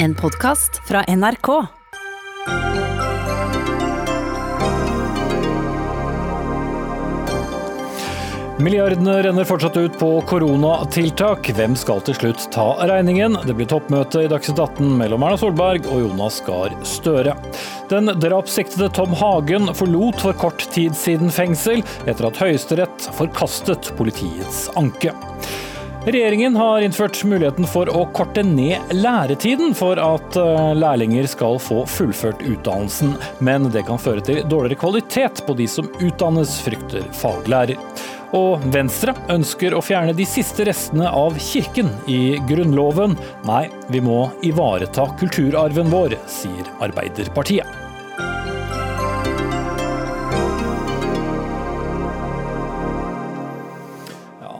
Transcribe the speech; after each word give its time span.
En 0.00 0.14
podkast 0.14 0.80
fra 0.86 1.04
NRK. 1.08 1.48
Milliardene 8.58 9.22
renner 9.22 9.44
fortsatt 9.44 9.76
ut 9.76 9.98
på 9.98 10.20
koronatiltak. 10.30 11.50
Hvem 11.50 11.74
skal 11.78 12.04
til 12.06 12.14
slutt 12.14 12.46
ta 12.54 12.68
regningen? 12.86 13.40
Det 13.42 13.58
blir 13.58 13.66
toppmøte 13.70 14.22
i 14.22 14.30
Dagsnytt 14.30 14.62
18 14.62 14.94
mellom 15.02 15.26
Erna 15.26 15.40
Solberg 15.42 15.90
og 15.90 16.04
Jonas 16.06 16.38
Gahr 16.46 16.78
Støre. 16.86 17.34
Den 17.90 18.14
drapssiktede 18.22 18.92
Tom 18.94 19.18
Hagen 19.18 19.72
forlot 19.74 20.22
for 20.22 20.38
kort 20.38 20.62
tid 20.74 20.94
siden 20.98 21.34
fengsel, 21.34 21.82
etter 22.06 22.30
at 22.30 22.38
Høyesterett 22.38 23.10
forkastet 23.18 23.90
politiets 23.98 24.68
anke. 24.78 25.16
Regjeringen 26.08 26.56
har 26.56 26.80
innført 26.80 27.18
muligheten 27.24 27.66
for 27.68 27.90
å 27.92 28.06
korte 28.16 28.40
ned 28.40 28.92
læretiden 28.96 29.74
for 29.76 30.00
at 30.00 30.36
eh, 30.40 30.70
lærlinger 30.80 31.26
skal 31.28 31.58
få 31.60 31.82
fullført 31.84 32.40
utdannelsen, 32.48 33.10
men 33.44 33.66
det 33.74 33.82
kan 33.84 34.00
føre 34.00 34.22
til 34.24 34.38
dårligere 34.48 34.80
kvalitet 34.80 35.42
på 35.44 35.56
de 35.58 35.66
som 35.68 35.90
utdannes, 36.00 36.54
frykter 36.64 37.04
faglærer. 37.18 37.76
Og 38.38 38.64
Venstre 38.72 39.12
ønsker 39.34 39.76
å 39.76 39.82
fjerne 39.84 40.14
de 40.16 40.24
siste 40.28 40.64
restene 40.70 41.10
av 41.12 41.36
kirken 41.50 41.92
i 42.08 42.38
Grunnloven. 42.48 43.18
Nei, 43.48 43.66
vi 43.92 44.00
må 44.04 44.30
ivareta 44.48 45.10
kulturarven 45.20 45.92
vår, 45.92 46.16
sier 46.38 46.72
Arbeiderpartiet. 46.88 47.87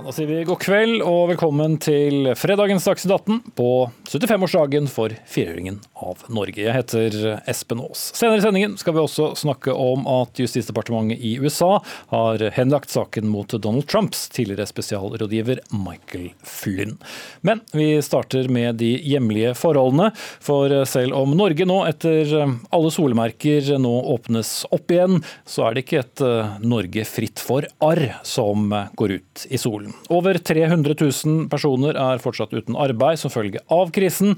Da 0.08 0.12
sier 0.16 0.24
vi 0.24 0.38
god 0.48 0.62
kveld 0.64 1.02
og 1.04 1.26
velkommen 1.28 1.74
til 1.84 2.30
fredagens 2.40 2.86
Dagsnytt 2.88 3.12
18 3.12 3.50
på 3.58 3.66
75-årsdagen 4.08 4.86
for 4.88 5.12
fireringen 5.28 5.82
av 6.00 6.22
Norge. 6.32 6.62
Jeg 6.62 6.72
heter 6.72 7.16
Espen 7.44 7.82
Aas. 7.84 8.06
Senere 8.16 8.40
i 8.40 8.44
sendingen 8.46 8.78
skal 8.80 8.96
vi 8.96 9.02
også 9.02 9.26
snakke 9.36 9.74
om 9.76 10.08
at 10.08 10.40
Justisdepartementet 10.40 11.20
i 11.20 11.34
USA 11.42 11.82
har 12.14 12.40
henlagt 12.56 12.88
saken 12.94 13.28
mot 13.28 13.52
Donald 13.52 13.84
Trumps 13.92 14.30
tidligere 14.32 14.64
spesialrådgiver 14.70 15.60
Michael 15.76 16.30
Flynn. 16.40 16.96
Men 17.44 17.60
vi 17.76 17.90
starter 18.00 18.48
med 18.48 18.80
de 18.80 18.94
hjemlige 19.12 19.52
forholdene. 19.60 20.08
For 20.40 20.72
selv 20.88 21.20
om 21.20 21.36
Norge 21.36 21.68
nå 21.68 21.82
etter 21.90 22.32
alle 22.48 22.94
solemerker 22.96 23.74
nå 23.76 23.92
åpnes 24.16 24.56
opp 24.72 24.88
igjen, 24.96 25.20
så 25.44 25.68
er 25.68 25.76
det 25.76 25.84
ikke 25.84 26.02
et 26.06 26.26
Norge 26.64 27.04
fritt 27.12 27.44
for 27.44 27.68
arr 27.84 28.06
som 28.24 28.72
går 28.96 29.18
ut 29.20 29.48
i 29.52 29.60
solen. 29.60 29.97
Over 30.08 30.38
300 30.38 30.94
000 31.00 31.48
personer 31.52 31.98
er 31.98 32.22
fortsatt 32.22 32.54
uten 32.54 32.76
arbeid 32.78 33.20
som 33.20 33.32
følge 33.32 33.60
av 33.72 33.90
krisen. 33.94 34.36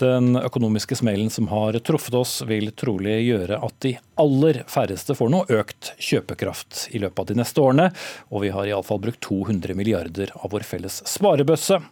Den 0.00 0.36
økonomiske 0.38 0.96
smellen 0.96 1.28
som 1.30 1.50
har 1.50 1.76
truffet 1.84 2.14
oss 2.16 2.38
vil 2.48 2.70
trolig 2.72 3.18
gjøre 3.26 3.58
at 3.60 3.74
de 3.84 3.94
aller 4.22 4.62
færreste 4.70 5.16
får 5.18 5.32
noe 5.32 5.58
økt 5.60 5.92
kjøpekraft 6.00 6.86
i 6.96 7.02
løpet 7.02 7.20
av 7.20 7.28
de 7.28 7.36
neste 7.42 7.60
årene, 7.60 7.90
og 8.32 8.46
vi 8.46 8.52
har 8.54 8.70
iallfall 8.70 9.02
brukt 9.02 9.20
200 9.26 9.76
milliarder 9.76 10.32
av 10.40 10.54
vår 10.54 10.64
felles 10.64 11.02
sparebøsse, 11.10 11.82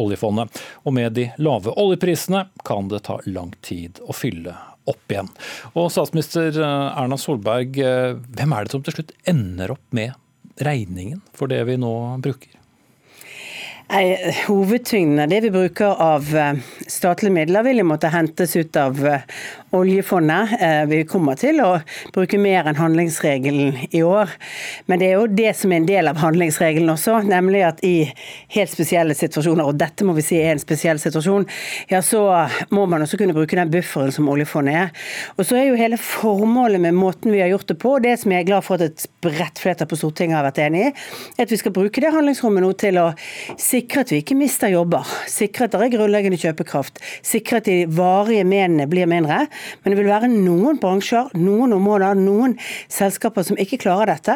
oljefondet. 0.00 0.62
Og 0.86 0.96
med 0.96 1.18
de 1.18 1.28
lave 1.42 1.74
oljeprisene 1.74 2.46
kan 2.64 2.88
det 2.88 3.02
ta 3.10 3.18
lang 3.28 3.52
tid 3.60 4.00
å 4.06 4.16
fylle 4.16 4.54
opp 4.88 5.12
igjen. 5.12 5.28
Og 5.74 5.90
statsminister 5.92 6.56
Erna 6.62 7.18
Solberg, 7.20 7.76
hvem 7.76 8.54
er 8.56 8.64
det 8.64 8.72
som 8.72 8.86
til 8.86 8.96
slutt 8.96 9.12
ender 9.28 9.76
opp 9.76 9.84
med 9.92 10.16
regningen 10.64 11.20
for 11.36 11.50
det 11.52 11.60
vi 11.68 11.76
nå 11.80 11.92
bruker? 12.24 12.57
Nei, 13.88 14.32
Hovedtyngden 14.46 15.20
av 15.20 15.28
det 15.28 15.40
vi 15.40 15.50
bruker 15.50 15.96
av 16.02 16.26
statlige 16.86 17.32
midler, 17.32 17.64
vil 17.64 17.80
jo 17.80 17.86
måtte 17.88 18.10
hentes 18.12 18.52
ut 18.52 18.76
av 18.76 18.98
oljefondet. 19.72 20.50
Vi 20.90 20.98
kommer 21.08 21.38
til 21.40 21.62
å 21.64 21.70
bruke 22.12 22.36
mer 22.40 22.68
enn 22.68 22.76
handlingsregelen 22.76 23.78
i 23.88 24.02
år. 24.04 24.34
Men 24.92 25.00
det 25.00 25.08
er 25.08 25.14
jo 25.16 25.30
det 25.32 25.54
som 25.56 25.72
er 25.72 25.80
en 25.80 25.88
del 25.88 26.10
av 26.10 26.20
handlingsregelen 26.20 26.92
også, 26.92 27.22
nemlig 27.30 27.62
at 27.64 27.80
i 27.84 28.10
helt 28.52 28.72
spesielle 28.74 29.16
situasjoner, 29.16 29.64
og 29.64 29.80
dette 29.80 30.04
må 30.04 30.12
vi 30.18 30.26
si 30.26 30.36
er 30.36 30.52
en 30.52 30.60
spesiell 30.60 31.00
situasjon, 31.00 31.48
ja 31.88 32.02
så 32.04 32.26
må 32.68 32.84
man 32.92 33.06
også 33.06 33.16
kunne 33.22 33.36
bruke 33.36 33.56
den 33.56 33.72
bufferen 33.72 34.12
som 34.12 34.28
oljefondet 34.28 34.82
er. 34.82 34.92
Og 35.38 35.48
så 35.48 35.62
er 35.62 35.70
jo 35.70 35.80
hele 35.80 35.96
formålet 35.96 36.84
med 36.84 36.96
måten 36.96 37.32
vi 37.32 37.40
har 37.40 37.54
gjort 37.54 37.72
det 37.72 37.78
på, 37.80 37.96
og 37.96 38.04
det 38.04 38.18
som 38.20 38.36
jeg 38.36 38.44
er 38.44 38.50
glad 38.52 38.68
for 38.68 38.76
at 38.76 38.92
et 38.92 39.08
bredt 39.24 39.64
flertall 39.64 39.88
på 39.88 40.00
Stortinget 40.00 40.42
har 40.42 40.48
vært 40.50 40.62
enig 40.68 40.86
i, 40.90 40.92
er 41.38 41.48
at 41.48 41.56
vi 41.56 41.62
skal 41.64 41.76
bruke 41.80 42.04
det 42.04 42.12
handlingsrommet 42.12 42.68
nå 42.68 42.76
til 42.84 43.00
å 43.00 43.08
sikre 43.78 44.02
at 44.02 44.10
vi 44.12 44.18
ikke 44.22 44.36
mister 44.38 44.70
jobber, 44.72 45.06
sikre 45.30 45.66
at 45.68 45.74
det 45.74 45.80
er 45.84 45.92
grunnleggende 45.92 46.38
kjøpekraft, 46.40 46.98
sikre 47.26 47.60
at 47.60 47.68
de 47.68 47.76
varige 47.94 48.46
menene 48.48 48.88
blir 48.90 49.08
mindre. 49.10 49.44
Men 49.82 49.92
det 49.92 49.98
vil 50.00 50.10
være 50.10 50.30
noen 50.32 50.80
bransjer, 50.82 51.30
noen 51.38 51.74
områder, 51.76 52.18
noen 52.18 52.56
selskaper 52.90 53.46
som 53.46 53.58
ikke 53.60 53.80
klarer 53.84 54.10
dette. 54.10 54.34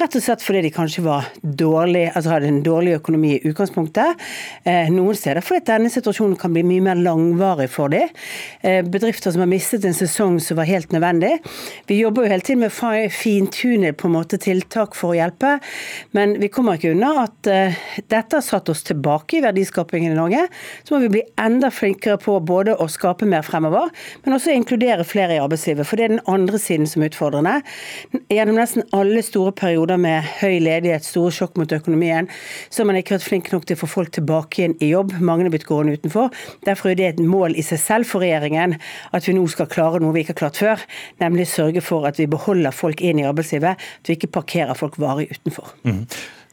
Rett 0.00 0.16
og 0.18 0.24
slett 0.24 0.44
fordi 0.44 0.64
de 0.66 0.72
kanskje 0.74 1.04
dårlig, 1.42 2.04
altså 2.12 2.34
hadde 2.34 2.50
en 2.50 2.60
dårlig 2.64 2.96
økonomi 2.98 3.36
i 3.36 3.40
utgangspunktet. 3.48 4.20
Eh, 4.68 4.90
noen 4.92 5.16
steder 5.18 5.44
fordi 5.44 5.64
denne 5.70 5.92
situasjonen 5.92 6.36
kan 6.40 6.52
bli 6.52 6.64
mye 6.66 6.84
mer 6.90 7.00
langvarig 7.00 7.70
for 7.72 7.92
dem. 7.92 8.12
Eh, 8.60 8.82
bedrifter 8.84 9.32
som 9.32 9.44
har 9.44 9.50
mistet 9.50 9.86
en 9.88 9.96
sesong 9.96 10.38
som 10.42 10.60
var 10.60 10.68
helt 10.68 10.92
nødvendig. 10.92 11.38
Vi 11.88 12.00
jobber 12.02 12.26
jo 12.26 12.34
hele 12.34 12.44
tiden 12.44 12.64
med 12.66 12.72
å 12.74 12.92
fintune 13.12 13.94
på 13.96 14.10
en 14.10 14.16
måte 14.18 14.40
tiltak 14.42 14.96
for 14.98 15.14
å 15.14 15.18
hjelpe, 15.18 15.56
men 16.16 16.36
vi 16.42 16.52
kommer 16.52 16.76
ikke 16.76 16.92
unna 16.92 17.14
at 17.24 17.50
eh, 17.50 17.82
dette 18.02 18.36
har 18.36 18.44
satt 18.44 18.68
oss 18.68 18.81
tilbake 18.88 19.38
i 19.38 19.42
verdiskapingen 19.44 20.12
i 20.14 20.18
Norge, 20.18 20.46
så 20.84 20.94
må 20.94 21.02
vi 21.04 21.10
bli 21.16 21.22
enda 21.40 21.70
flinkere 21.72 22.18
på 22.22 22.38
både 22.46 22.76
å 22.80 22.88
skape 22.90 23.28
mer 23.28 23.44
fremover, 23.46 23.90
men 24.24 24.36
også 24.36 24.54
inkludere 24.54 25.06
flere 25.08 25.36
i 25.36 25.42
arbeidslivet. 25.42 25.88
For 25.88 25.98
det 25.98 26.06
er 26.06 26.14
den 26.16 26.24
andre 26.30 26.60
siden 26.60 26.88
som 26.90 27.02
er 27.02 27.12
utfordrende. 27.12 27.58
Gjennom 28.32 28.58
nesten 28.58 28.86
alle 28.96 29.22
store 29.24 29.54
perioder 29.56 30.00
med 30.00 30.26
høy 30.40 30.58
ledighet, 30.62 31.06
store 31.06 31.32
sjokk 31.34 31.58
mot 31.60 31.72
økonomien, 31.72 32.30
så 32.68 32.82
har 32.82 32.90
man 32.90 33.00
ikke 33.00 33.16
vært 33.16 33.28
flink 33.28 33.52
nok 33.52 33.66
til 33.68 33.78
å 33.78 33.82
få 33.82 33.90
folk 33.96 34.12
tilbake 34.16 34.62
igjen 34.62 34.76
i 34.82 34.92
jobb. 34.92 35.16
Mange 35.22 35.46
er 35.46 35.54
blitt 35.54 35.68
gående 35.68 35.96
utenfor. 35.98 36.30
Derfor 36.66 36.92
er 36.92 37.00
det 37.00 37.08
et 37.12 37.24
mål 37.24 37.56
i 37.58 37.64
seg 37.66 37.80
selv 37.82 38.10
for 38.10 38.24
regjeringen 38.24 38.76
at 39.12 39.28
vi 39.28 39.36
nå 39.36 39.46
skal 39.50 39.70
klare 39.70 40.00
noe 40.02 40.14
vi 40.16 40.24
ikke 40.24 40.36
har 40.36 40.42
klart 40.44 40.60
før, 40.60 40.86
nemlig 41.22 41.48
sørge 41.50 41.82
for 41.84 42.06
at 42.08 42.20
vi 42.20 42.28
beholder 42.30 42.74
folk 42.74 43.02
inn 43.04 43.20
i 43.22 43.26
arbeidslivet, 43.28 43.80
at 43.80 44.08
vi 44.08 44.18
ikke 44.18 44.32
parkerer 44.38 44.78
folk 44.78 44.98
varig 45.02 45.30
utenfor. 45.32 45.74
Mm. 45.86 46.04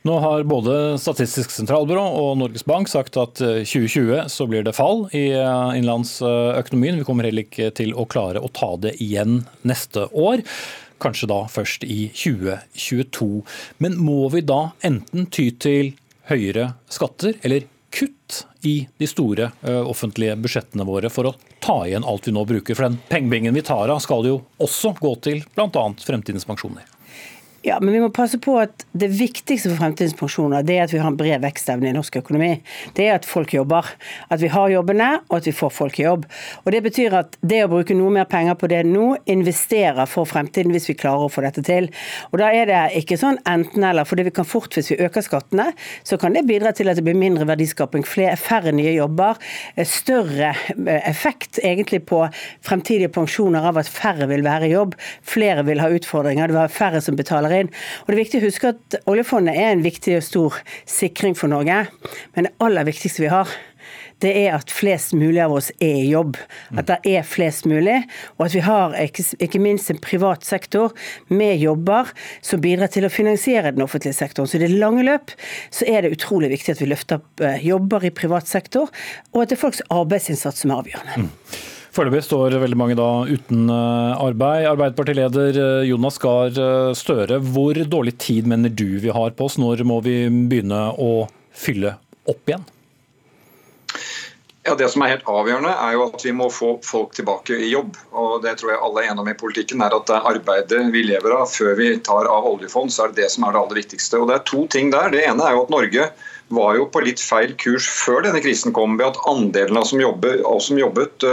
Nå 0.08 0.20
har 0.24 0.46
både 0.48 0.74
Statistisk 1.02 1.52
sentralbyrå 1.52 2.04
og 2.22 2.38
Norges 2.40 2.64
Bank 2.68 2.88
sagt 2.88 3.18
at 3.20 3.40
2020 3.42 4.30
så 4.32 4.46
blir 4.48 4.64
det 4.64 4.76
fall 4.78 5.10
i 5.12 5.26
innenlandsøkonomien. 5.36 7.02
Vi 7.02 7.08
kommer 7.08 7.28
heller 7.28 7.44
ikke 7.44 7.68
til 7.76 7.92
å 7.92 8.06
klare 8.08 8.40
å 8.40 8.52
ta 8.56 8.72
det 8.80 8.96
igjen 9.04 9.42
neste 9.68 10.08
år. 10.16 10.46
Kanskje 11.04 11.28
da 11.32 11.42
først 11.52 11.84
i 11.84 12.08
2022. 12.16 13.28
Men 13.84 13.98
må 14.00 14.30
vi 14.32 14.44
da 14.48 14.70
enten 14.88 15.28
ty 15.28 15.50
til 15.60 15.92
høyere 16.32 16.74
skatter 16.92 17.36
eller 17.44 17.68
kutt 17.92 18.44
i 18.64 18.84
de 19.02 19.08
store 19.10 19.50
offentlige 19.66 20.36
budsjettene 20.40 20.86
våre 20.88 21.10
for 21.12 21.28
å 21.28 21.34
ta 21.64 21.82
igjen 21.90 22.08
alt 22.08 22.28
vi 22.30 22.36
nå 22.36 22.46
bruker? 22.48 22.78
For 22.78 22.88
den 22.88 23.00
pengebingen 23.12 23.58
vi 23.58 23.66
tar 23.68 23.92
av 23.92 24.00
skal 24.06 24.28
jo 24.32 24.40
også 24.64 24.94
gå 25.00 25.14
til 25.28 25.44
bl.a. 25.58 25.86
fremtidens 26.06 26.48
pensjoner. 26.48 26.88
Ja, 27.62 27.80
men 27.82 27.94
vi 27.94 28.00
må 28.00 28.08
passe 28.16 28.38
på 28.40 28.54
at 28.62 28.86
det 28.96 29.10
viktigste 29.12 29.68
for 29.68 29.82
fremtidens 29.82 30.16
pensjoner 30.16 30.64
det 30.64 30.78
er 30.78 30.86
at 30.86 30.94
vi 30.94 31.00
har 31.02 31.10
en 31.12 31.18
bred 31.20 31.42
vekstevne 31.44 31.90
i 31.90 31.96
norsk 31.96 32.16
økonomi. 32.22 32.54
Det 32.96 33.10
er 33.10 33.18
at 33.18 33.28
folk 33.28 33.52
jobber. 33.52 33.90
At 34.32 34.40
vi 34.40 34.48
har 34.54 34.70
jobbene, 34.72 35.10
og 35.28 35.36
at 35.42 35.50
vi 35.50 35.54
får 35.56 35.74
folk 35.76 36.00
i 36.00 36.06
jobb. 36.06 36.24
Og 36.64 36.72
Det 36.72 36.82
betyr 36.86 37.18
at 37.20 37.36
det 37.44 37.60
å 37.66 37.72
bruke 37.72 37.98
noe 37.98 38.14
mer 38.16 38.30
penger 38.32 38.56
på 38.56 38.70
det 38.72 38.86
nå, 38.88 39.10
investerer 39.28 40.08
for 40.08 40.30
fremtiden 40.30 40.72
hvis 40.72 40.88
vi 40.88 40.96
klarer 41.02 41.26
å 41.28 41.34
få 41.34 41.44
dette 41.44 41.64
til. 41.68 41.90
Og 42.32 42.40
Da 42.40 42.54
er 42.56 42.70
det 42.70 42.84
ikke 43.02 43.20
sånn 43.20 43.42
enten-eller. 43.44 44.08
For 44.08 44.16
det 44.16 44.30
vi 44.30 44.36
kan 44.40 44.48
fort, 44.48 44.72
hvis 44.80 44.94
vi 44.94 45.00
øker 45.04 45.26
skattene, 45.26 45.74
så 46.08 46.16
kan 46.22 46.38
det 46.38 46.46
bidra 46.48 46.72
til 46.72 46.88
at 46.88 46.96
det 46.96 47.04
blir 47.04 47.20
mindre 47.20 47.50
verdiskaping, 47.50 48.08
flere, 48.08 48.38
færre 48.40 48.72
nye 48.72 48.96
jobber, 48.96 49.36
større 49.84 50.54
effekt 51.04 51.60
egentlig 51.60 52.06
på 52.08 52.24
fremtidige 52.64 53.12
pensjoner 53.20 53.68
av 53.68 53.82
at 53.84 53.92
færre 53.92 54.30
vil 54.32 54.48
være 54.48 54.70
i 54.70 54.74
jobb, 54.78 54.96
flere 55.28 55.68
vil 55.68 55.84
ha 55.84 55.92
utfordringer, 55.92 56.48
det 56.48 56.56
vil 56.56 56.62
være 56.64 56.78
færre 56.80 57.04
som 57.04 57.20
betaler 57.20 57.49
inn. 57.56 57.72
Og 58.04 58.12
det 58.12 58.18
er 58.18 58.24
viktig 58.24 58.42
å 58.42 58.48
huske 58.48 58.74
at 58.76 59.00
Oljefondet 59.10 59.58
er 59.58 59.74
en 59.74 59.86
viktig 59.86 60.20
og 60.20 60.26
stor 60.26 60.62
sikring 60.90 61.38
for 61.38 61.52
Norge, 61.52 61.86
men 62.36 62.48
det 62.48 62.56
aller 62.64 62.88
viktigste 62.88 63.26
vi 63.26 63.34
har, 63.34 63.52
det 64.20 64.32
er 64.36 64.56
at 64.58 64.72
flest 64.74 65.14
mulig 65.16 65.40
av 65.44 65.54
oss 65.56 65.70
er 65.80 66.02
i 66.02 66.10
jobb. 66.12 66.38
At 66.76 66.90
det 66.90 66.98
er 67.08 67.28
flest 67.28 67.68
mulig, 67.70 68.02
og 68.38 68.48
at 68.50 68.56
vi 68.58 68.64
har 68.66 68.96
ikke, 69.00 69.62
minst 69.64 69.92
en 69.94 70.02
privat 70.04 70.44
sektor 70.48 70.94
med 71.32 71.60
jobber 71.62 72.12
som 72.46 72.62
bidrar 72.64 72.92
til 72.92 73.08
å 73.08 73.14
finansiere 73.14 73.74
den 73.76 73.86
offentlige 73.86 74.18
sektoren. 74.18 74.50
Så 74.50 74.60
i 74.60 74.64
det 74.66 74.74
lange 74.76 75.06
løp 75.08 75.32
så 75.72 75.88
er 75.88 76.04
det 76.04 76.14
utrolig 76.18 76.52
viktig 76.52 76.76
at 76.76 76.84
vi 76.84 76.92
løfter 76.92 77.22
opp 77.22 77.46
jobber 77.64 78.04
i 78.08 78.14
privat 78.16 78.50
sektor, 78.50 78.92
og 79.34 79.44
at 79.44 79.52
det 79.52 79.58
er 79.58 79.64
folks 79.64 79.84
arbeidsinnsats 79.94 80.66
som 80.66 80.74
er 80.74 80.84
avgjørende. 80.84 81.30
Mm. 81.30 81.78
Foreløpig 81.90 82.22
står 82.28 82.54
veldig 82.62 82.78
mange 82.78 82.98
da 83.00 83.08
uten 83.26 83.70
arbeid. 83.72 84.68
Arbeiderpartileder 84.70 85.84
Jonas 85.90 86.20
Gahr 86.22 86.54
Støre, 86.98 87.40
hvor 87.42 87.80
dårlig 87.90 88.14
tid 88.22 88.50
mener 88.50 88.70
du 88.70 89.00
vi 89.02 89.10
har 89.14 89.34
på 89.34 89.50
oss? 89.50 89.58
Når 89.58 89.82
må 89.90 89.98
vi 90.06 90.20
begynne 90.30 90.90
å 91.02 91.26
fylle 91.50 91.96
opp 92.30 92.52
igjen? 92.52 92.68
Ja, 94.70 94.76
Det 94.76 94.90
som 94.94 95.02
er 95.02 95.16
helt 95.16 95.26
avgjørende, 95.26 95.72
er 95.72 95.96
jo 95.96 96.04
at 96.06 96.22
vi 96.22 96.32
må 96.36 96.46
få 96.54 96.76
folk 96.86 97.16
tilbake 97.18 97.56
i 97.58 97.72
jobb. 97.72 97.96
og 98.12 98.44
Det 98.44 98.58
tror 98.60 98.72
jeg 98.74 98.82
alle 98.86 99.02
er 99.02 99.08
enige 99.10 99.24
om 99.24 99.30
i 99.32 99.40
politikken, 99.40 99.82
er 99.82 99.96
at 99.96 100.06
det 100.06 100.18
er 100.18 100.28
arbeidet 100.34 100.82
vi 100.94 101.02
lever 101.08 101.34
av 101.34 101.48
før 101.50 101.74
vi 101.80 101.88
tar 101.98 102.28
av 102.30 102.46
oljefond, 102.46 102.94
så 102.94 103.06
er 103.06 103.14
det 103.14 103.24
det 103.24 103.32
som 103.32 103.48
er 103.48 103.56
det 103.56 103.62
aller 103.64 103.80
viktigste. 103.82 104.20
Og 104.20 104.28
Det 104.28 104.36
er 104.36 104.46
to 104.52 104.68
ting 104.68 104.92
der. 104.92 105.10
Det 105.10 105.24
ene 105.26 105.42
er 105.42 105.56
jo 105.56 105.64
at 105.64 105.74
Norge 105.74 106.12
var 106.50 106.76
jo 106.78 106.88
på 106.90 107.02
litt 107.06 107.22
feil 107.22 107.54
kurs 107.62 107.86
før 107.90 108.24
denne 108.26 108.42
krisen 108.44 108.74
kom, 108.76 108.98
ved 109.00 109.12
at 109.12 109.20
andelen 109.30 109.78
av 109.80 109.86
som 109.90 110.02
jobbet, 110.02 110.42
som 110.66 110.80
jobbet 110.82 111.26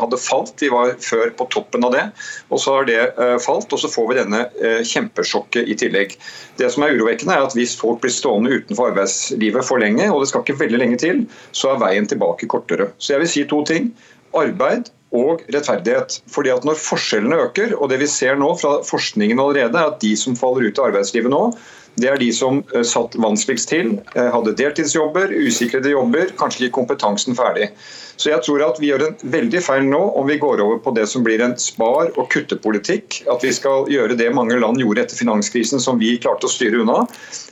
hadde 0.00 0.20
falt. 0.22 0.54
Vi 0.62 0.70
var 0.72 0.94
før 1.02 1.32
på 1.38 1.48
toppen 1.54 1.86
av 1.86 1.94
det, 1.96 2.04
og 2.50 2.62
så 2.62 2.78
har 2.78 2.88
det 2.88 3.00
falt. 3.42 3.72
Og 3.74 3.82
så 3.82 3.90
får 3.90 4.08
vi 4.10 4.18
denne 4.20 4.44
kjempesjokket 4.86 5.68
i 5.68 5.76
tillegg. 5.82 6.16
Det 6.60 6.70
som 6.72 6.86
er 6.86 6.94
urovekkende 6.96 7.36
er 7.36 7.48
at 7.48 7.58
Hvis 7.58 7.74
folk 7.78 8.00
blir 8.02 8.14
stående 8.14 8.54
utenfor 8.54 8.92
arbeidslivet 8.92 9.66
for 9.66 9.82
lenge, 9.82 10.08
og 10.08 10.22
det 10.22 10.30
skal 10.30 10.46
ikke 10.46 10.60
veldig 10.62 10.80
lenge 10.80 11.02
til, 11.02 11.26
så 11.52 11.74
er 11.74 11.82
veien 11.82 12.08
tilbake 12.08 12.48
kortere. 12.50 12.92
Så 12.98 13.16
jeg 13.16 13.24
vil 13.24 13.32
si 13.34 13.46
to 13.50 13.62
ting. 13.68 13.92
Arbeid 14.38 14.88
og 15.12 15.42
rettferdighet. 15.52 16.22
Fordi 16.32 16.52
at 16.54 16.64
Når 16.64 16.80
forskjellene 16.80 17.38
øker, 17.48 17.74
og 17.76 17.90
det 17.92 18.00
vi 18.00 18.08
ser 18.08 18.38
nå 18.40 18.54
fra 18.60 18.78
forskningen 18.86 19.40
allerede, 19.42 19.76
er 19.76 19.92
at 19.92 20.00
de 20.00 20.14
som 20.16 20.38
faller 20.38 20.70
ut 20.70 20.80
av 20.80 20.90
arbeidslivet 20.90 21.32
nå, 21.32 21.42
det 22.00 22.08
er 22.08 22.20
de 22.20 22.30
som 22.32 22.62
satt 22.88 23.16
vanskeligst 23.20 23.68
til, 23.72 23.96
hadde 24.16 24.56
deltidsjobber, 24.58 25.34
usikrede 25.44 25.92
jobber, 25.92 26.32
kanskje 26.40 26.66
ikke 26.66 26.78
kompetansen 26.80 27.36
ferdig. 27.36 27.72
Så 28.22 28.30
jeg 28.30 28.44
tror 28.44 28.62
at 28.66 28.78
vi 28.80 28.90
gjør 28.90 29.02
en 29.06 29.30
veldig 29.32 29.60
feil 29.64 29.86
nå 29.88 30.00
om 30.20 30.28
vi 30.28 30.38
går 30.40 30.60
over 30.62 30.78
på 30.84 30.92
det 30.96 31.08
som 31.10 31.24
blir 31.26 31.42
en 31.42 31.56
spar- 31.58 32.12
og 32.20 32.28
kuttepolitikk. 32.32 33.22
At 33.32 33.42
vi 33.44 33.52
skal 33.56 33.88
gjøre 33.90 34.16
det 34.18 34.28
mange 34.36 34.58
land 34.60 34.78
gjorde 34.80 35.02
etter 35.06 35.18
finanskrisen 35.18 35.82
som 35.82 35.98
vi 36.00 36.14
klarte 36.22 36.46
å 36.46 36.52
styre 36.52 36.82
unna. 36.84 37.02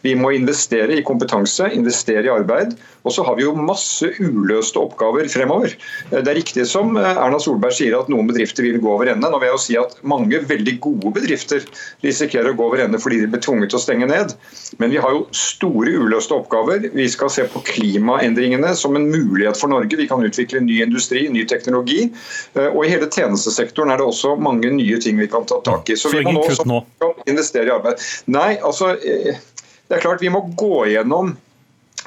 Vi 0.04 0.14
må 0.18 0.30
investere 0.36 0.98
i 0.98 1.04
kompetanse, 1.06 1.70
investere 1.74 2.28
i 2.28 2.32
arbeid. 2.32 2.76
Og 3.02 3.16
så 3.16 3.24
har 3.24 3.38
vi 3.38 3.46
jo 3.46 3.56
masse 3.56 4.12
uløste 4.20 4.78
oppgaver 4.80 5.28
fremover. 5.32 5.74
Det 6.12 6.22
er 6.22 6.38
riktig 6.38 6.66
som 6.68 6.94
Erna 7.00 7.40
Solberg 7.42 7.74
sier 7.76 7.96
at 7.98 8.12
noen 8.12 8.28
bedrifter 8.28 8.66
vil 8.66 8.80
gå 8.82 8.94
over 8.94 9.10
ende. 9.10 9.26
Nå 9.32 9.40
vil 9.40 9.50
jeg 9.50 9.56
jo 9.56 9.64
si 9.64 9.78
at 9.80 9.96
mange 10.04 10.42
veldig 10.44 10.76
gode 10.84 11.14
bedrifter 11.16 11.64
risikerer 12.04 12.52
å 12.52 12.58
gå 12.58 12.68
over 12.68 12.84
ende 12.84 13.00
fordi 13.00 13.24
de 13.24 13.32
blir 13.32 13.42
tvunget 13.44 13.72
til 13.72 13.80
å 13.80 13.84
stenge 13.86 14.10
ned. 14.10 14.29
Men 14.78 14.92
vi 14.94 15.00
har 15.02 15.14
jo 15.14 15.24
store 15.36 15.92
uløste 15.98 16.36
oppgaver. 16.36 16.86
Vi 16.94 17.06
skal 17.10 17.32
se 17.32 17.44
på 17.50 17.62
klimaendringene 17.66 18.72
som 18.78 18.96
en 18.96 19.08
mulighet 19.10 19.58
for 19.60 19.72
Norge. 19.72 19.98
Vi 19.98 20.08
kan 20.10 20.24
utvikle 20.24 20.62
ny 20.64 20.80
industri, 20.84 21.26
ny 21.32 21.44
teknologi. 21.48 22.08
Og 22.54 22.80
i 22.84 22.92
hele 22.92 23.10
tjenestesektoren 23.10 23.92
er 23.92 24.00
det 24.00 24.08
også 24.08 24.36
mange 24.40 24.70
nye 24.74 25.00
ting 25.02 25.20
vi 25.20 25.28
kan 25.30 25.46
ta 25.50 25.60
tak 25.66 25.90
i. 25.90 25.98
Så 25.98 26.12
vi 26.14 26.24
må 26.26 26.46
nå 26.70 26.82
investere 27.30 27.68
i 27.68 27.74
arbeid. 27.74 28.02
Nei, 28.30 28.54
altså 28.58 28.94
det 29.00 29.96
er 29.96 30.02
klart 30.04 30.22
vi 30.22 30.30
må 30.32 30.44
gå 30.58 30.84
gjennom 30.92 31.34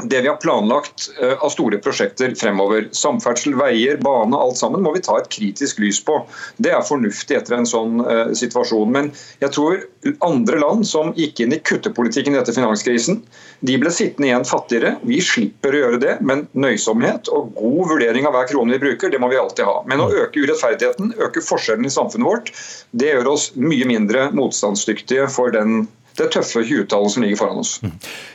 det 0.03 0.21
vi 0.21 0.27
har 0.27 0.35
planlagt 0.35 1.09
av 1.39 1.49
store 1.53 1.77
prosjekter 1.77 2.33
fremover. 2.35 2.87
Samferdsel, 2.91 3.53
veier, 3.59 3.97
bane, 4.01 4.37
alt 4.37 4.57
sammen 4.57 4.81
må 4.81 4.93
vi 4.95 5.03
ta 5.05 5.19
et 5.19 5.29
kritisk 5.31 5.79
lys 5.83 5.99
på. 6.05 6.17
Det 6.57 6.73
er 6.73 6.85
fornuftig 6.87 7.37
etter 7.37 7.59
en 7.59 7.67
sånn 7.69 8.01
uh, 8.01 8.31
situasjon. 8.37 8.89
Men 8.93 9.11
jeg 9.43 9.53
tror 9.53 9.83
andre 10.25 10.59
land 10.63 10.87
som 10.89 11.13
gikk 11.17 11.43
inn 11.45 11.53
i 11.53 11.61
kuttepolitikken 11.61 12.37
etter 12.39 12.55
finanskrisen, 12.57 13.21
de 13.61 13.77
ble 13.79 13.93
sittende 13.93 14.31
igjen 14.31 14.47
fattigere. 14.47 14.95
Vi 15.07 15.21
slipper 15.23 15.75
å 15.75 15.83
gjøre 15.85 16.01
det, 16.01 16.17
men 16.25 16.47
nøysomhet 16.57 17.29
og 17.33 17.53
god 17.59 17.93
vurdering 17.93 18.27
av 18.27 18.35
hver 18.35 18.49
krone 18.49 18.75
vi 18.75 18.83
bruker, 18.87 19.13
det 19.13 19.21
må 19.21 19.29
vi 19.31 19.39
alltid 19.39 19.67
ha. 19.69 19.79
Men 19.89 20.03
å 20.03 20.11
øke 20.11 20.41
urettferdigheten, 20.43 21.13
øke 21.21 21.43
forskjellen 21.45 21.87
i 21.87 21.93
samfunnet 21.93 22.29
vårt, 22.29 22.53
det 22.91 23.13
gjør 23.13 23.35
oss 23.35 23.51
mye 23.55 23.87
mindre 23.87 24.29
motstandsdyktige 24.35 25.29
for 25.31 25.53
den 25.53 25.85
det 26.19 26.29
tøffe 26.35 26.61
20-tallet 26.61 27.15
som 27.15 27.25
ligger 27.25 27.39
foran 27.39 27.61
oss. 27.63 27.75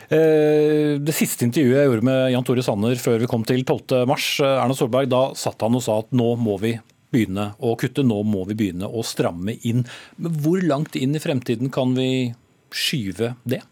Det 0.08 1.14
siste 1.14 1.44
intervjuet 1.46 1.78
jeg 1.78 1.90
gjorde 1.90 2.06
med 2.08 2.30
Jan 2.32 2.46
Tore 2.46 2.64
Sanner 2.64 3.00
før 3.00 3.20
vi 3.22 3.28
kom 3.30 3.44
til 3.46 3.60
12.3, 3.62 4.46
Erna 4.48 4.76
Solberg, 4.76 5.10
da 5.12 5.22
satt 5.38 5.62
han 5.66 5.76
og 5.76 5.84
sa 5.84 5.98
at 6.02 6.14
nå 6.16 6.32
må 6.40 6.56
vi 6.62 6.78
begynne 7.12 7.52
å 7.64 7.74
kutte, 7.78 8.04
nå 8.04 8.20
må 8.26 8.44
vi 8.48 8.56
begynne 8.58 8.88
å 8.88 9.04
stramme 9.06 9.56
inn. 9.68 9.84
Men 10.20 10.38
hvor 10.42 10.64
langt 10.64 10.98
inn 10.98 11.16
i 11.16 11.22
fremtiden 11.22 11.72
kan 11.74 11.94
vi 11.96 12.34
skyve 12.74 13.34
det? 13.48 13.62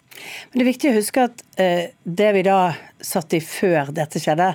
Men 0.50 0.58
Det 0.58 0.64
er 0.64 0.70
viktig 0.70 0.90
å 0.90 0.96
huske 0.96 1.24
at 1.28 1.42
eh, 1.44 1.45
det 1.56 2.32
vi 2.36 2.42
da 2.44 2.58
satt 3.00 3.34
i 3.36 3.40
før 3.44 3.90
dette 3.94 4.20
skjedde, 4.20 4.48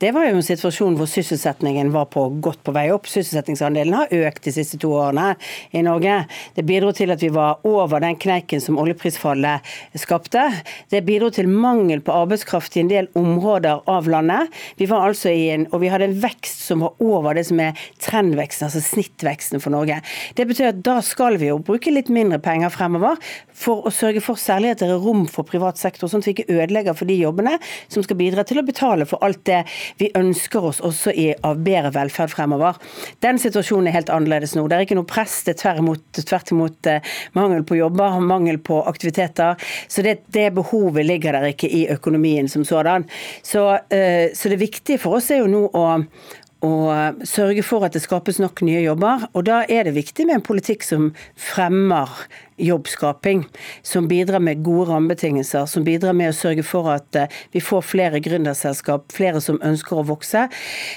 det 0.00 0.10
var 0.14 0.26
jo 0.26 0.36
en 0.38 0.44
situasjon 0.44 0.96
hvor 0.98 1.08
sysselsettingen 1.10 1.92
var 1.94 2.08
på 2.12 2.24
godt 2.44 2.62
på 2.64 2.74
vei 2.74 2.86
opp. 2.92 3.08
Sysselsettingsandelen 3.10 3.94
har 3.96 4.14
økt 4.26 4.46
de 4.46 4.54
siste 4.54 4.78
to 4.80 4.92
årene 4.96 5.34
i 5.76 5.82
Norge. 5.84 6.22
Det 6.56 6.64
bidro 6.66 6.92
til 6.96 7.12
at 7.14 7.22
vi 7.22 7.30
var 7.32 7.62
over 7.68 8.02
den 8.04 8.16
kneiken 8.20 8.62
som 8.64 8.80
oljeprisfallet 8.80 9.68
skapte. 10.00 10.44
Det 10.92 11.02
bidro 11.06 11.30
til 11.34 11.50
mangel 11.50 12.02
på 12.04 12.14
arbeidskraft 12.16 12.76
i 12.76 12.84
en 12.84 12.92
del 12.92 13.10
områder 13.18 13.84
av 13.90 14.08
landet. 14.10 14.52
Vi 14.80 14.88
var 14.90 15.06
altså 15.08 15.32
i 15.32 15.50
en, 15.54 15.68
og 15.72 15.84
vi 15.84 15.92
hadde 15.92 16.08
en 16.10 16.18
vekst 16.22 16.64
som 16.66 16.84
var 16.86 16.96
over 17.04 17.36
det 17.38 17.46
som 17.48 17.60
er 17.62 17.78
trendveksten, 18.02 18.68
altså 18.68 18.82
snittveksten 18.84 19.62
for 19.62 19.74
Norge. 19.74 20.00
Det 20.38 20.48
betyr 20.48 20.72
at 20.72 20.82
da 20.84 20.98
skal 21.04 21.38
vi 21.40 21.52
jo 21.52 21.60
bruke 21.62 21.92
litt 21.92 22.10
mindre 22.12 22.40
penger 22.42 22.72
fremover 22.72 23.20
for 23.62 23.86
å 23.86 23.92
sørge 23.94 24.22
for 24.24 24.40
særlig 24.40 24.72
at 24.74 24.82
det 24.82 24.90
er 24.90 25.02
rom 25.02 25.26
for 25.30 25.46
privat 25.46 25.78
sektor, 25.80 26.10
sånn 26.10 26.24
at 26.24 26.28
vi 26.28 26.36
ikke 26.38 26.41
ødelegger 26.48 26.96
for 26.98 27.08
de 27.08 27.16
jobbene 27.20 27.56
som 27.92 28.04
skal 28.04 28.18
bidra 28.20 28.44
til 28.48 28.60
å 28.60 28.66
betale 28.66 29.06
for 29.08 29.22
alt 29.24 29.42
det 29.48 29.62
vi 30.00 30.10
ønsker 30.18 30.68
oss 30.72 30.82
også 30.84 31.14
i, 31.14 31.28
av 31.46 31.60
bedre 31.64 31.92
velferd 31.94 32.32
fremover. 32.32 32.78
Den 33.24 33.40
situasjonen 33.42 33.90
er 33.90 33.98
helt 33.98 34.12
annerledes 34.12 34.56
nå. 34.56 34.66
Det 34.68 34.78
er 34.78 34.86
ikke 34.86 34.98
noe 34.98 35.08
press, 35.08 35.40
det 35.46 35.56
er 35.56 35.62
tvert 36.22 36.52
imot 36.54 36.90
eh, 36.90 37.14
mangel 37.38 37.64
på 37.66 37.78
jobber, 37.78 38.20
mangel 38.24 38.60
på 38.62 38.82
aktiviteter. 38.88 39.58
Så 39.88 40.04
det, 40.06 40.20
det 40.34 40.50
behovet 40.56 41.06
ligger 41.06 41.38
der 41.38 41.50
ikke 41.52 41.70
i 41.70 41.86
økonomien 41.92 42.48
som 42.50 42.64
sådan. 42.66 43.06
Så, 43.42 43.66
eh, 43.94 44.30
så 44.34 44.52
det 44.52 44.62
viktige 44.62 45.00
for 45.02 45.18
oss 45.18 45.30
er 45.32 45.42
jo 45.42 45.50
nå 45.50 45.66
å 45.72 45.86
og 46.62 47.26
sørge 47.26 47.64
for 47.66 47.82
at 47.86 47.96
det 47.96 48.04
skapes 48.04 48.38
nok 48.38 48.62
nye 48.62 48.84
jobber. 48.84 49.26
Og 49.34 49.46
da 49.48 49.62
er 49.68 49.88
det 49.88 49.96
viktig 49.96 50.28
med 50.28 50.38
en 50.38 50.46
politikk 50.46 50.86
som 50.86 51.10
fremmer 51.34 52.10
jobbskaping, 52.62 53.44
som 53.82 54.08
bidrar 54.08 54.38
med 54.38 54.62
gode 54.62 54.90
rammebetingelser, 54.90 55.66
som 55.66 55.84
bidrar 55.84 56.14
med 56.16 56.30
å 56.30 56.36
sørge 56.36 56.64
for 56.66 56.90
at 56.92 57.16
eh, 57.18 57.32
vi 57.54 57.62
får 57.64 57.84
flere 57.86 58.20
gründerselskap, 58.22 59.08
flere 59.14 59.40
som 59.42 59.58
ønsker 59.64 59.98
å 59.98 60.06
vokse. 60.06 60.44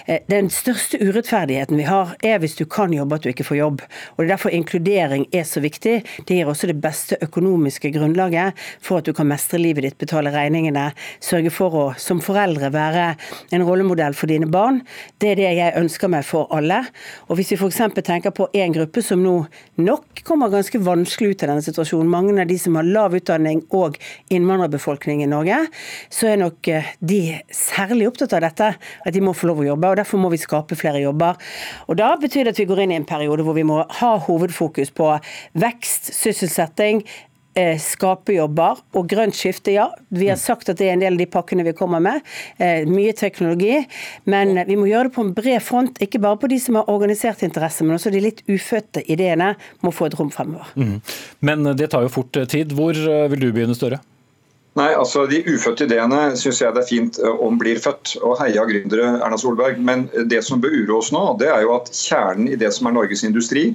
Eh, 0.06 0.21
den 0.31 0.51
største 0.53 1.00
urettferdigheten 1.01 1.79
vi 1.79 1.88
har, 1.88 2.13
er 2.25 2.41
hvis 2.44 2.57
du 2.59 2.65
kan 2.69 2.94
jobbe, 2.94 3.17
at 3.17 3.25
du 3.25 3.31
ikke 3.31 3.47
får 3.47 3.59
jobb. 3.59 3.85
Og 4.15 4.19
Det 4.19 4.27
er 4.27 4.33
derfor 4.35 4.56
inkludering 4.56 5.25
er 5.33 5.47
så 5.47 5.63
viktig. 5.63 5.95
Det 6.27 6.38
gir 6.38 6.51
også 6.51 6.69
det 6.69 6.77
beste 6.83 7.17
økonomiske 7.25 7.94
grunnlaget 7.95 8.59
for 8.83 9.00
at 9.00 9.09
du 9.09 9.13
kan 9.15 9.29
mestre 9.29 9.62
livet 9.62 9.88
ditt, 9.88 10.00
betale 10.01 10.33
regningene, 10.35 10.91
sørge 11.23 11.53
for 11.53 11.79
å 11.79 11.85
som 12.01 12.21
foreldre 12.23 12.71
være 12.75 13.07
en 13.56 13.65
rollemodell 13.65 14.15
for 14.17 14.29
dine 14.29 14.50
barn. 14.51 14.81
Det 15.21 15.33
er 15.33 15.41
det 15.41 15.55
jeg 15.56 15.75
ønsker 15.80 16.12
meg 16.12 16.25
for 16.28 16.52
alle. 16.56 16.81
Og 17.30 17.40
Hvis 17.40 17.54
vi 17.54 17.57
f.eks. 17.60 17.81
tenker 18.06 18.34
på 18.36 18.48
en 18.54 18.75
gruppe 18.75 19.03
som 19.06 19.22
nå 19.24 19.36
nok 19.82 20.24
kommer 20.27 20.53
ganske 20.53 20.79
vanskelig 20.82 21.34
ut 21.36 21.46
av 21.46 21.53
denne 21.53 21.65
situasjonen, 21.65 22.10
mange 22.12 22.36
av 22.41 22.50
de 22.50 22.58
som 22.62 22.77
har 22.79 22.88
lav 22.88 23.15
utdanning 23.18 23.63
og 23.75 24.00
innvandrerbefolkning 24.34 25.24
i 25.24 25.29
Norge, 25.29 25.60
så 26.13 26.32
er 26.32 26.41
nok 26.41 26.72
eh, 26.72 26.94
de 27.00 27.22
særlig 27.53 28.10
opptatt 28.10 28.36
av 28.38 28.46
dette, 28.46 28.72
at 28.75 29.15
de 29.15 29.24
må 29.24 29.36
få 29.36 29.51
lov 29.51 29.63
å 29.63 29.70
jobbe. 29.72 29.91
og 29.91 30.01
Derfor 30.01 30.22
må 30.22 30.32
vi 30.34 30.41
skape 30.41 30.77
flere 30.79 31.03
jobber. 31.03 31.39
Og 31.89 32.00
Da 32.00 32.15
betyr 32.20 32.46
det 32.46 32.56
at 32.56 32.63
vi 32.63 32.70
går 32.70 32.86
inn 32.86 32.96
i 32.96 33.00
en 33.00 33.08
periode 33.08 33.46
hvor 33.46 33.58
vi 33.58 33.68
må 33.68 33.84
ha 34.01 34.12
hovedfokus 34.27 34.91
på 34.96 35.13
vekst, 35.62 36.13
sysselsetting, 36.15 37.03
skape 37.79 38.35
jobber 38.35 38.81
og 38.97 39.07
grønt 39.09 39.35
skifte, 39.38 39.71
ja. 39.75 39.88
Vi 40.12 40.27
har 40.27 40.39
sagt 40.39 40.69
at 40.71 40.79
det 40.79 40.89
er 40.89 40.97
en 40.97 41.03
del 41.03 41.15
av 41.15 41.21
de 41.21 41.27
pakkene 41.31 41.63
vi 41.67 41.75
kommer 41.77 42.03
med. 42.03 42.25
Eh, 42.57 42.83
mye 42.89 43.13
teknologi. 43.15 43.77
Men 44.27 44.57
vi 44.67 44.75
må 44.79 44.89
gjøre 44.89 45.09
det 45.09 45.15
på 45.15 45.24
en 45.24 45.35
bred 45.38 45.63
front, 45.63 46.01
ikke 46.03 46.21
bare 46.24 46.39
på 46.41 46.50
de 46.51 46.59
som 46.59 46.79
har 46.79 46.89
organisert 46.91 47.45
interesse, 47.47 47.85
men 47.85 47.95
også 47.95 48.12
de 48.13 48.24
litt 48.25 48.43
ufødte 48.51 49.05
ideene 49.12 49.53
må 49.85 49.93
få 49.95 50.09
et 50.09 50.19
rom 50.19 50.33
fremover. 50.33 50.67
Mm. 50.75 51.00
Men 51.47 51.71
det 51.79 51.91
tar 51.93 52.03
jo 52.03 52.12
fort 52.12 52.35
tid. 52.51 52.75
Hvor 52.75 52.97
vil 53.31 53.47
du 53.47 53.50
begynne, 53.51 53.77
Støre? 53.77 54.01
Nei, 54.75 54.89
altså 54.91 55.24
De 55.31 55.39
ufødte 55.47 55.85
ideene 55.88 56.33
syns 56.35 56.59
jeg 56.59 56.75
det 56.75 56.81
er 56.83 56.89
fint 56.89 57.19
om 57.24 57.59
blir 57.59 57.79
født. 57.79 58.17
og 58.27 58.35
Heia 58.41 58.65
gründere, 58.67 59.13
Erna 59.24 59.38
Solberg. 59.39 59.79
Men 59.79 60.09
det 60.27 60.43
som 60.43 60.59
bør 60.62 60.75
uroe 60.81 61.00
oss 61.00 61.13
nå, 61.15 61.24
det 61.39 61.47
er 61.47 61.63
jo 61.63 61.77
at 61.77 61.91
kjernen 61.95 62.50
i 62.51 62.59
det 62.59 62.74
som 62.75 62.89
er 62.89 62.97
Norges 62.97 63.24
industri, 63.24 63.69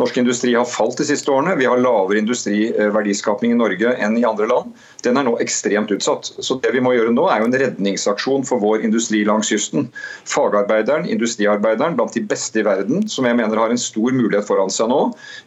Norsk 0.00 0.16
industri 0.16 0.54
har 0.54 0.64
falt 0.64 0.96
de 0.98 1.04
siste 1.04 1.28
årene. 1.30 1.56
Vi 1.60 1.66
har 1.68 1.80
lavere 1.80 2.22
industriverdiskapning 2.22 3.52
i 3.52 3.58
Norge 3.58 3.92
enn 4.00 4.16
i 4.16 4.24
andre 4.24 4.48
land. 4.48 4.72
Den 5.04 5.18
er 5.20 5.26
nå 5.26 5.34
ekstremt 5.42 5.92
utsatt. 5.92 6.30
Så 6.40 6.56
det 6.64 6.72
vi 6.72 6.80
må 6.80 6.94
gjøre 6.94 7.12
nå, 7.12 7.26
er 7.28 7.42
jo 7.42 7.50
en 7.50 7.58
redningsaksjon 7.60 8.46
for 8.48 8.62
vår 8.62 8.86
industri 8.88 9.20
langs 9.28 9.50
kysten. 9.52 9.90
Fagarbeideren, 10.32 11.04
industriarbeideren, 11.12 11.98
blant 11.98 12.16
de 12.16 12.24
beste 12.24 12.62
i 12.62 12.66
verden, 12.66 13.04
som 13.12 13.28
jeg 13.28 13.36
mener 13.36 13.60
har 13.60 13.74
en 13.74 13.80
stor 13.80 14.16
mulighet 14.16 14.48
foran 14.48 14.72
seg 14.72 14.88
nå, 14.92 15.02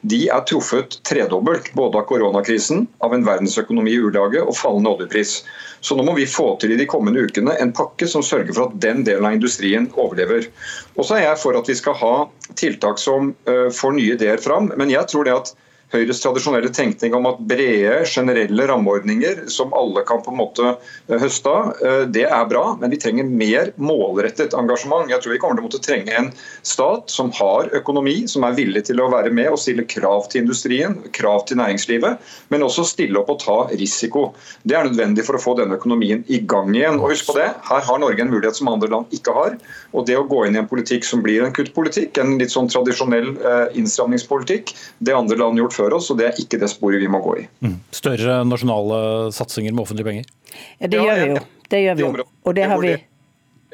de 0.06 0.26
er 0.30 0.46
truffet 0.46 1.00
tredobbelt. 1.10 1.72
Både 1.74 2.04
av 2.04 2.10
koronakrisen, 2.12 2.86
av 3.02 3.18
en 3.18 3.26
verdensøkonomi 3.26 3.96
i 3.96 4.04
ulage 4.06 4.44
og 4.44 4.54
fallende 4.60 4.94
oljepris. 4.94 5.40
Så 5.86 5.98
nå 5.98 6.06
må 6.06 6.16
vi 6.18 6.26
få 6.26 6.56
til 6.62 6.72
i 6.74 6.80
de 6.80 6.88
kommende 6.90 7.22
ukene 7.28 7.54
en 7.62 7.74
pakke 7.76 8.08
som 8.10 8.24
sørger 8.26 8.56
for 8.56 8.70
at 8.70 8.78
den 8.82 9.04
delen 9.06 9.26
av 9.28 9.36
industrien 9.38 9.86
overlever. 9.94 10.48
Og 10.96 11.06
så 11.06 11.20
er 11.20 11.28
jeg 11.28 11.42
for 11.44 11.58
at 11.60 11.70
vi 11.70 11.76
skal 11.78 11.98
ha 12.00 12.14
tiltak 12.58 12.98
som 13.02 13.34
uh, 13.50 13.68
får 13.74 13.94
nye 13.98 14.16
ideer 14.16 14.35
fram, 14.44 14.72
men 14.78 14.92
jeg 14.92 15.08
tror 15.12 15.24
det 15.28 15.36
at 15.36 15.54
Høyres 15.94 16.18
tradisjonelle 16.24 16.72
tenkning 16.74 17.14
om 17.14 17.28
at 17.30 17.42
brede, 17.46 18.00
generelle 18.10 18.66
rammeordninger 18.72 19.44
som 19.54 19.74
alle 19.78 20.02
kan 20.08 20.24
på 20.26 20.32
en 20.34 20.40
måte 20.40 20.72
eh, 20.72 21.20
høste 21.22 21.52
av, 21.52 21.68
eh, 21.78 22.06
det 22.10 22.24
er 22.26 22.48
bra, 22.50 22.64
men 22.80 22.90
vi 22.90 22.98
trenger 23.02 23.28
mer 23.30 23.70
målrettet 23.78 24.56
engasjement. 24.58 25.12
Jeg 25.12 25.22
tror 25.22 25.36
vi 25.36 25.40
kommer 25.44 25.60
til 25.60 25.66
å 25.66 25.68
måtte 25.68 25.82
trenge 25.86 26.16
en 26.18 26.32
stat 26.66 27.14
som 27.14 27.30
har 27.38 27.70
økonomi, 27.78 28.16
som 28.32 28.48
er 28.48 28.58
villig 28.58 28.88
til 28.90 29.04
å 29.04 29.12
være 29.14 29.30
med 29.36 29.52
og 29.52 29.62
stille 29.62 29.86
krav 29.86 30.26
til 30.32 30.44
industrien, 30.44 30.98
krav 31.14 31.46
til 31.46 31.62
næringslivet, 31.62 32.34
men 32.50 32.66
også 32.66 32.88
stille 32.90 33.22
opp 33.22 33.30
og 33.36 33.40
ta 33.46 33.60
risiko. 33.76 34.26
Det 34.66 34.80
er 34.80 34.90
nødvendig 34.90 35.28
for 35.30 35.38
å 35.38 35.44
få 35.44 35.56
denne 35.62 35.78
økonomien 35.78 36.26
i 36.26 36.42
gang 36.42 36.74
igjen. 36.74 36.98
Og 36.98 37.14
husk 37.14 37.30
på 37.30 37.38
det, 37.38 37.52
Her 37.70 37.86
har 37.86 38.02
Norge 38.02 38.26
en 38.26 38.34
mulighet 38.34 38.58
som 38.58 38.74
andre 38.74 38.90
land 38.90 39.14
ikke 39.14 39.38
har. 39.38 39.60
og 39.94 40.10
Det 40.10 40.18
å 40.18 40.26
gå 40.28 40.48
inn 40.48 40.58
i 40.58 40.64
en 40.64 40.70
politikk 40.70 41.06
som 41.06 41.22
blir 41.22 41.46
en 41.46 41.54
kuttpolitikk, 41.54 42.18
en 42.18 42.40
litt 42.42 42.54
sånn 42.54 42.72
tradisjonell 42.74 43.36
eh, 43.38 43.78
innstramningspolitikk, 43.78 44.74
det 45.06 45.16
andre 45.16 45.38
land 45.40 45.62
gjort 45.62 45.75
før 45.76 45.98
oss, 46.00 46.08
og 46.14 46.20
det 46.22 46.30
er 46.30 46.40
ikke 46.42 46.60
det 46.62 46.70
sporet 46.72 47.04
vi 47.04 47.10
må 47.12 47.20
gå 47.24 47.36
i. 47.44 47.48
Mm. 47.66 47.76
Større 47.96 48.40
nasjonale 48.48 49.02
satsinger 49.36 49.76
med 49.76 49.84
offentlige 49.86 50.08
penger? 50.08 50.32
Ja, 50.80 50.88
det 50.88 51.04
gjør 51.04 51.20
vi 51.22 51.28
jo. 51.34 51.44
Det 51.70 51.84
gjør 51.84 52.00
vi 52.00 52.08
jo. 52.08 52.30
Og 52.46 52.56
det 52.58 52.70
har 52.72 52.82
vi 52.82 52.96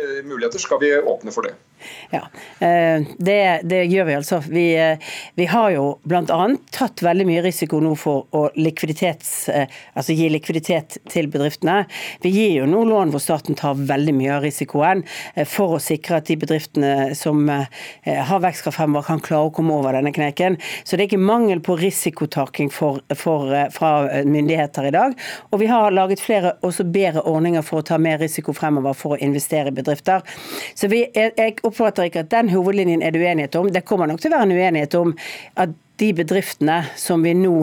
Eh, 0.02 0.24
muligheter, 0.26 0.60
skal 0.60 0.80
vi 0.82 0.90
åpne 0.98 1.32
for 1.34 1.46
det. 1.46 1.54
Ja, 2.12 2.24
eh, 2.60 3.04
det, 3.18 3.62
det 3.70 3.84
gjør 3.92 4.08
vi 4.10 4.18
altså. 4.18 4.42
Vi, 4.48 4.66
eh, 4.80 5.12
vi 5.40 5.48
har 5.52 5.72
jo 5.76 5.86
bl.a. 6.08 6.40
tatt 6.74 7.04
veldig 7.06 7.28
mye 7.30 7.44
risiko 7.46 7.80
nå 7.84 7.94
for 8.00 8.28
å 8.36 8.48
altså 8.52 10.16
gi 10.16 10.30
likviditet 10.32 10.98
til 11.12 11.30
bedriftene. 11.32 11.86
Vi 12.24 12.34
gir 12.34 12.56
jo 12.62 12.70
nå 12.70 12.84
lån 12.90 13.14
hvor 13.14 13.24
staten 13.24 13.58
tar 13.60 13.80
veldig 13.80 14.16
mye 14.18 14.36
av 14.38 14.46
risikoen 14.46 15.04
for 15.50 15.78
å 15.78 15.82
sikre 15.82 16.20
at 16.20 16.30
de 16.30 16.38
bedriftene 16.42 17.16
som 17.18 17.50
har 17.50 18.44
vekstkraft 18.44 18.78
fremover, 18.78 19.06
kan 19.08 19.22
klare 19.24 19.50
å 19.50 19.54
komme 19.56 19.76
over 19.78 19.96
denne 19.98 20.14
kneiken. 20.16 20.58
Så 20.84 20.96
det 20.96 21.06
er 21.06 21.12
ikke 21.12 21.22
mangel 21.22 21.62
på 21.64 21.78
risikotaking 21.80 22.72
for, 22.74 23.02
for, 23.18 23.52
fra 23.74 23.92
myndigheter 24.26 24.90
i 24.90 24.94
dag. 24.96 25.16
Og 25.52 25.62
vi 25.62 25.70
har 25.72 25.94
laget 25.94 26.24
flere 26.24 26.56
også 26.66 26.86
bedre 26.92 27.24
ordninger 27.28 27.66
for 27.66 27.82
å 27.82 27.88
ta 27.88 28.00
mer 28.02 28.20
risiko 28.22 28.56
fremover 28.56 28.96
for 28.98 29.16
å 29.16 29.22
investere 29.22 29.72
i 29.72 29.76
bedrifter. 29.76 30.26
Så 30.76 30.90
vi, 30.92 31.04
jeg 31.16 31.58
oppfatter 31.72 32.10
ikke 32.10 32.26
at 32.26 32.34
den 32.34 32.52
hovedlinjen 32.54 33.02
er 33.02 33.16
det 33.16 33.24
uenighet 33.24 33.56
om. 33.60 33.72
Det 33.72 33.86
kommer 33.88 34.12
nok 34.12 34.22
til 34.22 34.32
å 34.32 34.38
være 34.38 34.50
en 34.50 34.60
uenighet 34.60 35.00
om 35.00 35.16
at 35.60 35.74
de 36.02 36.10
bedriftene 36.18 36.80
som 36.98 37.22
vi 37.22 37.34
nå 37.38 37.54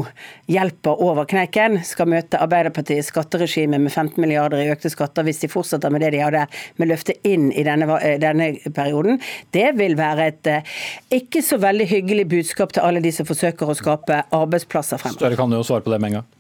hjelper 0.50 1.00
over 1.03 1.27
kneiken, 1.27 1.81
skal 1.87 2.07
møte 2.12 2.38
Arbeiderpartiets 2.38 3.11
skatteregime 3.11 3.81
med 3.83 3.91
15 3.91 4.21
milliarder 4.23 4.62
i 4.62 4.71
økte 4.71 4.93
skatter 4.93 5.27
hvis 5.27 5.43
de 5.43 5.50
fortsetter 5.50 5.91
med 5.91 6.05
det 6.05 6.12
de 6.15 6.23
hadde 6.23 6.45
med 6.79 6.93
løftet 6.93 7.27
inn 7.27 7.50
i 7.50 7.67
denne, 7.67 7.99
denne 8.23 8.53
perioden. 8.77 9.19
Det 9.55 9.73
vil 9.81 9.99
være 9.99 10.31
et 10.31 10.53
eh, 10.53 10.79
ikke 11.19 11.43
så 11.43 11.59
veldig 11.62 11.91
hyggelig 11.91 12.29
budskap 12.31 12.77
til 12.77 12.87
alle 12.87 13.03
de 13.03 13.15
som 13.15 13.27
forsøker 13.27 13.75
å 13.75 13.79
skape 13.79 14.23
arbeidsplasser 14.31 15.03
fremover. 15.03 15.25
Støre 15.25 15.43
kan 15.43 15.59
jo 15.59 15.67
svare 15.67 15.83
på 15.83 15.95
det 15.95 15.99
med 15.99 16.12
en 16.12 16.21
gang. 16.21 16.35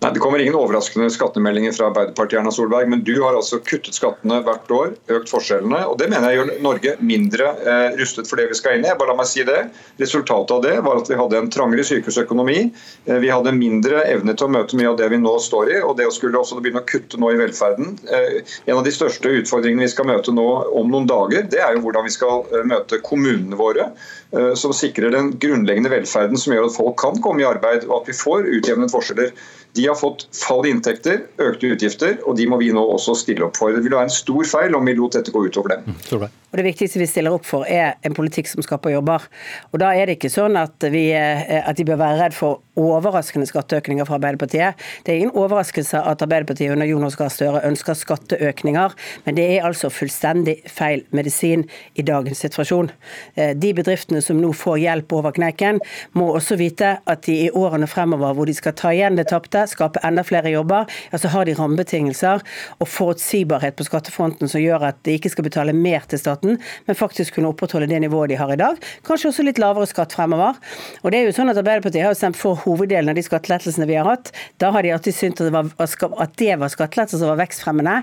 Nei, 0.00 0.12
Det 0.14 0.20
kommer 0.20 0.38
ingen 0.38 0.54
overraskende 0.56 1.10
skattemeldinger 1.12 1.74
fra 1.76 1.90
Arbeiderpartiet, 1.90 2.38
Erna 2.40 2.50
Solberg, 2.50 2.88
men 2.88 3.02
du 3.04 3.18
har 3.20 3.36
altså 3.36 3.58
kuttet 3.60 3.92
skattene 3.92 4.38
hvert 4.46 4.70
år, 4.72 4.94
økt 5.12 5.28
forskjellene. 5.28 5.82
og 5.90 5.98
Det 6.00 6.06
mener 6.08 6.30
jeg 6.30 6.38
gjør 6.38 6.52
Norge 6.64 6.94
mindre 7.04 7.50
eh, 7.60 7.98
rustet 8.00 8.30
for 8.30 8.40
det 8.40 8.46
vi 8.48 8.56
skal 8.56 8.78
inn 8.78 8.86
i. 8.88 8.94
Bare 8.96 9.12
la 9.12 9.18
meg 9.18 9.28
si 9.28 9.44
det. 9.44 9.58
Resultatet 10.00 10.54
av 10.56 10.62
det 10.64 10.72
var 10.86 11.02
at 11.02 11.10
vi 11.10 11.18
hadde 11.20 11.36
en 11.42 11.50
trangere 11.52 11.84
sykehusøkonomi. 11.84 12.62
Eh, 13.04 13.18
vi 13.20 13.28
hadde 13.28 13.52
mindre 13.52 14.06
evne 14.06 14.32
til 14.32 14.48
å 14.48 14.54
møte 14.56 14.80
mye 14.80 14.88
av 14.88 14.96
det 15.02 15.10
vi 15.12 15.20
nå 15.20 15.34
står 15.36 15.74
i, 15.74 15.76
og 15.84 15.92
det 16.00 16.08
å 16.08 16.16
skulle 16.16 16.40
også 16.40 16.62
begynne 16.64 16.80
å 16.80 16.88
kutte 16.88 17.20
nå 17.20 17.34
i 17.34 17.42
velferden. 17.42 17.92
Eh, 18.08 18.40
en 18.72 18.80
av 18.80 18.88
de 18.88 18.96
største 18.96 19.34
utfordringene 19.42 19.84
vi 19.84 19.92
skal 19.92 20.08
møte 20.08 20.32
nå 20.32 20.48
om 20.80 20.88
noen 20.88 21.12
dager, 21.12 21.44
det 21.44 21.60
er 21.60 21.76
jo 21.76 21.84
hvordan 21.84 22.08
vi 22.08 22.16
skal 22.16 22.48
eh, 22.48 22.64
møte 22.72 23.02
kommunene 23.04 23.60
våre. 23.60 23.90
Eh, 24.32 24.54
som 24.54 24.72
sikrer 24.72 25.10
den 25.10 25.32
grunnleggende 25.42 25.90
velferden 25.90 26.38
som 26.38 26.54
gjør 26.54 26.68
at 26.68 26.76
folk 26.76 26.94
kan 27.02 27.16
komme 27.22 27.42
i 27.42 27.48
arbeid 27.48 27.88
og 27.88 28.02
at 28.02 28.12
vi 28.12 28.14
får 28.14 28.46
utjevnet 28.60 28.92
forskjeller. 28.92 29.32
De 29.78 29.84
har 29.86 29.94
fått 29.98 30.24
fall 30.34 30.64
i 30.66 30.70
inntekter, 30.74 31.20
økte 31.38 31.68
utgifter, 31.70 32.16
og 32.26 32.34
de 32.38 32.46
må 32.50 32.56
vi 32.58 32.72
nå 32.74 32.82
også 32.94 33.14
stille 33.18 33.44
opp 33.46 33.58
for. 33.58 33.70
Det 33.70 33.84
ville 33.84 33.98
være 33.98 34.08
en 34.08 34.14
stor 34.14 34.46
feil 34.50 34.74
om 34.74 34.86
vi 34.86 34.96
lot 34.98 35.14
dette 35.14 35.30
gå 35.34 35.44
utover 35.46 35.76
dem. 35.76 35.94
Mm, 35.94 36.24
og 36.50 36.58
Det 36.58 36.64
viktigste 36.66 36.98
vi 36.98 37.06
stiller 37.06 37.36
opp 37.36 37.46
for, 37.46 37.62
er 37.70 37.94
en 38.02 38.16
politikk 38.16 38.50
som 38.50 38.64
skaper 38.66 38.96
jobber. 38.96 39.28
Og 39.70 39.78
Da 39.78 39.92
er 39.94 40.10
det 40.10 40.18
ikke 40.18 40.30
sånn 40.30 40.58
at, 40.58 40.74
vi, 40.90 41.12
eh, 41.14 41.62
at 41.62 41.78
de 41.78 41.86
bør 41.86 42.02
være 42.02 42.18
redd 42.24 42.34
for 42.34 42.62
overraskende 42.80 43.46
skatteøkninger 43.46 44.06
fra 44.08 44.18
Arbeiderpartiet. 44.18 44.74
Det 45.04 45.14
er 45.14 45.18
ingen 45.22 45.38
overraskelse 45.38 46.02
at 46.02 46.22
Arbeiderpartiet 46.22 46.74
under 46.74 46.86
Jonas 46.86 47.14
Gahr 47.14 47.30
Støre 47.30 47.62
ønsker 47.62 47.94
skatteøkninger, 47.94 48.90
men 49.26 49.38
det 49.38 49.46
er 49.54 49.66
altså 49.68 49.90
fullstendig 49.90 50.62
feil 50.66 51.04
medisin 51.14 51.68
i 51.94 52.02
dagens 52.02 52.42
situasjon. 52.42 52.90
Eh, 53.36 53.54
de 53.54 53.74
bedriftene 53.74 54.19
bedriftene 54.19 54.19
som 54.24 54.40
nå 54.40 54.52
får 54.56 54.80
hjelp 54.82 55.14
over 55.18 55.34
kneiken, 55.36 55.80
må 56.18 56.30
også 56.34 56.58
vite 56.60 56.96
at 57.10 57.24
de 57.26 57.36
i 57.46 57.50
årene 57.50 57.88
fremover 57.90 58.34
hvor 58.36 58.48
de 58.48 58.54
skal 58.56 58.76
ta 58.78 58.92
igjen 58.94 59.18
det 59.18 59.28
tapte, 59.32 59.64
skape 59.70 60.02
enda 60.06 60.24
flere 60.26 60.52
jobber, 60.52 60.90
ja, 61.12 61.20
så 61.20 61.32
har 61.32 61.48
de 61.48 61.56
rammebetingelser 61.58 62.44
og 62.78 62.88
forutsigbarhet 62.88 63.78
på 63.78 63.86
skattefronten 63.88 64.50
som 64.50 64.62
gjør 64.62 64.88
at 64.90 65.00
de 65.06 65.16
ikke 65.18 65.32
skal 65.32 65.46
betale 65.46 65.74
mer 65.76 66.06
til 66.10 66.20
staten, 66.22 66.58
men 66.86 66.98
faktisk 66.98 67.36
kunne 67.36 67.52
opprettholde 67.52 67.90
det 67.90 68.02
nivået 68.04 68.32
de 68.32 68.40
har 68.40 68.52
i 68.52 68.58
dag. 68.60 68.80
Kanskje 69.06 69.30
også 69.32 69.46
litt 69.46 69.60
lavere 69.62 69.88
skatt 69.88 70.14
fremover. 70.16 70.58
Og 71.02 71.12
det 71.12 71.20
er 71.20 71.28
jo 71.28 71.36
sånn 71.36 71.52
at 71.52 71.60
Arbeiderpartiet 71.60 72.06
har 72.06 72.16
stemt 72.18 72.38
for 72.38 72.58
hoveddelen 72.64 73.12
av 73.12 73.18
de 73.18 73.24
skattelettelsene 73.24 73.88
vi 73.90 73.98
har 73.98 74.08
hatt. 74.08 74.32
Da 74.62 74.72
har 74.74 74.84
de 74.84 74.92
alltid 74.94 75.16
syntes 75.16 75.44
at 75.44 75.50
det 75.50 75.56
var, 75.56 75.70
at 75.80 76.44
var 76.60 76.72
skattelettelser 76.72 77.22
som 77.22 77.32
var 77.32 77.40
vekstfremmende. 77.40 78.00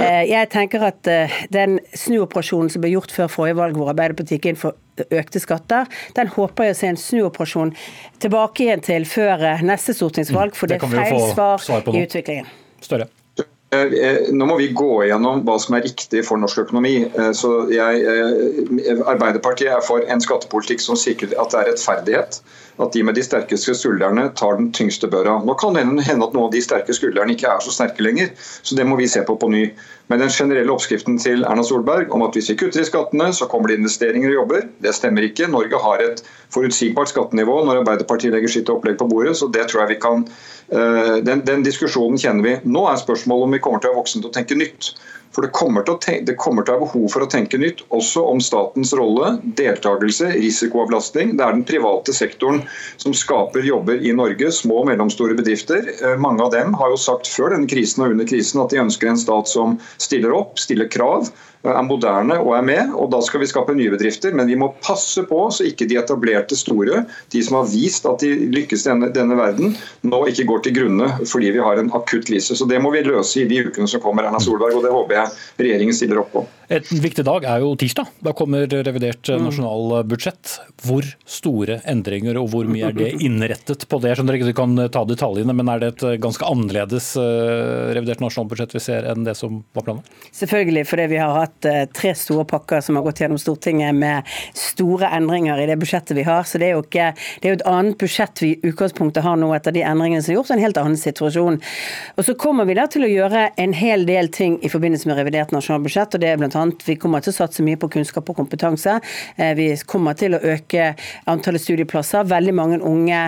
Eh, 0.00 0.22
jeg 0.30 0.50
tenker 0.54 0.86
at 0.90 1.10
eh, 1.10 1.42
den 1.54 1.78
snuoperasjonen 1.96 2.72
som 2.72 2.84
ble 2.84 2.94
gjort 2.94 3.14
før 3.14 3.30
forrige 3.32 3.58
valg, 3.60 3.78
hvor 3.78 3.92
Arbeiderpartiet 3.92 4.38
gikk 4.38 4.52
inn 4.52 4.60
for 4.60 4.78
økte 5.10 5.42
skatter. 5.42 5.90
Den 6.16 6.30
håper 6.34 6.68
jeg 6.68 6.76
å 6.76 6.78
se 6.78 6.92
en 6.92 7.00
snuoperasjon 7.00 7.74
tilbake 8.22 8.66
igjen 8.66 8.84
til 8.84 9.08
før 9.08 9.44
eh, 9.50 9.66
neste 9.66 9.96
stortingsvalg, 9.96 10.56
for 10.58 10.70
det, 10.70 10.80
det 10.82 10.90
er 10.92 11.10
feil 11.10 11.28
svar, 11.32 11.60
svar 11.62 11.94
i 11.94 12.06
utviklingen. 12.06 12.50
Større. 12.84 13.08
Eh, 13.74 13.94
eh, 14.06 14.32
nå 14.32 14.46
må 14.46 14.58
vi 14.60 14.70
gå 14.76 14.90
gjennom 15.08 15.42
hva 15.46 15.56
som 15.62 15.76
er 15.78 15.86
riktig 15.88 16.22
for 16.28 16.40
norsk 16.40 16.64
økonomi. 16.66 16.96
Så 17.36 17.52
jeg, 17.74 18.04
Arbeiderpartiet 19.02 19.72
er 19.74 19.82
for 19.86 20.04
en 20.06 20.22
skattepolitikk 20.22 20.84
som 20.84 20.98
sikrer 20.98 21.34
at 21.40 21.54
det 21.54 21.62
er 21.62 21.72
rettferdighet 21.72 22.44
at 22.82 22.92
de 22.92 23.02
med 23.06 23.14
de 23.14 23.22
sterkeste 23.22 23.74
skuldrene 23.78 24.28
tar 24.38 24.56
den 24.58 24.70
tyngste 24.74 25.08
børa. 25.10 25.36
Nå 25.46 25.54
kan 25.60 25.76
det 25.76 25.84
hende 25.84 26.26
at 26.26 26.34
noen 26.34 26.48
av 26.48 26.54
de 26.54 26.62
sterke 26.64 26.94
skuldrene 26.96 27.34
ikke 27.36 27.50
er 27.50 27.62
så 27.62 27.74
sterke 27.74 28.02
lenger, 28.02 28.32
så 28.36 28.78
det 28.78 28.86
må 28.88 28.98
vi 28.98 29.06
se 29.10 29.22
på 29.26 29.36
på 29.38 29.50
ny. 29.52 29.68
Men 30.10 30.20
den 30.20 30.32
generelle 30.32 30.72
oppskriften 30.74 31.16
til 31.22 31.46
Erna 31.48 31.62
Solberg 31.64 32.10
om 32.12 32.24
at 32.26 32.34
hvis 32.36 32.50
vi 32.50 32.58
kutter 32.60 32.82
i 32.82 32.88
skattene, 32.88 33.30
så 33.32 33.46
kommer 33.50 33.70
det 33.70 33.78
investeringer 33.78 34.32
og 34.32 34.40
jobber, 34.40 34.66
det 34.84 34.94
stemmer 34.96 35.26
ikke. 35.26 35.48
Norge 35.50 35.80
har 35.80 36.02
et 36.02 36.24
forutsigbart 36.54 37.12
skattenivå 37.12 37.62
når 37.64 37.84
Arbeiderpartiet 37.84 38.34
legger 38.34 38.52
sitt 38.52 38.72
opplegg 38.72 38.98
på 39.00 39.08
bordet, 39.10 39.36
så 39.38 39.48
det 39.48 39.68
tror 39.70 39.84
jeg 39.84 39.94
vi 39.94 40.02
kan 40.02 40.26
eh, 40.26 40.34
den, 40.68 41.42
den 41.44 41.64
diskusjonen 41.66 42.18
kjenner 42.20 42.46
vi. 42.46 42.54
Nå 42.64 42.86
er 42.88 43.00
spørsmålet 43.00 43.48
om 43.48 43.56
vi 43.56 43.60
kommer 43.64 43.82
til 43.82 43.90
å 43.90 43.94
være 43.94 44.02
voksne 44.02 44.22
til 44.24 44.30
å 44.30 44.34
tenke 44.34 44.56
nytt. 44.58 44.94
For 45.34 45.42
det 45.42 45.50
kommer, 45.50 45.82
tenke, 45.82 46.22
det 46.28 46.36
kommer, 46.38 46.62
til 46.62 46.76
å 46.76 46.78
ha 46.78 46.84
behov 46.84 47.08
for 47.10 47.24
å 47.24 47.30
tenke 47.30 47.58
nytt, 47.58 47.82
også 47.94 48.22
om 48.30 48.40
statens 48.42 48.92
rolle, 48.94 49.32
deltakelse, 49.58 50.30
risikoavlastning. 50.36 51.34
Det 51.38 51.42
er 51.42 51.56
den 51.56 51.64
private 51.66 52.14
sektoren 52.14 52.62
som 53.02 53.16
skaper 53.16 53.66
jobber 53.66 53.98
i 53.98 54.14
Norge, 54.14 54.52
små 54.54 54.84
og 54.84 54.92
mellomstore 54.92 55.34
bedrifter. 55.38 55.90
Eh, 55.96 56.14
mange 56.22 56.44
av 56.46 56.54
dem 56.54 56.76
har 56.78 56.94
jo 56.94 57.00
sagt 57.00 57.30
før 57.30 57.56
denne 57.56 57.70
krisen 57.70 58.04
og 58.04 58.14
under 58.14 58.30
krisen 58.30 58.62
at 58.62 58.70
de 58.70 58.82
ønsker 58.84 59.10
en 59.10 59.18
stat 59.18 59.50
som 59.50 59.74
stiller 59.98 60.36
opp, 60.36 60.54
stiller 60.62 60.90
krav 60.92 61.32
er 61.72 61.86
moderne 61.86 62.38
og 62.42 62.54
er 62.58 62.66
med. 62.66 62.92
og 62.94 63.10
Da 63.12 63.20
skal 63.24 63.42
vi 63.42 63.48
skape 63.50 63.74
nye 63.76 63.92
bedrifter, 63.94 64.34
men 64.36 64.48
vi 64.50 64.58
må 64.60 64.72
passe 64.84 65.24
på 65.28 65.40
så 65.54 65.66
ikke 65.68 65.88
de 65.90 65.98
etablerte 66.00 66.58
store, 66.58 67.04
de 67.32 67.44
som 67.44 67.58
har 67.60 67.70
vist 67.72 68.08
at 68.08 68.24
de 68.24 68.32
lykkes 68.54 68.84
i 68.84 68.90
denne, 68.90 69.10
denne 69.14 69.38
verden, 69.38 69.76
nå 70.04 70.24
ikke 70.30 70.48
går 70.50 70.64
til 70.64 70.76
grunne 70.80 71.10
fordi 71.30 71.54
vi 71.54 71.62
har 71.64 71.80
en 71.80 71.92
akutt 71.96 72.28
krise. 72.28 72.56
Så 72.56 72.68
Det 72.68 72.80
må 72.82 72.92
vi 72.94 73.04
løse 73.06 73.42
i 73.42 73.48
de 73.48 73.64
ukene 73.68 73.88
som 73.88 74.02
kommer, 74.04 74.26
Erna 74.28 74.40
Solberg, 74.42 74.76
og 74.76 74.84
det 74.84 74.92
håper 74.92 75.20
jeg 75.20 75.64
regjeringen 75.64 75.96
stiller 75.96 76.24
opp 76.24 76.32
på. 76.34 76.46
En 76.68 77.00
viktig 77.02 77.24
dag 77.26 77.44
er 77.44 77.60
jo 77.60 77.74
tirsdag. 77.76 78.08
Da 78.24 78.32
kommer 78.36 78.64
revidert 78.66 79.28
mm. 79.28 79.42
nasjonalbudsjett. 79.44 80.54
Hvor 80.84 81.06
store 81.28 81.80
endringer 81.90 82.38
og 82.40 82.48
hvor 82.52 82.68
mye 82.68 82.88
er 82.88 82.96
det 82.96 83.10
innrettet 83.24 83.84
på 83.88 84.00
det? 84.00 84.12
Jeg 84.12 84.20
skjønner 84.20 84.38
ikke 84.38 84.48
du 84.48 84.56
kan 84.56 84.76
ta 84.92 85.04
detaljene, 85.08 85.56
men 85.56 85.70
er 85.72 85.82
det 85.82 85.90
et 85.92 86.22
ganske 86.24 86.46
annerledes 86.48 87.10
eh, 87.20 87.92
revidert 87.96 88.22
nasjonalbudsjett 88.24 88.74
vi 88.76 88.82
ser 88.84 89.08
enn 89.10 89.26
det 89.26 89.36
som 89.38 89.60
var 89.76 89.86
planen? 89.86 90.08
Selvfølgelig, 90.32 90.86
fordi 90.88 91.06
vi 91.12 91.20
har 91.20 91.36
hatt 91.36 91.68
eh, 91.68 91.82
tre 91.92 92.14
store 92.16 92.46
pakker 92.48 92.84
som 92.84 92.98
har 92.98 93.04
gått 93.06 93.20
gjennom 93.24 93.40
Stortinget 93.40 93.96
med 93.96 94.34
store 94.56 95.12
endringer 95.16 95.60
i 95.60 95.68
det 95.68 95.78
budsjettet 95.80 96.16
vi 96.16 96.26
har. 96.26 96.48
Så 96.48 96.60
det 96.62 96.70
er 96.70 96.78
jo, 96.78 96.84
ikke, 96.86 97.10
det 97.42 97.50
er 97.50 97.54
jo 97.54 97.60
et 97.60 97.66
annet 97.74 98.00
budsjett 98.00 98.44
vi 98.44 98.54
i 98.54 98.72
utgangspunktet 98.72 99.26
har 99.26 99.36
nå 99.40 99.52
etter 99.56 99.74
de 99.74 99.84
endringene 99.84 100.24
som 100.24 100.32
er 100.32 100.40
gjort, 100.40 100.54
en 100.54 100.64
helt 100.64 100.80
annen 100.80 101.00
situasjon. 101.00 101.60
Og 102.16 102.28
så 102.28 102.36
kommer 102.40 102.68
vi 102.68 102.78
da 102.78 102.88
til 102.90 103.04
å 103.04 103.12
gjøre 103.12 103.46
en 103.60 103.76
hel 103.76 104.08
del 104.08 104.32
ting 104.32 104.56
i 104.64 104.72
forbindelse 104.72 105.10
med 105.10 105.20
revidert 105.20 105.52
nasjonalbudsjett, 105.54 106.16
og 106.16 106.24
det 106.24 106.32
er 106.32 106.40
blant 106.40 106.53
bl.a. 106.54 106.64
Vi 106.86 106.96
kommer 107.00 107.24
til 107.24 107.34
å 107.34 107.36
satse 107.36 107.64
mye 107.66 107.78
på 107.80 107.90
kunnskap 107.92 108.28
og 108.30 108.38
kompetanse. 108.38 108.96
Vi 109.36 109.68
kommer 109.90 110.16
til 110.18 110.36
å 110.36 110.42
øke 110.54 110.92
antallet 111.30 111.62
studieplasser. 111.62 112.26
Veldig 112.30 112.54
mange 112.54 112.80
unge 112.84 113.20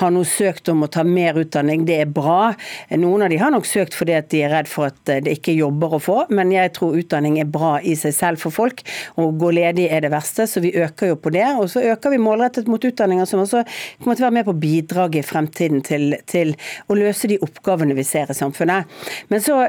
har 0.00 0.14
nå 0.14 0.24
søkt 0.28 0.68
om 0.72 0.84
å 0.84 0.90
ta 0.92 1.04
mer 1.06 1.38
utdanning. 1.40 1.84
Det 1.88 2.00
er 2.04 2.10
bra. 2.10 2.54
Noen 2.94 3.26
av 3.26 3.32
de 3.32 3.40
har 3.40 3.52
nok 3.54 3.66
søkt 3.68 3.96
fordi 3.96 4.16
at 4.18 4.30
de 4.32 4.42
er 4.44 4.52
redd 4.54 4.70
for 4.70 4.90
at 4.90 5.00
det 5.04 5.38
ikke 5.38 5.52
er 5.54 5.62
jobber 5.64 5.96
å 5.96 6.02
få, 6.02 6.18
men 6.34 6.52
jeg 6.54 6.72
tror 6.76 6.98
utdanning 6.98 7.38
er 7.40 7.50
bra 7.50 7.76
i 7.80 7.94
seg 7.98 8.14
selv 8.16 8.42
for 8.42 8.54
folk. 8.54 8.82
Å 9.20 9.28
gå 9.38 9.52
ledig 9.54 9.86
er 9.92 10.04
det 10.04 10.12
verste, 10.14 10.46
så 10.50 10.62
vi 10.64 10.74
øker 10.80 11.12
jo 11.12 11.18
på 11.20 11.32
det. 11.34 11.46
Og 11.60 11.68
så 11.72 11.82
øker 11.92 12.14
vi 12.14 12.20
målrettet 12.22 12.70
mot 12.70 12.84
utdanninger 12.84 13.28
som 13.28 13.42
også 13.44 13.64
kommer 14.02 14.18
til 14.18 14.24
å 14.24 14.28
være 14.28 14.38
med 14.38 14.48
på 14.48 14.56
bidraget 14.64 15.22
i 15.22 15.26
fremtiden 15.26 15.84
til, 15.86 16.16
til 16.30 16.54
å 16.88 16.98
løse 16.98 17.30
de 17.30 17.40
oppgavene 17.44 17.96
vi 17.96 18.06
ser 18.06 18.30
i 18.30 18.36
samfunnet. 18.36 18.90
Men 19.30 19.44
så, 19.44 19.60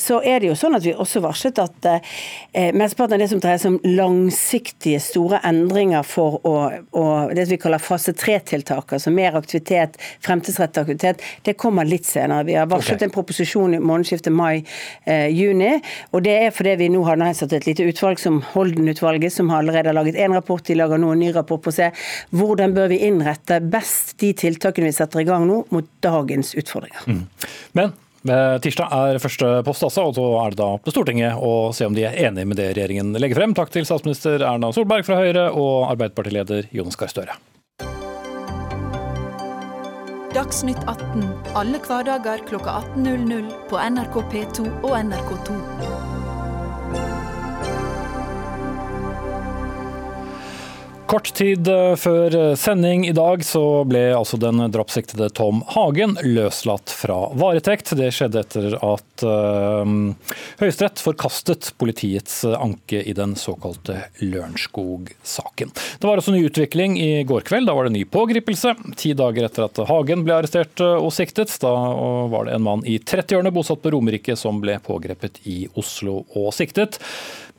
så, 0.00 0.20
er 0.24 0.40
det 0.40 0.52
jo 0.52 0.58
sånn 0.58 0.78
at 0.78 0.86
vi 0.86 0.94
også 0.94 1.22
varslet 1.24 1.60
at 1.60 1.90
eh, 1.90 2.63
mesteparten 2.72 3.16
av 3.16 3.22
det 3.22 3.28
som 3.28 3.40
dreier 3.42 3.60
seg 3.60 3.74
om 3.74 3.94
langsiktige, 3.96 5.00
store 5.02 5.40
endringer 5.44 6.06
for 6.06 6.38
å, 6.46 6.54
å 6.96 7.04
det 7.34 7.46
vi 7.50 7.58
kaller 7.60 7.82
fase 7.82 8.14
tre-tiltak, 8.16 8.94
altså 8.96 9.12
mer 9.14 9.36
aktivitet, 9.38 9.98
fremtidsrettet 10.24 10.82
aktivitet, 10.84 11.24
det 11.44 11.56
kommer 11.60 11.88
litt 11.88 12.06
senere. 12.08 12.46
Vi 12.48 12.56
har 12.58 12.68
varslet 12.70 13.00
okay. 13.00 13.08
en 13.08 13.14
proposisjon 13.14 13.76
i 13.76 13.82
månedsskiftet 13.82 14.34
mai-juni. 14.34 15.72
Eh, 15.74 15.92
og 16.12 16.24
det 16.26 16.36
er 16.46 16.54
fordi 16.54 16.76
vi 16.84 16.90
nå 16.94 17.02
har 17.08 17.20
nedsatt 17.20 17.56
et 17.56 17.68
lite 17.68 17.88
utvalg 17.90 18.22
som 18.22 18.40
Holden-utvalget, 18.54 19.34
som 19.34 19.52
har 19.52 19.64
allerede 19.64 19.90
har 19.92 19.98
laget 19.98 20.20
én 20.20 20.36
rapport. 20.36 20.64
De 20.64 20.78
lager 20.78 21.00
nå 21.00 21.12
en 21.14 21.22
ny 21.24 21.32
rapport 21.34 21.62
på 21.64 21.72
å 21.72 21.78
se 21.80 21.90
hvordan 22.34 22.76
bør 22.76 22.92
vi 22.94 23.02
innrette 23.08 23.60
best 23.60 24.16
de 24.22 24.32
tiltakene 24.44 24.90
vi 24.90 24.96
setter 24.96 25.24
i 25.24 25.28
gang 25.28 25.46
nå, 25.48 25.64
mot 25.74 25.92
dagens 26.04 26.54
utfordringer. 26.60 27.04
Mm. 27.10 27.26
Men 27.78 27.94
Tirsdag 28.24 28.88
er 28.88 29.18
første 29.20 29.48
post, 29.66 29.84
altså, 29.84 30.06
og 30.08 30.14
så 30.16 30.28
er 30.40 30.54
det 30.54 30.60
da 30.62 30.68
på 30.80 30.92
Stortinget 30.94 31.36
å 31.36 31.74
se 31.76 31.84
om 31.84 31.96
de 31.96 32.06
er 32.08 32.16
enig 32.24 32.46
med 32.48 32.56
det 32.56 32.70
regjeringen 32.72 33.12
legger 33.20 33.42
frem. 33.42 33.52
Takk 33.56 33.74
til 33.74 33.84
statsminister 33.84 34.40
Erna 34.40 34.72
Solberg 34.72 35.04
fra 35.04 35.18
Høyre 35.20 35.50
og 35.52 35.90
Arbeiderpartileder 35.90 36.70
Jonas 36.72 36.96
Gahr 36.96 37.12
Støre. 37.12 37.36
Dagsnytt 40.34 40.80
18 40.90 41.28
alle 41.54 41.78
hverdager 41.84 42.40
kl 42.48 42.58
18.00 42.58 43.52
på 43.70 43.78
NRK 43.78 44.18
P2 44.32 44.66
og 44.80 44.98
NRK2. 45.04 46.13
Kort 51.06 51.28
tid 51.36 51.68
eh, 51.68 51.94
før 52.00 52.34
eh, 52.36 52.54
sending 52.56 53.02
i 53.04 53.12
dag 53.12 53.42
så 53.44 53.84
ble 53.84 54.06
altså 54.16 54.38
den 54.40 54.62
drapssiktede 54.72 55.28
Tom 55.36 55.60
Hagen 55.74 56.16
løslatt 56.24 56.88
fra 56.88 57.18
varetekt. 57.36 57.92
Det 57.98 58.08
skjedde 58.14 58.40
etter 58.40 58.76
at 58.78 59.24
uh, 59.26 59.84
Høyesterett 60.62 61.02
forkastet 61.04 61.74
politiets 61.80 62.40
anke 62.48 63.02
i 63.04 63.12
den 63.16 63.36
såkalte 63.36 63.98
Lørenskog-saken. 64.22 65.74
Det 66.00 66.08
var 66.08 66.22
også 66.22 66.32
ny 66.34 66.46
utvikling 66.48 66.96
i 66.96 67.22
går 67.28 67.44
kveld. 67.50 67.68
Da 67.68 67.76
var 67.76 67.88
det 67.88 67.96
ny 67.98 68.06
pågripelse. 68.08 68.72
Ti 68.96 69.12
dager 69.18 69.48
etter 69.50 69.68
at 69.68 69.84
Hagen 69.90 70.24
ble 70.24 70.38
arrestert 70.40 70.80
og 70.80 71.12
siktet. 71.14 71.52
Da 71.60 71.74
var 72.32 72.48
det 72.48 72.56
en 72.56 72.64
mann 72.64 72.84
i 72.88 72.96
30-årene 72.96 73.52
bosatt 73.54 73.84
på 73.84 73.92
Romerike 73.92 74.38
som 74.40 74.62
ble 74.64 74.80
pågrepet 74.84 75.42
i 75.44 75.66
Oslo 75.76 76.22
og 76.32 76.52
siktet. 76.56 77.02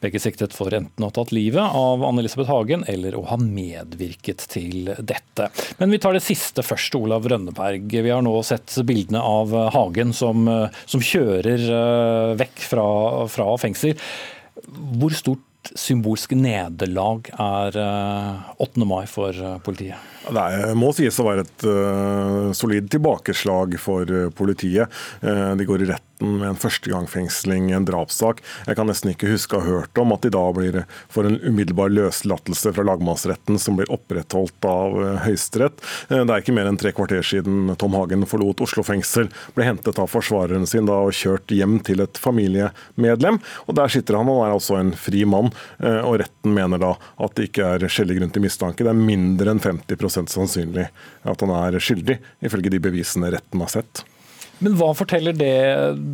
Begge 0.06 0.22
siktet 0.22 0.54
for 0.54 0.74
enten 0.76 1.02
å 1.02 1.10
ha 1.10 1.16
tatt 1.16 1.34
livet 1.36 1.76
av 1.76 2.04
Anne-Elisabeth 2.06 2.52
Hagen 2.52 2.86
eller 2.92 3.18
å 3.18 3.24
ha 3.32 3.40
medvirket 3.42 4.46
til 4.52 4.92
dette. 5.00 5.50
Men 5.80 5.94
vi 5.94 6.02
tar 6.04 6.14
det 6.14 6.24
siste 6.26 6.64
først, 6.66 6.96
Olav 7.00 7.26
Rønneberg. 7.32 7.90
Vi 7.90 8.14
har 8.14 8.22
nå 8.26 8.36
sett 8.46 8.70
bildene 8.86 9.24
av 9.26 9.56
Hagen 9.74 10.14
som, 10.14 10.46
som 10.86 11.04
kjører 11.04 11.66
eh, 11.66 12.36
vekk 12.38 12.64
fra, 12.70 12.88
fra 13.32 13.50
fengsel. 13.62 13.98
Hvor 15.00 15.16
stort 15.18 15.72
symbolsk 15.74 16.36
nederlag 16.38 17.30
er 17.32 17.80
8. 18.58 18.68
Eh, 18.68 18.86
mai 18.86 19.06
for 19.10 19.34
eh, 19.34 19.58
politiet? 19.66 20.15
Det 20.26 20.74
må 20.78 20.90
sies 20.96 21.20
å 21.22 21.28
være 21.28 21.46
et 21.46 21.66
uh, 21.70 22.50
solid 22.58 22.90
tilbakeslag 22.92 23.78
for 23.82 24.10
uh, 24.10 24.30
politiet. 24.34 24.90
Uh, 25.22 25.54
de 25.58 25.68
går 25.68 25.86
i 25.86 25.90
retten 25.92 26.06
med 26.40 26.48
en 26.48 26.58
førstegangsfengsling 26.58 27.74
en 27.76 27.86
drapssak. 27.86 28.40
Jeg 28.66 28.78
kan 28.80 28.88
nesten 28.90 29.12
ikke 29.12 29.30
huske 29.30 29.58
å 29.58 29.62
ha 29.62 29.74
hørt 29.82 30.00
om 30.00 30.14
at 30.16 30.24
de 30.24 30.32
da 30.34 30.44
blir 30.56 30.78
får 31.12 31.28
en 31.28 31.38
umiddelbar 31.44 31.92
løslatelse 31.92 32.72
fra 32.74 32.86
lagmannsretten 32.88 33.60
som 33.60 33.76
blir 33.78 33.92
opprettholdt 33.92 34.68
av 34.70 34.96
Høyesterett. 35.26 35.84
Det 36.08 36.22
er 36.24 36.40
ikke 36.40 36.56
mer 36.56 36.70
enn 36.70 36.80
tre 36.80 36.94
kvarter 36.96 37.20
siden 37.20 37.74
Tom 37.82 37.98
Hagen 38.00 38.24
forlot 38.32 38.64
Oslo 38.64 38.86
fengsel, 38.88 39.28
ble 39.58 39.68
hentet 39.68 40.00
av 40.00 40.08
forsvareren 40.08 40.64
sin 40.72 40.88
da 40.88 41.02
og 41.04 41.12
kjørt 41.20 41.52
hjem 41.52 41.82
til 41.86 42.06
et 42.06 42.16
familiemedlem. 42.24 43.42
Og 43.68 43.76
Der 43.76 43.92
sitter 43.92 44.22
han 44.22 44.32
og 44.32 44.46
er 44.46 44.56
altså 44.56 44.80
en 44.80 44.96
fri 44.96 45.26
mann, 45.28 45.52
og 45.84 46.16
retten 46.24 46.56
mener 46.56 46.80
da 46.80 46.96
at 46.96 47.36
det 47.36 47.50
ikke 47.50 47.74
er 47.76 47.90
skjellig 47.92 48.22
grunn 48.22 48.32
til 48.32 48.48
mistanke. 48.48 48.88
Det 48.88 48.96
er 48.96 49.04
mindre 49.12 49.52
enn 49.52 49.60
50 49.60 50.00
sannsynlig 50.16 50.88
at 51.28 51.44
han 51.44 51.56
er 51.60 51.80
skyldig, 51.84 52.20
ifølge 52.46 52.72
de 52.72 52.84
bevisene 52.88 53.34
retten 53.36 53.64
har 53.64 53.74
sett. 53.76 54.06
Men 54.64 54.78
hva 54.80 54.94
forteller 54.96 55.36
det 55.36 55.56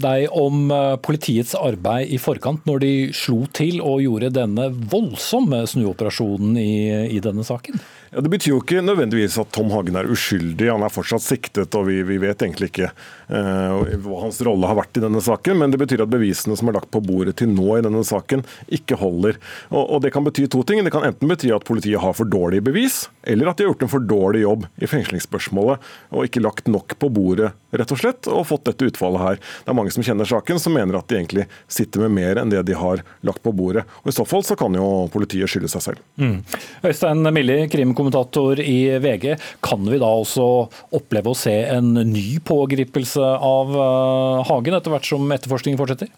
deg 0.02 0.32
om 0.34 0.72
eh, 0.74 0.96
politiets 1.06 1.54
arbeid 1.58 2.10
i 2.10 2.18
forkant, 2.22 2.66
når 2.66 2.82
de 2.82 2.94
slo 3.14 3.44
til 3.54 3.78
og 3.86 4.02
gjorde 4.02 4.32
denne 4.34 4.72
voldsomme 4.74 5.62
snuoperasjonen 5.70 6.58
i, 6.58 6.74
i 7.14 7.22
denne 7.22 7.46
saken? 7.46 7.78
Ja, 8.10 8.24
Det 8.26 8.32
betyr 8.34 8.56
jo 8.56 8.62
ikke 8.64 8.82
nødvendigvis 8.82 9.38
at 9.42 9.54
Tom 9.54 9.70
Hagen 9.76 10.00
er 10.00 10.10
uskyldig. 10.10 10.72
Han 10.72 10.84
er 10.84 10.94
fortsatt 10.94 11.28
siktet, 11.28 11.78
og 11.78 11.86
vi, 11.92 12.02
vi 12.08 12.18
vet 12.24 12.42
egentlig 12.42 12.72
ikke 12.74 12.90
hva 13.32 14.22
hans 14.26 14.42
rolle 14.46 14.68
har 14.68 14.78
vært 14.80 15.00
i 15.00 15.04
denne 15.04 15.22
saken. 15.24 15.60
Men 15.62 15.74
det 15.74 15.80
betyr 15.82 16.04
at 16.06 16.12
bevisene 16.12 16.58
som 16.60 16.70
er 16.70 16.78
lagt 16.80 16.92
på 16.94 17.02
bordet 17.04 17.38
til 17.40 17.52
nå 17.52 17.78
i 17.78 17.86
denne 17.86 18.04
saken, 18.08 18.44
ikke 18.68 19.00
holder. 19.02 19.40
Og, 19.72 20.02
Det 20.02 20.12
kan 20.14 20.26
bety 20.26 20.48
to 20.50 20.64
ting. 20.68 20.84
Det 20.84 20.92
kan 20.94 21.06
enten 21.06 21.30
bety 21.30 21.52
at 21.54 21.66
politiet 21.68 22.02
har 22.02 22.14
for 22.18 22.26
dårlige 22.26 22.66
bevis, 22.66 23.08
eller 23.24 23.52
at 23.52 23.58
de 23.58 23.66
har 23.66 23.72
gjort 23.74 23.86
en 23.86 23.92
for 23.92 24.04
dårlig 24.04 24.42
jobb 24.42 24.66
i 24.82 24.90
fengslingsspørsmålet 24.90 25.92
og 26.12 26.26
ikke 26.26 26.42
lagt 26.42 26.68
nok 26.72 26.96
på 27.00 27.10
bordet, 27.14 27.52
rett 27.72 27.92
og 27.94 28.00
slett, 28.02 28.28
og 28.28 28.48
fått 28.50 28.66
dette 28.68 28.90
utfallet 28.90 29.22
her. 29.22 29.40
Det 29.64 29.72
er 29.72 29.78
mange 29.78 29.94
som 29.94 30.04
kjenner 30.04 30.28
saken, 30.28 30.60
som 30.60 30.74
mener 30.76 30.98
at 30.98 31.08
de 31.08 31.20
egentlig 31.20 31.46
sitter 31.72 32.04
med 32.04 32.16
mer 32.18 32.42
enn 32.42 32.52
det 32.52 32.64
de 32.68 32.76
har 32.76 33.04
lagt 33.28 33.44
på 33.46 33.54
bordet. 33.56 33.86
Og 34.02 34.12
I 34.12 34.16
så 34.16 34.26
fall 34.28 34.44
så 34.48 34.58
kan 34.60 34.76
jo 34.76 35.08
politiet 35.14 35.52
skylde 35.52 35.70
seg 35.72 35.86
selv. 35.86 36.02
Mm. 36.20 36.42
Øystein 36.88 37.32
Millie, 37.32 37.70
krimkommentator 37.72 38.60
i 38.60 38.98
VG. 39.02 39.38
Kan 39.64 39.86
vi 39.88 40.02
da 40.02 40.10
også 40.10 40.48
oppleve 40.98 41.32
å 41.32 41.38
se 41.38 41.56
en 41.72 41.94
ny 41.94 42.42
pågripelse 42.44 43.21
av 43.24 43.72
eh, 43.76 44.42
Hagen 44.50 44.78
etter 44.78 44.94
hvert 44.94 45.08
som 45.08 45.32
etterforskningen 45.36 45.80
fortsetter? 45.80 46.12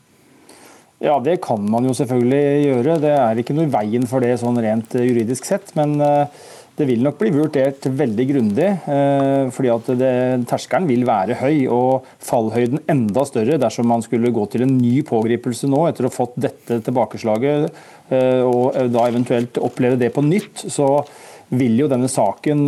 Ja, 1.04 1.20
Det 1.20 1.42
kan 1.44 1.64
man 1.70 1.86
jo 1.88 1.94
selvfølgelig 1.98 2.66
gjøre. 2.68 2.98
Det 3.04 3.14
er 3.18 3.40
ikke 3.40 3.56
noe 3.58 3.68
i 3.68 3.74
veien 3.74 4.08
for 4.08 4.24
det 4.24 4.38
sånn 4.42 4.60
rent 4.64 4.96
eh, 4.96 5.08
juridisk 5.10 5.48
sett. 5.50 5.74
Men 5.80 5.98
eh, 6.02 6.44
det 6.80 6.88
vil 6.90 7.04
nok 7.06 7.20
bli 7.20 7.30
vurdert 7.36 7.86
veldig 7.86 8.24
grundig. 8.32 8.68
fordi 9.54 9.70
at 9.70 9.90
det, 9.94 10.14
Terskelen 10.50 10.88
vil 10.90 11.04
være 11.06 11.36
høy 11.38 11.68
og 11.70 12.08
fallhøyden 12.18 12.82
enda 12.90 13.28
større 13.30 13.60
dersom 13.62 13.86
man 13.94 14.02
skulle 14.02 14.32
gå 14.34 14.48
til 14.50 14.66
en 14.66 14.74
ny 14.80 15.04
pågripelse 15.06 15.70
nå 15.70 15.84
etter 15.86 16.08
å 16.08 16.10
ha 16.10 16.16
fått 16.16 16.34
dette 16.42 16.80
tilbakeslaget 16.82 17.70
og 18.50 18.74
da 18.90 19.06
eventuelt 19.06 19.62
oppleve 19.62 20.02
det 20.02 20.10
på 20.18 20.26
nytt. 20.26 20.66
så 20.66 20.90
vil 21.54 21.78
jo 21.78 21.92
denne 21.94 22.10
saken 22.10 22.66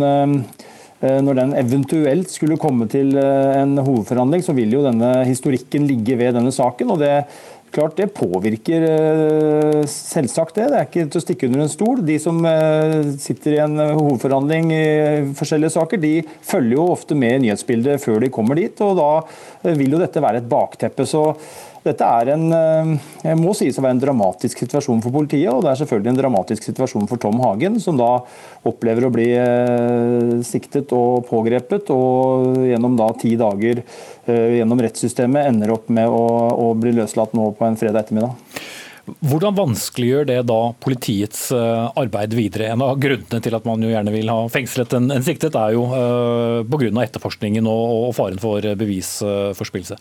når 1.22 1.36
den 1.40 1.52
eventuelt 1.60 2.30
skulle 2.32 2.56
komme 2.60 2.88
til 2.88 3.12
eh, 3.20 3.58
en 3.60 3.76
hovedforhandling, 3.76 4.44
så 4.44 4.54
vil 4.56 4.72
jo 4.78 4.84
denne 4.86 5.12
historikken 5.28 5.84
ligge 5.88 6.16
ved 6.16 6.36
denne 6.38 6.54
saken. 6.54 6.94
og 6.94 7.04
det 7.04 7.26
klart 7.76 7.96
Det 7.98 8.14
påvirker 8.14 8.84
selvsagt 9.90 10.54
det. 10.54 10.68
Det 10.70 10.76
er 10.78 10.86
ikke 10.86 11.02
til 11.10 11.20
å 11.20 11.24
stikke 11.24 11.48
under 11.48 11.64
en 11.64 11.68
stol. 11.68 11.98
De 12.06 12.14
som 12.22 12.38
sitter 13.20 13.56
i 13.56 13.58
en 13.60 13.76
hovedforhandling 13.76 14.70
i 14.72 14.86
forskjellige 15.36 15.74
saker, 15.74 16.00
de 16.00 16.14
følger 16.46 16.78
jo 16.78 16.86
ofte 16.94 17.18
med 17.18 17.34
i 17.34 17.42
nyhetsbildet 17.44 18.00
før 18.00 18.22
de 18.22 18.32
kommer 18.32 18.56
dit. 18.56 18.80
og 18.80 18.96
Da 18.96 19.74
vil 19.76 19.92
jo 19.92 20.00
dette 20.00 20.22
være 20.24 20.40
et 20.40 20.48
bakteppe. 20.48 21.04
så 21.04 21.34
dette 21.86 22.06
er 22.06 22.32
en, 22.34 22.46
eh, 22.52 23.34
må 23.38 23.54
sies 23.56 23.76
å 23.78 23.84
være 23.84 23.96
en 23.96 24.02
dramatisk 24.02 24.64
situasjon 24.64 25.02
for 25.04 25.14
politiet, 25.14 25.50
og 25.52 25.62
det 25.64 25.72
er 25.72 25.80
selvfølgelig 25.82 26.12
en 26.12 26.20
dramatisk 26.20 26.68
situasjon 26.68 27.08
for 27.10 27.22
Tom 27.22 27.38
Hagen, 27.44 27.78
som 27.82 27.98
da 27.98 28.10
opplever 28.66 29.06
å 29.06 29.12
bli 29.14 29.28
eh, 29.38 30.36
siktet 30.46 30.94
og 30.96 31.26
pågrepet, 31.30 31.92
og 31.94 32.66
gjennom 32.66 32.98
da 32.98 33.10
ti 33.18 33.36
dager 33.38 33.82
eh, 33.82 34.58
gjennom 34.58 34.82
rettssystemet 34.82 35.52
ender 35.52 35.76
opp 35.76 35.92
med 35.92 36.10
å, 36.10 36.26
å 36.66 36.72
bli 36.78 36.96
løslatt 36.96 37.36
nå 37.36 37.52
på 37.56 37.68
en 37.68 37.78
fredag 37.78 38.06
ettermiddag. 38.06 38.34
Hvordan 39.22 39.54
vanskeliggjør 39.54 40.24
det 40.26 40.40
da 40.48 40.60
politiets 40.82 41.52
arbeid 41.54 42.32
videre? 42.34 42.72
En 42.74 42.82
av 42.82 42.96
grunnene 42.98 43.38
til 43.38 43.54
at 43.54 43.68
man 43.68 43.78
jo 43.78 43.92
gjerne 43.92 44.10
vil 44.10 44.32
ha 44.32 44.40
fengslet 44.50 44.96
en, 44.98 45.06
en 45.14 45.22
siktet, 45.22 45.54
er 45.54 45.76
jo 45.76 45.84
pga. 46.66 46.90
etterforskningen 47.04 47.70
og, 47.70 47.84
og, 48.08 48.16
faren 48.18 48.42
for 48.42 48.66
bevisforspillelse. 48.82 50.00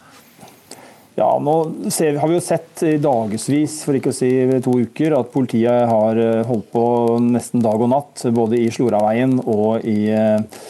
Ja, 1.15 1.29
nå 1.39 1.53
ser, 1.95 2.17
har 2.19 2.27
vi 2.27 2.35
jo 2.35 2.43
sett 2.43 2.81
i 2.83 2.97
dagevis, 2.99 3.77
for 3.87 3.95
ikke 3.95 4.11
å 4.11 4.15
si 4.15 4.29
to 4.63 4.73
uker, 4.83 5.15
at 5.15 5.31
politiet 5.31 5.87
har 5.87 6.19
eh, 6.19 6.41
holdt 6.43 6.67
på 6.73 6.85
nesten 7.23 7.63
dag 7.63 7.79
og 7.79 7.91
natt, 7.93 8.25
både 8.35 8.59
i 8.59 8.67
Sloraveien 8.73 9.37
og 9.45 9.85
i 9.87 10.09
eh, 10.11 10.65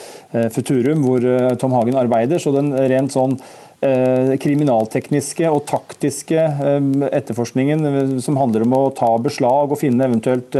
Futurum, 0.53 1.01
hvor 1.01 1.25
eh, 1.25 1.55
Tom 1.57 1.73
Hagen 1.73 1.97
arbeider. 1.97 2.41
Så 2.41 2.53
den 2.53 2.75
rent 2.77 3.15
sånn 3.15 3.39
Eh, 3.39 3.64
kriminaltekniske 4.41 5.49
og 5.51 5.63
taktiske 5.69 6.39
eh, 6.39 6.89
etterforskningen 7.09 7.85
eh, 7.89 8.13
som 8.23 8.39
handler 8.39 8.65
om 8.65 8.75
å 8.77 8.81
ta 8.95 9.11
beslag 9.21 9.73
og 9.73 9.79
finne 9.81 10.07
eventuelt 10.07 10.57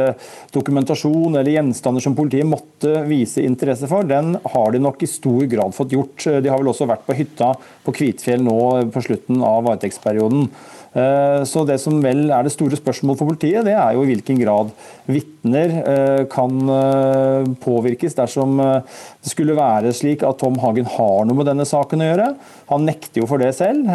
dokumentasjon 0.56 1.36
eller 1.36 1.52
gjenstander 1.54 2.04
som 2.04 2.16
politiet 2.18 2.48
måtte 2.50 3.04
vise 3.10 3.44
interesse 3.46 3.90
for, 3.92 4.08
den 4.08 4.38
har 4.56 4.72
de 4.74 4.82
nok 4.84 5.04
i 5.04 5.10
stor 5.10 5.46
grad 5.52 5.76
fått 5.76 5.96
gjort. 5.96 6.26
De 6.26 6.52
har 6.52 6.62
vel 6.62 6.72
også 6.72 6.88
vært 6.90 7.06
på 7.08 7.18
hytta 7.18 7.54
på 7.86 7.96
Kvitfjell 7.96 8.44
nå 8.46 8.60
på 8.94 9.06
slutten 9.06 9.44
av 9.46 9.66
varetektsperioden. 9.68 10.50
Eh, 10.96 11.44
så 11.44 11.66
Det 11.68 11.76
som 11.82 11.98
vel 12.04 12.30
er 12.32 12.46
det 12.46 12.54
store 12.54 12.78
spørsmålet 12.80 13.20
for 13.20 13.28
politiet, 13.28 13.66
det 13.68 13.74
er 13.76 13.96
jo 13.96 14.06
i 14.06 14.12
hvilken 14.14 14.40
grad 14.40 14.72
vitner 15.12 15.74
eh, 15.82 16.22
kan 16.32 16.54
eh, 16.72 17.50
påvirkes 17.60 18.16
dersom 18.16 18.62
det 18.62 19.32
skulle 19.32 19.58
være 19.58 19.92
slik 19.96 20.24
at 20.24 20.40
Tom 20.40 20.56
Hagen 20.64 20.88
har 20.88 21.26
noe 21.28 21.36
med 21.36 21.50
denne 21.50 21.68
saken 21.68 22.04
å 22.04 22.08
gjøre. 22.08 22.30
Han 22.72 22.88
nekter 22.88 23.22
jo 23.22 23.28
for 23.28 23.42
det 23.42 23.52
selv. 23.58 23.90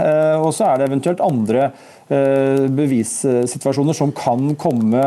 Og 0.44 0.52
så 0.54 0.68
er 0.68 0.78
det 0.78 0.90
eventuelt 0.90 1.22
andre 1.24 1.70
bevissituasjoner 2.11 3.94
som 3.94 4.11
kan 4.16 4.57
komme 4.59 5.05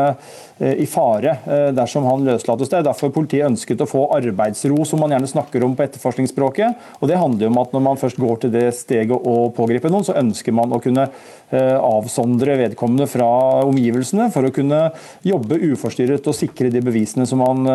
Eh, 0.58 0.72
i 0.72 0.86
fare 0.86 1.38
eh, 1.46 1.72
dersom 1.74 2.04
han 2.06 2.22
løslates. 2.24 2.68
Det 2.70 2.76
er 2.78 2.84
derfor 2.86 3.10
politiet 3.10 3.48
ønsket 3.48 3.80
å 3.82 3.88
få 3.90 4.04
arbeidsro, 4.14 4.84
som 4.86 5.00
man 5.02 5.10
gjerne 5.10 5.26
snakker 5.26 5.64
om 5.66 5.72
på 5.74 5.82
etterforskningsspråket. 5.82 6.84
Og 7.00 7.10
Det 7.10 7.18
handler 7.18 7.50
om 7.50 7.58
at 7.58 7.74
når 7.74 7.82
man 7.82 7.98
først 7.98 8.20
går 8.22 8.44
til 8.44 8.52
det 8.54 8.68
steget 8.78 9.10
å 9.18 9.50
pågripe 9.56 9.90
noen, 9.90 10.06
så 10.06 10.14
ønsker 10.20 10.54
man 10.54 10.70
å 10.70 10.78
kunne 10.84 11.08
eh, 11.08 11.74
avsondre 11.74 12.54
vedkommende 12.60 13.08
fra 13.10 13.26
omgivelsene 13.66 14.28
for 14.34 14.46
å 14.46 14.52
kunne 14.54 14.84
jobbe 15.26 15.58
uforstyrret 15.72 16.30
og 16.30 16.38
sikre 16.38 16.70
de 16.70 16.84
bevisene 16.86 17.26
som 17.26 17.42
man 17.42 17.66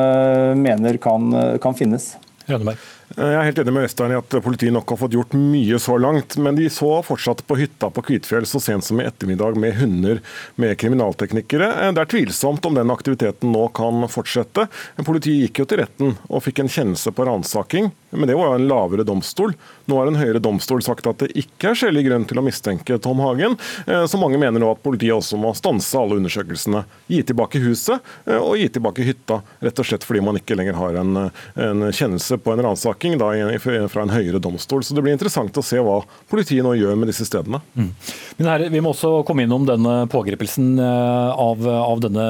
mener 0.60 0.98
kan, 1.04 1.34
kan 1.60 1.76
finnes. 1.76 2.13
Rønneberg. 2.48 2.80
Jeg 3.17 3.34
er 3.34 3.48
helt 3.48 3.60
enig 3.63 3.74
med 3.74 3.88
Øystein 3.88 4.12
i 4.13 4.17
at 4.19 4.36
politiet 4.45 4.74
nok 4.76 4.91
har 4.93 5.00
fått 5.02 5.15
gjort 5.15 5.34
mye 5.34 5.80
så 5.82 5.95
langt, 5.98 6.36
men 6.38 6.58
de 6.60 6.67
så 6.69 7.00
fortsatt 7.06 7.41
på 7.50 7.58
hytta 7.58 7.89
på 7.93 8.04
Kvitfjell 8.06 8.45
så 8.45 8.62
sent 8.62 8.86
som 8.86 9.02
i 9.02 9.08
ettermiddag 9.10 9.58
med 9.58 9.80
hunder 9.80 10.22
med 10.62 10.78
kriminalteknikere. 10.78 11.72
Det 11.95 12.04
er 12.04 12.12
tvilsomt 12.13 12.67
om 12.69 12.78
den 12.78 12.93
aktiviteten 12.93 13.50
nå 13.56 13.65
kan 13.74 14.06
fortsette. 14.13 14.67
Politiet 15.02 15.48
gikk 15.48 15.63
jo 15.63 15.67
til 15.72 15.82
retten 15.82 16.13
og 16.30 16.45
fikk 16.45 16.62
en 16.62 16.69
kjennelse 16.69 17.13
på 17.15 17.26
ransaking, 17.26 17.89
men 18.12 18.28
det 18.28 18.36
var 18.36 18.50
jo 18.50 18.60
en 18.60 18.67
lavere 18.67 19.04
domstol. 19.04 19.54
Nå 19.86 19.98
har 19.98 20.10
en 20.10 20.17
høyere 20.19 20.41
domstol 20.41 20.82
sagt 20.86 21.08
at 21.10 21.22
det 21.24 21.32
ikke 21.38 21.72
er 21.72 21.80
skjellig 21.80 22.06
grunn 22.08 22.26
til 22.30 22.41
å 22.41 22.43
mistenke 22.45 22.98
Tom 23.02 23.22
Hagen, 23.24 23.58
eh, 23.86 24.06
så 24.10 24.19
mange 24.22 24.39
mener 24.41 24.62
nå 24.62 24.72
at 24.74 24.82
politiet 24.86 25.15
også 25.15 25.39
må 25.41 25.54
stanse 25.58 25.98
alle 25.98 26.19
undersøkelsene. 26.19 26.84
Gi 27.10 27.22
tilbake 27.30 27.62
huset 27.63 28.00
eh, 28.26 28.38
og 28.38 28.58
gi 28.60 28.69
tilbake 28.74 29.06
hytta, 29.06 29.41
rett 29.65 29.82
og 29.82 29.89
slett 29.89 30.08
fordi 30.08 30.24
man 30.26 30.39
ikke 30.39 30.58
lenger 30.58 30.80
har 30.80 31.00
en, 31.02 31.22
en 31.30 31.86
kjennelse 31.89 32.39
på 32.41 32.54
en 32.54 32.63
ransaking 32.65 33.19
fra 33.19 34.04
en 34.04 34.13
høyere 34.13 34.41
domstol. 34.41 34.84
Så 34.86 34.98
det 34.98 35.06
blir 35.06 35.15
interessant 35.17 35.58
å 35.58 35.65
se 35.65 35.82
hva 35.84 36.02
politiet 36.32 36.65
nå 36.65 36.76
gjør 36.80 36.98
med 37.00 37.12
disse 37.12 37.28
stedene. 37.30 37.62
Mm. 37.76 37.91
Men 38.39 38.52
herre, 38.54 38.74
Vi 38.74 38.82
må 38.84 38.93
også 38.93 39.19
komme 39.28 39.45
innom 39.45 39.67
denne 39.69 40.02
pågripelsen 40.12 40.74
eh, 40.82 41.45
av, 41.45 41.65
av 41.69 42.04
denne 42.04 42.28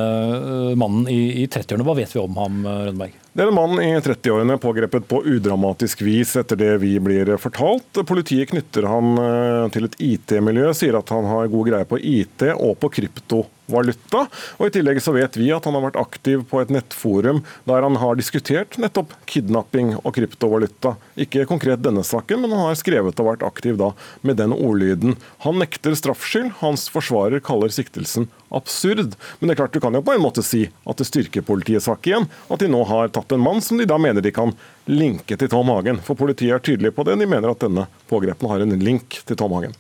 mannen 0.80 1.08
i, 1.12 1.44
i 1.44 1.48
30-årene. 1.48 1.88
Hva 1.88 1.98
vet 2.00 2.16
vi 2.16 2.24
om 2.24 2.38
ham, 2.40 2.62
Rønneberg? 2.68 3.18
Det 3.30 3.46
er 3.46 3.52
en 3.52 3.56
mann 3.56 3.78
i 3.80 3.92
30-årene 4.02 4.58
pågrepet 4.60 5.06
på 5.08 5.22
udramatisk 5.24 5.69
vis, 6.02 6.36
etter 6.40 6.56
det 6.60 6.78
vi 6.82 6.96
blir 7.00 7.36
fortalt. 7.38 8.02
Politiet 8.08 8.50
knytter 8.52 8.88
han 8.90 9.18
eh, 9.22 9.70
til 9.74 9.90
et 9.90 9.98
IT-miljø, 10.00 10.74
sier 10.74 10.98
at 11.00 11.10
han 11.14 11.28
har 11.30 11.52
god 11.52 11.70
greie 11.72 11.90
på 11.90 12.00
IT 12.00 12.48
og 12.56 12.78
på 12.80 12.92
krypto 13.00 13.46
valuta. 13.72 14.26
Og 14.58 14.68
I 14.68 14.74
tillegg 14.76 15.02
så 15.04 15.14
vet 15.16 15.38
vi 15.40 15.52
at 15.56 15.68
han 15.68 15.78
har 15.78 15.86
vært 15.88 16.00
aktiv 16.02 16.44
på 16.50 16.62
et 16.62 16.74
nettforum 16.74 17.44
der 17.70 17.86
han 17.86 18.00
har 18.02 18.18
diskutert 18.20 18.80
nettopp 18.82 19.14
kidnapping 19.30 19.96
og 20.00 20.14
kryptovaluta. 20.18 20.96
Ikke 21.20 21.48
konkret 21.50 21.84
denne 21.86 22.04
saken, 22.06 22.44
men 22.44 22.56
han 22.56 22.70
har 22.70 22.80
skrevet 22.80 23.20
og 23.22 23.32
vært 23.32 23.46
aktiv 23.48 23.80
da 23.80 23.94
med 24.26 24.40
den 24.42 24.56
ordlyden. 24.56 25.18
Han 25.46 25.62
nekter 25.62 25.96
straffskyld. 25.98 26.52
Hans 26.64 26.88
forsvarer 26.92 27.44
kaller 27.44 27.72
siktelsen 27.74 28.30
absurd. 28.50 29.16
Men 29.40 29.48
det 29.48 29.54
er 29.54 29.62
klart 29.62 29.74
du 29.74 29.80
kan 29.84 29.96
jo 29.96 30.04
på 30.06 30.16
en 30.16 30.24
måte 30.24 30.44
si 30.46 30.66
at 30.90 31.00
det 31.00 31.08
styrker 31.08 31.46
politiets 31.46 31.88
sak 31.90 32.08
igjen. 32.10 32.28
At 32.50 32.64
de 32.64 32.70
nå 32.72 32.82
har 32.90 33.12
tatt 33.14 33.32
en 33.36 33.44
mann 33.44 33.62
som 33.64 33.80
de 33.80 33.88
da 33.90 34.00
mener 34.02 34.26
de 34.26 34.34
kan 34.36 34.54
linke 34.90 35.38
til 35.38 35.52
Tom 35.52 35.70
Hagen. 35.74 36.02
For 36.06 36.18
politiet 36.20 36.56
er 36.58 36.66
tydelig 36.66 36.94
på 36.96 37.06
det. 37.08 37.20
De 37.22 37.30
mener 37.30 37.52
at 37.52 37.64
denne 37.64 37.86
pågrepne 38.10 38.52
har 38.52 38.66
en 38.66 38.80
link 38.82 39.22
til 39.26 39.40
Tom 39.40 39.54
Hagen. 39.58 39.76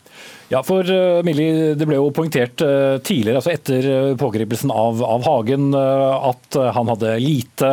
Ja, 0.49 0.63
for 0.65 0.81
uh, 0.81 1.21
Millie, 1.25 1.75
Det 1.77 1.85
ble 1.85 1.99
jo 1.99 2.09
poengtert 2.15 2.63
uh, 2.65 2.97
tidligere, 3.05 3.37
altså 3.37 3.51
etter 3.53 3.85
uh, 3.85 4.15
pågripelsen 4.17 4.73
av, 4.73 5.03
av 5.05 5.25
Hagen, 5.27 5.69
at 5.77 6.57
han 6.73 6.89
hadde 6.89 7.11
lite 7.21 7.69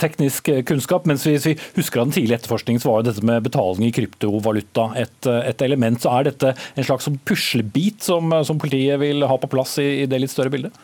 teknisk 0.00 0.48
kunnskap. 0.66 1.06
Mens 1.08 1.24
hvis 1.28 1.46
vi 1.46 1.54
husker 1.76 2.02
av 2.02 2.08
den 2.08 2.16
tidlige 2.16 2.40
etterforskningen, 2.40 2.82
så 2.82 2.90
var 2.90 3.00
jo 3.00 3.08
dette 3.10 3.26
med 3.26 3.44
betaling 3.46 3.86
i 3.86 3.92
kryptovaluta 3.94 4.88
et, 4.98 5.28
et 5.30 5.62
element. 5.66 6.00
Så 6.02 6.12
er 6.12 6.26
dette 6.30 6.52
en 6.56 6.86
slags 6.86 7.06
sånn 7.06 7.20
puslebit 7.28 8.02
som, 8.06 8.34
som, 8.46 8.58
politiet 8.60 9.00
vil 9.02 9.22
ha 9.30 9.38
på 9.40 9.50
plass 9.52 9.78
i, 9.82 10.02
i 10.02 10.08
det 10.10 10.22
litt 10.24 10.34
større 10.34 10.52
bildet? 10.52 10.74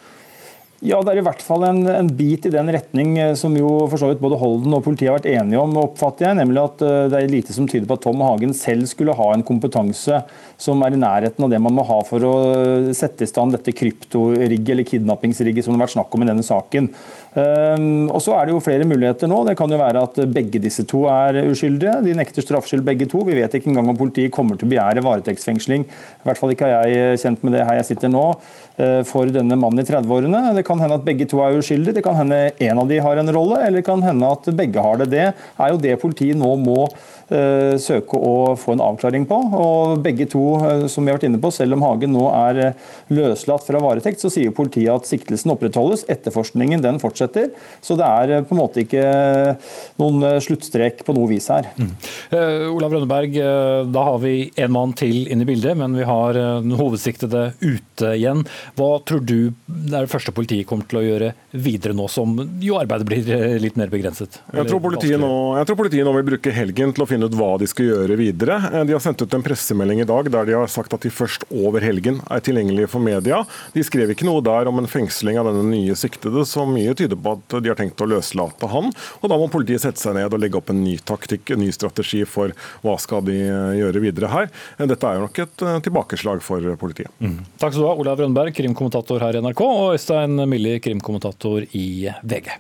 Ja, 0.85 0.99
det 1.01 1.15
er 1.15 1.23
i 1.23 1.25
hvert 1.25 1.41
fall 1.41 1.63
en, 1.65 1.79
en, 1.89 2.09
bit 2.19 2.45
i 2.45 2.53
den 2.53 2.69
retning 2.75 3.15
eh, 3.17 3.33
som 3.39 3.55
jo 3.57 3.87
for 3.89 3.97
så 4.01 4.11
vidt 4.11 4.21
både 4.21 4.37
Holden 4.37 4.77
og 4.77 4.83
politiet 4.85 5.09
har 5.09 5.17
vært 5.17 5.31
enige 5.31 5.63
om, 5.63 5.73
oppfatter 5.81 6.29
jeg. 6.29 6.39
Nemlig 6.43 6.61
at 6.61 6.85
eh, 6.85 7.07
det 7.13 7.21
er 7.21 7.33
lite 7.33 7.57
som 7.57 7.69
tyder 7.71 7.89
på 7.89 7.97
at 7.97 8.05
Tom 8.05 8.21
Hagen 8.21 8.53
selv 8.57 8.85
skulle 8.91 9.17
ha 9.17 9.31
en 9.33 9.45
kompetanse 9.47 10.21
som 10.61 10.81
er 10.85 10.95
i 10.97 11.01
nærheten 11.01 11.45
av 11.45 11.53
det 11.53 11.61
man 11.63 11.75
må 11.77 11.85
ha 11.87 11.99
for 12.09 12.25
å 12.25 12.33
eh, 12.55 12.91
sette 12.97 13.27
i 13.27 13.31
stand 13.31 13.53
dette 13.57 13.75
kryptorigget 13.77 14.73
eller 14.73 14.89
kidnappingsrigget 14.89 15.67
som 15.67 15.75
det 15.75 15.81
har 15.81 15.87
vært 15.87 15.97
snakk 15.99 16.17
om 16.17 16.25
i 16.25 16.29
denne 16.31 16.47
saken. 16.47 16.91
Um, 17.37 18.07
og 18.09 18.23
så 18.25 18.33
er 18.33 18.47
det 18.47 18.55
jo 18.55 18.63
flere 18.65 18.87
muligheter 18.89 19.29
nå. 19.29 19.43
Det 19.45 19.57
kan 19.59 19.69
jo 19.69 19.77
være 19.77 20.05
at 20.07 20.21
begge 20.33 20.61
disse 20.65 20.87
to 20.89 21.03
er 21.13 21.43
uskyldige. 21.43 21.99
De 22.07 22.15
nekter 22.17 22.45
straffskyld 22.45 22.87
begge 22.87 23.09
to. 23.13 23.21
Vi 23.29 23.37
vet 23.37 23.59
ikke 23.59 23.69
engang 23.69 23.91
om 23.93 23.99
politiet 23.99 24.33
kommer 24.33 24.57
til 24.57 24.65
å 24.65 24.73
begjære 24.73 25.05
varetektsfengsling. 25.05 25.85
I 25.85 26.29
hvert 26.31 26.41
fall 26.41 26.55
ikke 26.55 26.71
har 26.71 26.89
jeg 26.89 27.21
kjent 27.21 27.45
med 27.45 27.59
det 27.59 27.67
her 27.69 27.77
jeg 27.83 27.91
sitter 27.91 28.13
nå. 28.15 28.25
Eh, 28.81 29.03
for 29.09 29.29
denne 29.33 29.57
mannen 29.61 29.81
i 29.81 29.87
30-årene. 29.89 30.41
Det 30.57 30.65
kan 30.69 30.81
hende 30.81 30.97
at 30.97 31.05
begge 31.05 31.29
to 31.29 31.43
er 31.45 31.61
uskyldige, 31.61 31.97
det 31.97 32.05
kan 32.05 32.17
hende 32.19 32.41
en 32.53 32.81
av 32.83 32.89
de 32.89 32.99
har 33.01 33.21
en 33.21 33.33
rolle, 33.33 33.61
eller 33.65 33.81
det 33.81 33.89
kan 33.89 34.05
hende 34.05 34.33
at 34.33 34.49
begge 34.57 34.85
har 34.85 35.01
det. 35.01 35.11
Det 35.13 35.27
er 35.29 35.73
jo 35.73 35.81
det 35.81 36.01
politiet 36.03 36.37
nå 36.41 36.55
må 36.61 36.85
Eh, 37.27 37.75
søke 37.83 38.15
å 38.23 38.53
få 38.55 38.77
en 38.77 38.83
avklaring 38.85 39.25
på. 39.27 39.37
Og 39.59 39.97
begge 40.05 40.29
to, 40.31 40.45
eh, 40.67 40.87
som 40.93 41.05
vi 41.05 41.13
har 41.13 41.19
vært 41.19 41.29
inne 41.29 41.41
på, 41.43 41.51
selv 41.55 41.77
om 41.77 41.85
Hagen 41.87 42.15
nå 42.15 42.27
er 42.31 42.61
eh, 42.63 42.85
løslatt 43.15 43.67
fra 43.67 43.81
varetekt, 43.83 44.23
så 44.23 44.31
sier 44.33 44.55
politiet 44.57 44.93
at 44.93 45.09
siktelsen 45.09 45.53
opprettholdes. 45.55 46.07
Etterforskningen 46.13 46.85
den 46.85 47.01
fortsetter. 47.03 47.51
Så 47.85 47.99
det 47.99 48.07
er 48.07 48.47
på 48.47 48.57
en 48.57 48.63
måte 48.63 48.85
ikke 48.85 49.05
noen 50.01 50.41
sluttstrek 50.43 51.03
på 51.07 51.15
noe 51.17 51.31
vis 51.31 51.49
her. 51.53 51.69
Mm. 51.79 51.93
Olav 52.75 52.95
Rønneberg, 52.95 53.37
da 53.93 54.05
har 54.09 54.19
vi 54.23 54.35
en 54.63 54.75
mann 54.75 54.95
til 54.99 55.27
inn 55.33 55.43
i 55.43 55.49
bildet, 55.49 55.77
men 55.79 55.97
vi 55.97 56.07
har 56.07 56.37
den 56.37 56.75
hovedsiktede 56.79 57.49
ute 57.63 58.13
igjen. 58.17 58.45
Hva 58.79 58.91
tror 59.07 59.23
du 59.27 59.37
det 59.67 59.95
er 59.95 60.07
det 60.07 60.13
første 60.13 60.35
politiet 60.35 60.67
kommer 60.69 60.89
til 60.89 61.01
å 61.01 61.05
gjøre 61.05 61.33
videre 61.61 61.95
nå, 61.97 62.07
som 62.11 62.35
jo 62.63 62.77
arbeidet 62.79 63.07
blir 63.09 63.59
litt 63.63 63.77
mer 63.79 63.91
begrenset? 63.93 64.41
Jeg 64.53 64.69
tror, 64.69 64.81
nå, 65.21 65.33
jeg 65.59 65.69
tror 65.69 65.79
politiet 65.79 66.07
nå 66.07 66.13
vil 66.17 66.27
bruke 66.31 66.53
helgen 66.55 66.93
til 66.95 67.05
å 67.05 67.09
finne 67.09 67.29
ut 67.29 67.37
hva 67.37 67.53
de 67.61 67.69
skal 67.71 67.91
gjøre 67.91 68.19
videre. 68.19 68.59
Eh, 68.71 68.85
de 68.89 68.95
har 68.97 69.03
sendt 69.03 69.23
ut 69.23 69.37
en 69.37 69.45
pressemelding 69.45 70.03
i 70.03 70.09
dag 70.09 70.31
der 70.33 70.49
de 70.49 70.57
har 70.57 70.71
sagt 70.73 70.95
at 70.97 71.07
de 71.07 71.13
først 71.13 71.47
over 71.51 71.85
helgen 71.85 72.21
er 72.33 72.43
tilgjengelige 72.45 72.91
for 72.93 73.05
media. 73.05 73.43
De 73.75 73.85
skrev 73.87 74.13
ikke 74.13 74.29
noe 74.29 74.45
der 74.45 74.71
om 74.71 74.81
en 74.81 74.91
fengsling 74.91 75.41
av 75.41 75.49
denne 75.51 75.65
nye 75.71 75.97
siktede, 75.99 76.45
så 76.49 76.67
mye 76.69 76.95
tyder 76.99 77.19
på 77.21 77.37
at 77.37 77.59
de 77.63 77.73
har 77.73 77.79
tenkt 77.79 78.03
å 78.03 78.11
løslate 78.11 78.71
han. 78.73 78.93
Og 79.21 79.29
Da 79.31 79.39
må 79.41 79.49
politiet 79.53 79.83
sette 79.83 80.01
seg 80.01 80.17
ned 80.17 80.33
og 80.33 80.41
legge 80.41 80.59
opp 80.61 80.71
en 80.73 80.83
ny 80.85 80.97
taktikk, 80.99 81.53
en 81.53 81.63
ny 81.63 81.71
strategi 81.75 82.23
for 82.29 82.55
hva 82.85 82.97
skal 83.03 83.25
de 83.27 83.37
eh, 83.47 83.77
gjøre 83.81 84.05
videre 84.05 84.33
her. 84.33 84.51
Eh, 84.79 84.87
dette 84.89 85.09
er 85.09 85.19
jo 85.19 85.27
nok 85.27 85.43
et 85.45 85.67
tilbakeslag 85.87 86.43
for 86.45 86.63
politiet. 86.81 87.13
Mm. 87.21 87.39
Takk 87.61 87.75
skal 87.75 87.83
du 87.85 87.89
ha, 87.89 87.97
Olav 87.97 88.21
Rønberg, 88.21 88.55
krimkommentator 88.57 89.23
her 89.23 89.37
i 89.37 89.43
NRK, 89.45 89.63
og 89.67 89.97
Øystein 89.97 90.41
Millie, 90.49 90.81
krimkommentator 90.83 91.46
i 91.73 91.89
VG. 92.23 92.55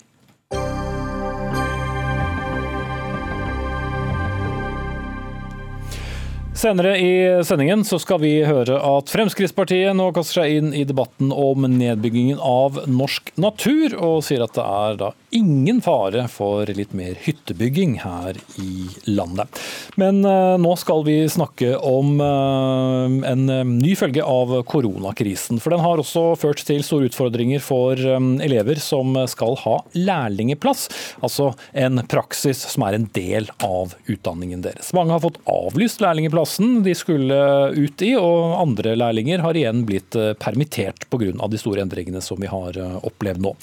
Senere 6.56 6.94
i 6.98 7.44
sendingen 7.44 7.82
så 7.84 7.98
skal 8.00 8.22
vi 8.22 8.30
høre 8.48 8.78
at 8.80 9.10
Fremskrittspartiet 9.12 9.92
nå 9.92 10.06
kaster 10.16 10.40
seg 10.40 10.54
inn 10.56 10.70
i 10.72 10.86
debatten 10.88 11.28
om 11.28 11.66
nedbyggingen 11.68 12.40
av 12.40 12.78
norsk 12.88 13.34
natur, 13.36 13.92
og 14.00 14.24
sier 14.24 14.46
at 14.46 14.56
det 14.56 14.64
er 14.64 14.96
da 15.02 15.10
ingen 15.36 15.80
fare 15.84 16.26
for 16.32 16.68
litt 16.76 16.94
mer 16.96 17.18
hyttebygging 17.20 17.98
her 18.02 18.38
i 18.62 18.88
landet. 19.10 19.60
Men 20.00 20.22
uh, 20.24 20.56
nå 20.60 20.74
skal 20.80 21.04
vi 21.06 21.18
snakke 21.30 21.74
om 21.78 22.16
uh, 22.20 23.06
en 23.30 23.46
uh, 23.50 23.62
ny 23.66 23.94
følge 23.98 24.24
av 24.24 24.54
koronakrisen. 24.68 25.60
For 25.62 25.74
den 25.74 25.84
har 25.84 26.02
også 26.02 26.24
ført 26.40 26.64
til 26.66 26.84
store 26.86 27.10
utfordringer 27.10 27.62
for 27.62 27.96
elever 27.96 28.80
som 28.82 29.14
skal 29.30 29.56
ha 29.62 29.76
lærlingeplass. 29.96 30.86
Altså 31.24 31.52
en 31.76 32.00
praksis 32.08 32.64
som 32.72 32.86
er 32.86 32.96
en 32.96 33.08
del 33.16 33.48
av 33.64 33.94
utdanningen 34.10 34.64
deres. 34.64 34.92
Mange 34.96 35.14
har 35.14 35.22
fått 35.24 35.38
avlyst 35.50 36.02
lærlingeplassen 36.04 36.80
de 36.86 36.94
skulle 36.96 37.36
ut 37.76 38.02
i, 38.02 38.12
og 38.18 38.56
andre 38.60 38.94
lærlinger 38.98 39.42
har 39.44 39.58
igjen 39.58 39.84
blitt 39.88 40.16
eh, 40.18 40.32
permittert 40.40 41.06
pga. 41.10 41.48
de 41.48 41.60
store 41.60 41.82
endringene 41.84 42.22
som 42.24 42.40
vi 42.40 42.50
har 42.50 42.76
eh, 42.78 42.96
opplevd 43.06 43.42
nå. 43.42 43.54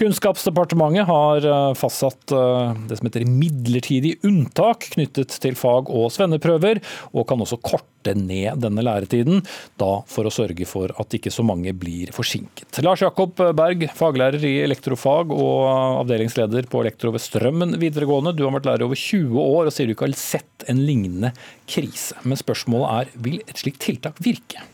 Kunnskapsdepartementet 0.00 1.08
har 1.08 1.17
har 1.18 1.46
eh, 1.48 1.74
fastsatt 1.78 2.32
eh, 2.34 2.72
det 2.88 2.98
som 2.98 3.08
heter 3.08 3.26
midlertidig 3.28 4.16
unntak 4.26 4.88
knyttet 4.94 5.34
til 5.42 5.58
fag- 5.58 5.90
og 5.90 6.10
svenneprøver, 6.14 6.80
og 7.12 7.26
kan 7.28 7.42
også 7.44 7.60
korte 7.62 8.14
ned 8.16 8.62
denne 8.62 8.84
læretiden, 8.86 9.42
da 9.80 9.90
for 10.08 10.28
å 10.28 10.32
sørge 10.32 10.64
for 10.70 10.94
at 11.02 11.18
ikke 11.18 11.32
så 11.34 11.44
mange 11.44 11.74
blir 11.76 12.12
forsinket. 12.14 12.80
Lars 12.86 13.02
Jakob 13.04 13.34
Berg, 13.36 13.84
faglærer 13.98 14.46
i 14.46 14.54
elektrofag 14.62 15.34
og 15.34 15.66
avdelingsleder 16.04 16.70
på 16.70 16.84
Elektro 16.84 17.12
ved 17.14 17.24
Strømmen 17.24 17.76
videregående. 17.82 18.32
Du 18.38 18.46
har 18.46 18.54
vært 18.56 18.70
lærer 18.70 18.86
over 18.88 18.98
20 18.98 19.36
år 19.42 19.68
og 19.68 19.74
sier 19.74 19.90
du 19.90 19.96
ikke 19.96 20.08
har 20.08 20.16
sett 20.18 20.66
en 20.70 20.80
lignende 20.86 21.34
krise. 21.68 22.16
Men 22.24 22.40
spørsmålet 22.40 22.90
er, 22.94 23.14
vil 23.28 23.40
et 23.44 23.60
slikt 23.60 23.82
tiltak 23.84 24.22
virke? 24.24 24.64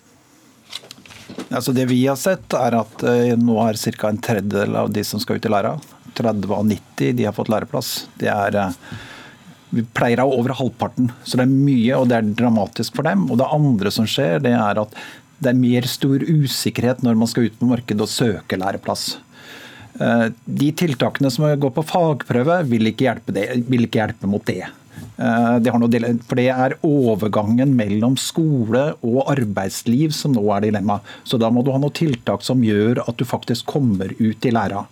Altså 1.49 1.73
det 1.73 1.87
vi 1.91 2.01
har 2.07 2.19
sett, 2.21 2.55
er 2.57 2.77
at 2.79 3.05
eh, 3.09 3.35
nå 3.39 3.57
er 3.65 3.79
ca. 3.79 4.11
en 4.11 4.21
tredjedel 4.23 4.77
av 4.79 4.91
de 4.93 5.05
som 5.07 5.23
skal 5.23 5.39
ut 5.39 5.47
i 5.49 5.53
læra, 5.53 5.75
30 6.21 6.55
av 6.55 6.65
90, 6.71 7.13
de 7.19 7.27
har 7.29 7.37
fått 7.37 7.51
læreplass. 7.53 7.93
Det 8.21 8.31
er 8.33 8.61
eh, 8.61 8.79
vi 9.75 9.83
pleier 9.97 10.23
av 10.23 10.31
over 10.31 10.55
halvparten, 10.55 11.11
så 11.27 11.39
det 11.39 11.49
er 11.49 11.53
mye, 11.53 11.99
og 11.99 12.09
det 12.11 12.21
er 12.21 12.33
dramatisk 12.39 12.95
for 12.95 13.07
dem. 13.07 13.27
Og 13.31 13.41
det 13.41 13.51
andre 13.57 13.91
som 13.95 14.07
skjer, 14.07 14.39
det 14.45 14.55
er 14.55 14.81
at 14.85 14.95
det 15.43 15.51
er 15.51 15.59
mer 15.59 15.89
stor 15.91 16.23
usikkerhet 16.23 17.03
når 17.05 17.19
man 17.19 17.31
skal 17.31 17.49
ut 17.49 17.59
på 17.59 17.69
markedet 17.69 18.05
og 18.05 18.13
søke 18.13 18.59
læreplass. 18.61 19.17
Eh, 20.01 20.29
de 20.45 20.71
tiltakene 20.79 21.31
som 21.31 21.49
går 21.61 21.75
på 21.75 21.87
fagprøve, 21.87 22.63
vil 22.71 22.91
ikke 22.91 23.09
hjelpe, 23.09 23.35
det, 23.35 23.49
vil 23.67 23.87
ikke 23.89 24.03
hjelpe 24.03 24.31
mot 24.31 24.47
det. 24.47 24.63
Eh, 25.17 25.57
det, 25.63 25.75
for 26.27 26.39
det 26.39 26.49
er 26.51 26.79
overgangen 26.87 27.75
mellom 27.79 28.17
skole 28.21 28.87
og 29.07 29.21
arbeidsliv 29.35 30.15
som 30.17 30.35
nå 30.35 30.45
er 30.57 30.69
dilemma. 30.69 31.01
Så 31.27 31.39
da 31.41 31.51
må 31.51 31.63
du 31.63 31.73
ha 31.75 31.81
noen 31.83 31.95
tiltak 31.95 32.47
som 32.47 32.65
gjør 32.67 33.05
at 33.05 33.19
du 33.19 33.27
faktisk 33.29 33.69
kommer 33.75 34.15
ut 34.19 34.47
i 34.47 34.55
læra. 34.55 34.87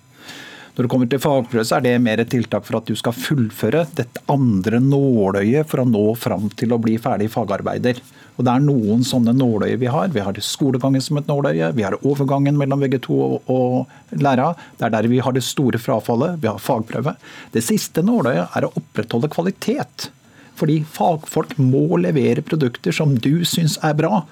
Når 0.73 0.87
det 0.87 0.89
kommer 0.89 1.09
til 1.13 1.21
fagprøve, 1.21 1.67
så 1.69 1.77
er 1.77 1.85
det 1.85 1.99
mer 2.01 2.23
et 2.23 2.31
tiltak 2.33 2.65
for 2.65 2.79
at 2.79 2.89
du 2.89 2.97
skal 2.97 3.13
fullføre 3.13 3.83
dette 3.99 4.23
andre 4.33 4.79
nåløyet 4.81 5.69
for 5.69 5.83
å 5.83 5.89
nå 5.89 6.05
fram 6.17 6.47
til 6.57 6.73
å 6.73 6.79
bli 6.81 6.95
ferdig 7.03 7.29
fagarbeider. 7.35 8.01
Og 8.39 8.47
Det 8.47 8.55
er 8.55 8.65
noen 8.65 9.05
sånne 9.05 9.35
nåløyer 9.37 9.77
vi 9.77 9.91
har. 9.93 10.09
Vi 10.15 10.25
har 10.25 10.41
skolegangen 10.41 11.05
som 11.05 11.21
et 11.21 11.29
nåløye, 11.29 11.75
vi 11.77 11.85
har 11.85 11.99
overgangen 12.01 12.57
mellom 12.57 12.81
VG2 12.81 13.19
og, 13.19 13.53
og 13.53 14.17
læra. 14.25 14.55
Det 14.81 14.89
er 14.89 14.97
der 14.97 15.11
vi 15.13 15.21
har 15.21 15.37
det 15.37 15.45
store 15.45 15.77
frafallet. 15.77 16.41
Vi 16.41 16.49
har 16.49 16.65
fagprøve. 16.65 17.19
Det 17.53 17.65
siste 17.65 18.01
nåløyet 18.01 18.57
er 18.57 18.65
å 18.65 18.73
opprettholde 18.73 19.29
kvalitet. 19.35 20.09
Fordi 20.57 20.81
fagfolk 20.89 21.59
må 21.61 22.01
levere 22.01 22.45
produkter 22.45 22.97
som 22.97 23.13
du 23.21 23.45
syns 23.49 23.77
er 23.85 23.97
bra, 23.99 24.25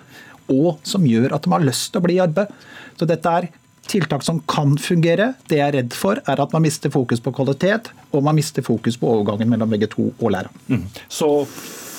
og 0.51 0.81
som 0.89 1.05
gjør 1.05 1.37
at 1.37 1.45
de 1.45 1.53
har 1.53 1.69
lyst 1.69 1.93
til 1.93 2.01
å 2.01 2.09
bli 2.09 2.17
i 2.17 2.25
arbeid. 2.25 2.49
Så 2.97 3.09
dette 3.09 3.29
er 3.29 3.53
tiltak 3.91 4.25
som 4.27 4.41
kan 4.51 4.77
fungere. 4.81 5.33
Det 5.51 5.59
jeg 5.59 5.67
er 5.67 5.77
redd 5.81 5.97
for, 5.97 6.21
er 6.25 6.43
at 6.43 6.55
man 6.55 6.65
mister 6.65 6.93
fokus 6.95 7.23
på 7.23 7.35
kvalitet, 7.37 7.91
og 8.15 8.25
man 8.27 8.39
mister 8.39 8.65
fokus 8.67 8.99
på 9.01 9.11
overgangen 9.11 9.51
mellom 9.51 9.75
VG2 9.75 10.07
og 10.13 10.31
lærer. 10.33 10.55
Mm. 10.71 10.87
Så 11.11 11.29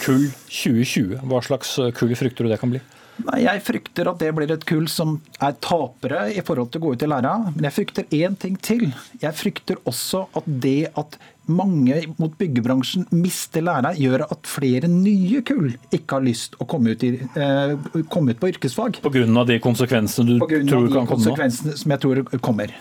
kull 0.01 0.32
2020, 0.47 1.19
hva 1.30 1.43
slags 1.45 1.75
kull 1.99 2.15
frykter 2.17 2.47
du 2.47 2.51
det 2.51 2.60
kan 2.62 2.73
bli? 2.73 2.82
Nei, 3.27 3.41
Jeg 3.43 3.62
frykter 3.65 4.10
at 4.10 4.21
det 4.21 4.32
blir 4.36 4.51
et 4.54 4.63
kull 4.65 4.88
som 4.89 5.17
er 5.43 5.58
tapere 5.62 6.23
i 6.34 6.41
forhold 6.45 6.71
til 6.71 6.82
å 6.82 6.86
gå 6.86 6.93
ut 6.95 7.04
i 7.06 7.10
læra. 7.10 7.36
Men 7.51 7.67
jeg 7.67 7.75
frykter 7.75 8.15
én 8.17 8.38
ting 8.39 8.58
til. 8.58 8.88
Jeg 9.21 9.38
frykter 9.38 9.82
også 9.86 10.25
at 10.38 10.47
det 10.47 10.91
at 10.97 11.19
mange 11.51 11.99
mot 12.17 12.33
byggebransjen 12.39 13.07
mister 13.15 13.65
lærere, 13.65 13.93
gjør 13.99 14.25
at 14.27 14.49
flere 14.49 14.89
nye 14.91 15.43
kull 15.47 15.73
ikke 15.91 16.17
har 16.17 16.25
lyst 16.25 16.57
å 16.61 16.67
komme 16.69 16.95
ut, 16.95 17.03
i, 17.03 17.13
eh, 17.35 17.75
komme 18.11 18.35
ut 18.35 18.41
på 18.41 18.51
yrkesfag. 18.53 19.01
Pga. 19.03 19.45
de 19.45 19.59
konsekvensene 19.59 20.39
du 20.39 20.39
tror 20.39 20.87
kan 20.89 21.05
komme? 21.05 21.15
konsekvensene 21.15 21.77
som 21.77 21.91
jeg 21.91 21.99
tror 21.99 22.23
kommer. 22.39 22.73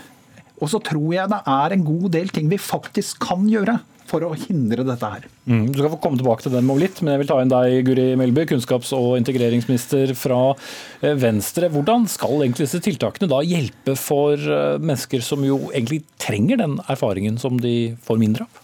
Og 0.61 0.69
så 0.69 0.81
tror 0.85 1.15
jeg 1.15 1.29
det 1.33 1.41
er 1.47 1.73
en 1.73 1.85
god 1.85 2.11
del 2.13 2.29
ting 2.29 2.49
vi 2.49 2.61
faktisk 2.61 3.19
kan 3.25 3.49
gjøre 3.49 3.81
for 4.11 4.27
å 4.27 4.31
hindre 4.35 4.85
dette 4.87 5.11
her. 5.13 5.27
Mm, 5.47 5.69
du 5.71 5.79
skal 5.79 5.93
få 5.93 6.01
komme 6.03 6.21
tilbake 6.21 6.45
til 6.45 6.55
dem 6.55 6.71
om 6.73 6.81
litt, 6.81 6.99
men 7.03 7.15
jeg 7.15 7.23
vil 7.23 7.31
ta 7.31 7.39
inn 7.43 7.53
deg, 7.53 7.77
Guri 7.87 8.07
Melby, 8.19 8.47
kunnskaps- 8.51 8.93
og 8.97 9.15
integreringsminister 9.21 10.15
fra 10.19 10.41
eh, 10.51 11.15
Venstre. 11.19 11.71
Hvordan 11.73 12.09
skal 12.11 12.41
egentlig 12.41 12.67
disse 12.67 12.83
tiltakene 12.85 13.31
da 13.31 13.43
hjelpe 13.47 13.95
for 13.99 14.35
eh, 14.35 14.81
mennesker 14.83 15.23
som 15.25 15.47
jo 15.47 15.63
egentlig 15.71 16.03
trenger 16.21 16.61
den 16.63 16.79
erfaringen 16.91 17.39
som 17.41 17.61
de 17.63 17.95
får 18.07 18.21
mindre 18.23 18.49
av? 18.49 18.60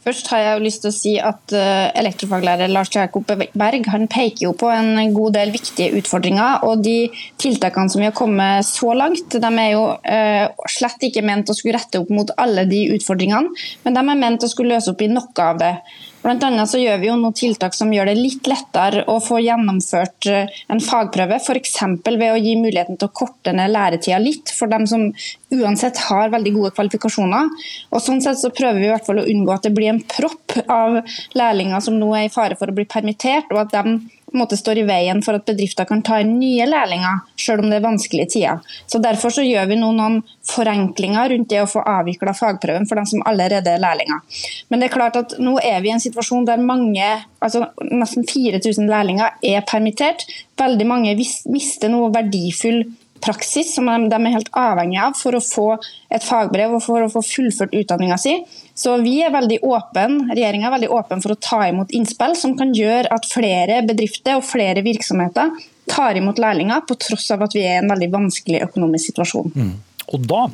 Først 0.00 0.30
har 0.32 0.40
jeg 0.40 0.56
jo 0.56 0.64
lyst 0.64 0.80
til 0.80 0.88
å 0.88 0.96
si 0.96 1.10
at 1.20 1.52
uh, 1.52 1.90
Elektrofaglærer 2.00 2.70
Lars 2.72 2.88
Jakob 2.94 3.28
Berg 3.28 3.88
han 3.92 4.06
peker 4.08 4.46
jo 4.46 4.52
på 4.56 4.70
en 4.72 5.12
god 5.12 5.34
del 5.36 5.52
viktige 5.52 5.92
utfordringer. 6.00 6.64
og 6.64 6.80
De 6.86 7.10
tiltakene 7.40 7.92
som 7.92 8.00
vi 8.00 8.08
har 8.08 8.16
kommet 8.16 8.64
så 8.64 8.94
langt, 8.96 9.36
de 9.36 9.50
er 9.50 9.74
jo 9.74 9.84
uh, 9.92 10.68
slett 10.72 11.04
ikke 11.10 11.24
ment 11.26 11.52
å 11.52 11.56
skulle 11.56 11.76
rette 11.76 12.00
opp 12.00 12.12
mot 12.16 12.32
alle 12.40 12.64
de 12.70 12.86
utfordringene, 12.96 13.52
men 13.84 13.98
de 13.98 14.04
er 14.06 14.22
ment 14.24 14.46
å 14.46 14.50
skulle 14.50 14.78
løse 14.78 14.94
opp 14.94 15.04
i 15.04 15.10
noe 15.12 15.44
av 15.44 15.60
det. 15.60 15.74
Blant 16.20 16.42
annet 16.44 16.68
så 16.68 16.76
gjør 16.76 16.98
vi 17.00 17.08
jo 17.08 17.16
noen 17.16 17.36
tiltak 17.36 17.72
som 17.76 17.92
gjør 17.94 18.10
det 18.10 18.16
litt 18.18 18.48
lettere 18.50 19.06
å 19.08 19.16
få 19.24 19.38
gjennomført 19.40 20.28
eh, 20.28 20.58
en 20.68 20.82
fagprøve, 20.84 21.38
f.eks. 21.40 21.78
ved 22.04 22.26
å 22.28 22.36
gi 22.36 22.56
muligheten 22.60 23.00
til 23.00 23.08
å 23.08 23.14
korte 23.22 23.54
ned 23.56 23.72
læretida 23.72 24.18
litt 24.20 24.52
for 24.52 24.68
dem 24.68 24.84
som 24.90 25.08
uansett 25.56 26.02
har 26.10 26.32
veldig 26.34 26.52
gode 26.58 26.74
kvalifikasjoner. 26.76 27.48
Og 27.88 28.04
Sånn 28.04 28.20
sett 28.24 28.40
så 28.42 28.52
prøver 28.52 28.82
vi 28.82 28.90
i 28.90 28.92
hvert 28.92 29.08
fall 29.08 29.22
å 29.22 29.28
unngå 29.32 29.54
at 29.54 29.64
det 29.64 29.72
blir 29.76 29.94
en 29.94 30.02
propp 30.12 30.58
av 30.68 31.00
lærlinger 31.38 31.84
som 31.84 31.96
nå 31.96 32.12
er 32.18 32.28
i 32.28 32.32
fare 32.32 32.58
for 32.60 32.68
å 32.68 32.76
bli 32.76 32.84
permittert, 32.90 33.48
og 33.54 33.64
at 33.64 33.72
de 33.78 33.96
på 34.30 34.36
en 34.36 34.42
måte 34.44 34.56
står 34.58 34.80
i 34.80 34.86
veien 34.86 35.20
for 35.24 35.36
at 35.38 35.46
bedrifter 35.48 35.86
kan 35.88 36.02
ta 36.06 36.20
inn 36.22 36.36
nye 36.38 36.66
lærlinger, 36.68 37.24
selv 37.40 37.64
om 37.64 37.70
det 37.70 37.80
er 37.80 37.86
vanskelige 37.86 38.32
tider. 38.36 38.76
Så 38.86 39.02
Derfor 39.02 39.32
så 39.34 39.42
gjør 39.42 39.66
vi 39.70 39.78
nå 39.80 39.90
noen 39.96 40.20
forenklinger 40.46 41.32
rundt 41.32 41.50
det 41.50 41.62
å 41.64 41.68
få 41.70 41.82
avvikla 41.88 42.34
fagprøven 42.36 42.86
for 42.86 43.00
dem 43.00 43.08
som 43.10 43.24
allerede 43.26 43.74
er 43.74 43.82
lærlinger. 43.82 44.22
Men 44.70 44.80
det 44.80 44.88
er 44.88 44.94
klart 44.94 45.18
at 45.18 45.36
nå 45.42 45.56
er 45.58 45.80
vi 45.82 45.90
i 45.90 45.96
en 45.96 46.02
situasjon 46.02 46.46
der 46.46 46.62
mange, 46.62 47.10
altså 47.42 47.66
nesten 47.90 48.26
4000 48.28 48.90
lærlinger 48.90 49.40
er 49.42 49.66
permittert. 49.66 50.26
Veldig 50.60 50.86
mange 50.86 51.16
mister 51.18 51.90
noe 51.90 52.12
verdifull 52.14 52.84
praksis 53.20 53.74
som 53.74 53.88
de, 53.90 54.16
er 54.16 54.34
helt 54.34 54.50
avhengig 54.56 55.00
av 55.02 55.16
for 55.18 55.36
å 55.36 55.42
få 55.44 55.68
et 56.12 56.24
fagbrev 56.24 56.76
og 56.76 56.84
for 56.84 57.04
å 57.04 57.10
få 57.12 57.22
fullført 57.24 57.74
utdanninga 57.76 58.18
si. 58.20 58.38
Så 58.80 58.94
vi 59.04 59.18
er 59.20 59.32
veldig 59.34 59.58
åpen, 59.66 60.14
Regjeringa 60.30 60.70
er 60.70 60.72
veldig 60.78 60.88
åpen 60.96 61.20
for 61.20 61.34
å 61.34 61.40
ta 61.42 61.58
imot 61.68 61.90
innspill 61.96 62.32
som 62.38 62.54
kan 62.56 62.72
gjøre 62.72 63.10
at 63.12 63.28
flere 63.28 63.82
bedrifter 63.84 64.38
og 64.38 64.46
flere 64.48 64.80
virksomheter 64.86 65.52
tar 65.90 66.16
imot 66.16 66.40
lærlinger, 66.40 66.86
på 66.88 66.96
tross 67.02 67.28
av 67.34 67.44
at 67.44 67.56
vi 67.56 67.66
er 67.66 67.76
i 67.76 67.82
en 67.82 67.92
veldig 67.92 68.08
vanskelig 68.14 68.62
økonomisk 68.64 69.10
situasjon. 69.10 69.52
Mm. 69.52 69.74
Og 70.14 70.24
da 70.32 70.46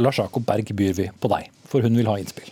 Lars 0.00 0.22
Jakob 0.22 0.46
Berg, 0.48 0.72
byr 0.72 0.96
vi 0.96 1.10
på 1.20 1.30
deg, 1.34 1.50
for 1.68 1.84
hun 1.84 1.98
vil 1.98 2.08
ha 2.08 2.16
innspill. 2.22 2.48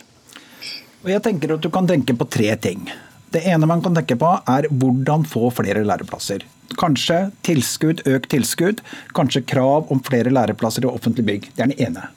Og 1.03 1.09
jeg 1.11 1.23
tenker 1.25 1.55
at 1.55 1.65
Du 1.65 1.71
kan 1.73 1.87
tenke 1.89 2.15
på 2.15 2.29
tre 2.29 2.53
ting. 2.55 2.85
Det 3.33 3.41
ene 3.49 3.67
man 3.67 3.81
kan 3.81 3.95
tenke 3.97 4.19
på, 4.19 4.29
er 4.47 4.69
hvordan 4.69 5.25
få 5.27 5.49
flere 5.55 5.81
læreplasser. 5.87 6.45
Kanskje 6.79 7.31
tilskudd, 7.45 8.05
økt 8.05 8.29
tilskudd. 8.31 8.85
Kanskje 9.17 9.43
krav 9.49 9.89
om 9.91 10.01
flere 10.05 10.29
læreplasser 10.29 10.85
i 10.85 10.91
offentlig 10.91 11.25
bygg. 11.25 11.49
Det 11.55 11.65
er 11.65 11.73
den 11.73 11.89
ene. 11.89 12.11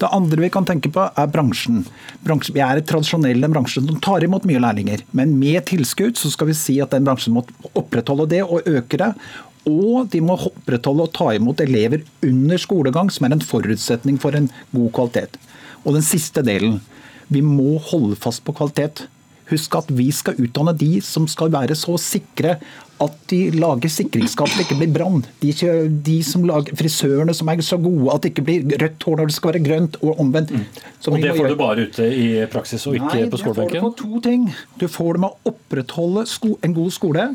Det 0.00 0.10
andre 0.14 0.42
vi 0.44 0.50
kan 0.52 0.66
tenke 0.68 0.90
på, 0.94 1.04
er 1.08 1.32
bransjen. 1.32 1.84
bransjen 2.26 2.56
vi 2.56 2.62
er 2.64 2.80
et 2.80 2.88
tradisjonell 2.88 3.44
bransje 3.48 3.82
som 3.82 4.00
tar 4.04 4.26
imot 4.26 4.46
mye 4.48 4.62
lærlinger. 4.62 5.04
Men 5.16 5.36
med 5.40 5.66
tilskudd 5.70 6.18
så 6.20 6.32
skal 6.32 6.50
vi 6.50 6.58
si 6.58 6.78
at 6.84 6.94
den 6.94 7.06
bransjen 7.08 7.36
må 7.36 7.44
opprettholde 7.74 8.28
det 8.34 8.42
og 8.46 8.66
øke 8.68 9.00
det. 9.00 9.12
Og 9.68 10.08
de 10.12 10.22
må 10.24 10.38
opprettholde 10.38 11.08
og 11.08 11.14
ta 11.16 11.32
imot 11.36 11.60
elever 11.60 12.04
under 12.24 12.60
skolegang, 12.60 13.10
som 13.12 13.26
er 13.26 13.36
en 13.36 13.44
forutsetning 13.44 14.16
for 14.20 14.36
en 14.36 14.48
god 14.72 14.90
kvalitet. 14.96 15.36
Og 15.84 15.94
den 15.98 16.06
siste 16.06 16.44
delen. 16.44 16.80
Vi 17.28 17.42
må 17.44 17.76
holde 17.90 18.16
fast 18.16 18.40
på 18.46 18.54
kvalitet. 18.56 19.04
Husk 19.48 19.78
at 19.78 19.88
vi 19.94 20.10
skal 20.14 20.38
utdanne 20.42 20.74
de 20.76 20.98
som 21.04 21.28
skal 21.30 21.52
være 21.54 21.76
så 21.78 21.96
sikre 22.00 22.58
at 22.98 23.14
de 23.30 23.38
lager 23.54 23.90
sikringsskap 23.92 24.50
det 24.56 24.64
ikke 24.64 24.78
blir 24.80 24.90
brann. 24.90 25.20
De, 25.42 25.52
de, 26.04 26.16
som 26.26 26.42
lager 26.48 26.74
frisørene 26.78 27.34
som 27.36 27.50
er 27.52 27.62
så 27.62 27.78
gode 27.80 28.10
at 28.14 28.24
det 28.24 28.32
ikke 28.32 28.46
blir 28.48 28.78
rødt 28.82 29.06
hår 29.06 29.20
når 29.20 29.30
det 29.30 29.36
skal 29.36 29.52
være 29.52 29.64
grønt, 29.68 29.98
og 30.02 30.22
omvendt. 30.24 30.50
Mm. 30.50 30.64
Og 30.64 31.20
det 31.22 31.30
får 31.30 31.38
gjøre. 31.38 31.52
du 31.52 31.60
bare 31.60 31.86
ute 31.86 32.08
i 32.10 32.28
praksis 32.50 32.86
og 32.90 32.98
ikke 32.98 33.12
Nei, 33.14 33.28
på 33.30 33.42
skolebenken? 33.42 33.78
Nei, 33.78 33.82
du 33.82 33.84
får 33.84 33.92
det 33.92 34.00
på 34.00 34.02
to 34.02 34.22
ting. 34.26 34.48
Du 34.80 34.86
får 34.90 35.12
det 35.14 35.24
med 35.24 35.30
å 35.30 35.52
opprettholde 35.52 36.26
en 36.66 36.78
god 36.80 36.96
skole. 36.96 37.28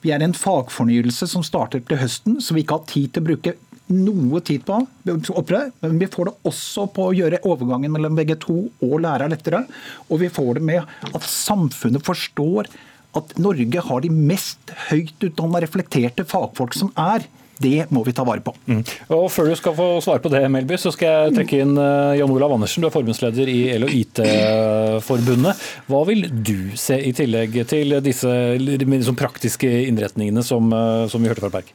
Vi 0.00 0.14
er 0.14 0.24
en 0.24 0.36
fagfornyelse 0.36 1.28
som 1.28 1.44
starter 1.44 1.84
til 1.84 2.00
høsten, 2.00 2.40
så 2.40 2.56
vi 2.56 2.64
ikke 2.64 2.80
har 2.80 2.88
tid 2.88 3.12
til 3.12 3.20
å 3.20 3.28
bruke 3.32 3.56
noe 3.94 4.42
tid 4.46 4.64
på. 4.66 4.80
Men 5.06 5.98
vi 6.00 6.10
får 6.10 6.30
det 6.30 6.36
også 6.50 6.86
på 6.94 7.08
å 7.08 7.16
gjøre 7.16 7.42
overgangen 7.48 7.92
mellom 7.94 8.18
VG2 8.18 8.56
og 8.86 8.96
lærer 9.04 9.32
lettere. 9.32 9.64
Og 10.08 10.22
vi 10.22 10.30
får 10.32 10.58
det 10.58 10.68
med 10.70 11.10
at 11.10 11.26
samfunnet 11.26 12.06
forstår 12.06 12.70
at 13.18 13.36
Norge 13.42 13.82
har 13.88 14.02
de 14.04 14.10
mest 14.14 14.72
høyt 14.88 15.26
utdanna, 15.26 15.62
reflekterte 15.64 16.26
fagfolk 16.28 16.76
som 16.78 16.92
er. 16.94 17.26
Det 17.60 17.90
må 17.92 18.00
vi 18.06 18.14
ta 18.16 18.24
vare 18.24 18.40
på. 18.40 18.54
Mm. 18.70 18.80
Og 19.12 19.26
Før 19.32 19.50
du 19.50 19.56
skal 19.58 19.74
få 19.76 19.88
svare 20.00 20.22
på 20.24 20.30
det, 20.32 20.40
Melby, 20.48 20.78
så 20.80 20.92
skal 20.94 21.26
jeg 21.26 21.34
trekke 21.36 21.58
inn 21.60 21.74
eh, 21.76 22.16
Jan 22.16 22.32
Olav 22.32 22.54
Andersen. 22.54 22.80
Du 22.80 22.88
er 22.88 22.94
forbundsleder 22.94 23.50
i 23.52 23.58
EL 23.74 23.84
og 23.84 23.92
IT-forbundet. 23.98 25.66
Hva 25.90 26.00
vil 26.08 26.24
du 26.30 26.70
se 26.80 26.96
i 27.04 27.12
tillegg 27.16 27.58
til 27.68 27.98
disse 28.06 28.32
liksom 28.60 29.18
praktiske 29.20 29.68
innretningene 29.90 30.44
som, 30.46 30.72
eh, 30.72 31.04
som 31.12 31.20
vi 31.20 31.28
hørte 31.28 31.44
fra 31.44 31.52
Berg? 31.58 31.74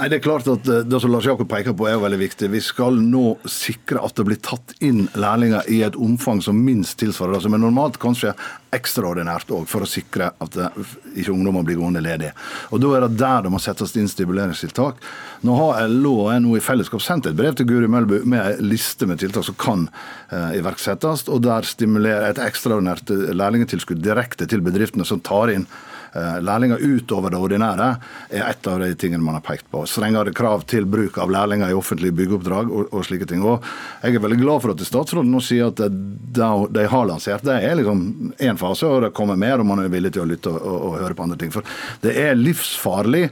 Nei, 0.00 0.06
det 0.08 0.16
er 0.16 0.22
klart 0.24 0.46
at 0.48 0.64
eh, 0.64 0.84
Det 0.88 0.98
som 1.02 1.10
Lars 1.12 1.26
Jakob 1.28 1.48
peker 1.50 1.74
på 1.76 1.84
er 1.84 1.98
jo 1.98 2.04
veldig 2.06 2.18
viktig. 2.22 2.48
Vi 2.54 2.62
skal 2.64 2.96
nå 3.04 3.34
sikre 3.44 4.00
at 4.00 4.16
det 4.16 4.24
blir 4.30 4.38
tatt 4.40 4.72
inn 4.80 5.02
lærlinger 5.12 5.68
i 5.68 5.82
et 5.84 5.98
omfang 6.00 6.40
som 6.40 6.56
minst 6.56 6.96
tilsvarer 7.02 7.36
det 7.36 7.42
som 7.44 7.56
er 7.56 7.60
normalt, 7.60 7.98
kanskje 8.00 8.32
ekstraordinært 8.72 9.52
òg, 9.52 9.66
for 9.68 9.84
å 9.84 9.90
sikre 9.90 10.30
at 10.40 10.56
ikke 10.56 11.34
ungdommer 11.34 11.66
blir 11.66 11.76
gående 11.82 12.00
ledige. 12.00 12.32
Og 12.72 12.80
Da 12.80 12.94
er 12.96 13.04
det 13.04 13.18
der 13.20 13.44
det 13.44 13.52
må 13.52 13.60
settes 13.60 13.92
inn 14.00 14.08
stimuleringstiltak. 14.08 15.04
Nå 15.46 15.54
har 15.56 15.88
LO 15.88 16.14
og 16.26 16.32
NO 16.44 16.56
i 16.58 16.64
fellesskap 16.64 17.00
sendt 17.04 17.30
et 17.30 17.36
brev 17.38 17.54
til 17.56 17.68
Guri 17.68 17.88
Melbu 17.88 18.18
med 18.28 18.40
en 18.58 18.66
liste 18.68 19.08
med 19.08 19.22
tiltak 19.22 19.46
som 19.46 19.56
kan 19.60 19.86
eh, 20.32 20.58
iverksettes, 20.60 21.26
og 21.32 21.44
der 21.46 21.68
stimulerer 21.68 22.28
et 22.28 22.42
ekstraordinært 22.44 23.12
lærlingtilskudd 23.32 24.02
direkte 24.04 24.48
til 24.50 24.60
bedriftene 24.64 25.08
som 25.08 25.22
tar 25.24 25.54
inn 25.54 25.64
Eh, 26.12 26.42
lærlinger 26.42 26.80
utover 26.82 27.30
det 27.30 27.38
ordinære 27.38 27.88
er 28.34 28.48
et 28.48 28.66
av 28.66 28.80
de 28.82 28.88
tingene 28.98 29.22
man 29.22 29.36
har 29.36 29.44
pekt 29.46 29.68
på. 29.70 29.84
Strengere 29.86 30.32
krav 30.34 30.64
til 30.70 30.88
bruk 30.90 31.20
av 31.22 31.30
lærlinger 31.30 31.70
i 31.70 31.76
offentlige 31.78 32.16
byggeoppdrag 32.18 32.72
og, 32.72 32.88
og 32.90 33.04
slike 33.06 33.28
ting. 33.30 33.44
Og 33.46 33.62
jeg 34.02 34.18
er 34.18 34.24
veldig 34.24 34.40
glad 34.40 34.64
for 34.64 34.74
at 34.74 34.82
statsråden 34.88 35.30
nå 35.30 35.42
sier 35.44 35.70
at 35.70 35.78
det 35.78 36.50
de 36.74 36.88
har 36.90 37.06
lansert, 37.06 37.46
det 37.46 37.60
er 37.62 37.78
liksom 37.78 38.02
én 38.42 38.58
fase, 38.58 38.90
og 38.90 39.04
det 39.06 39.14
kommer 39.14 39.38
mer, 39.38 39.62
om 39.62 39.70
man 39.70 39.84
er 39.84 39.92
villig 39.92 40.16
til 40.16 40.24
å 40.24 40.28
lytte 40.32 40.50
og, 40.50 40.58
og, 40.58 40.82
og 40.88 40.98
høre 41.04 41.18
på 41.18 41.28
andre 41.28 41.38
ting. 41.38 41.54
For 41.54 41.78
det 42.02 42.16
er 42.18 42.38
livsfarlig 42.38 43.28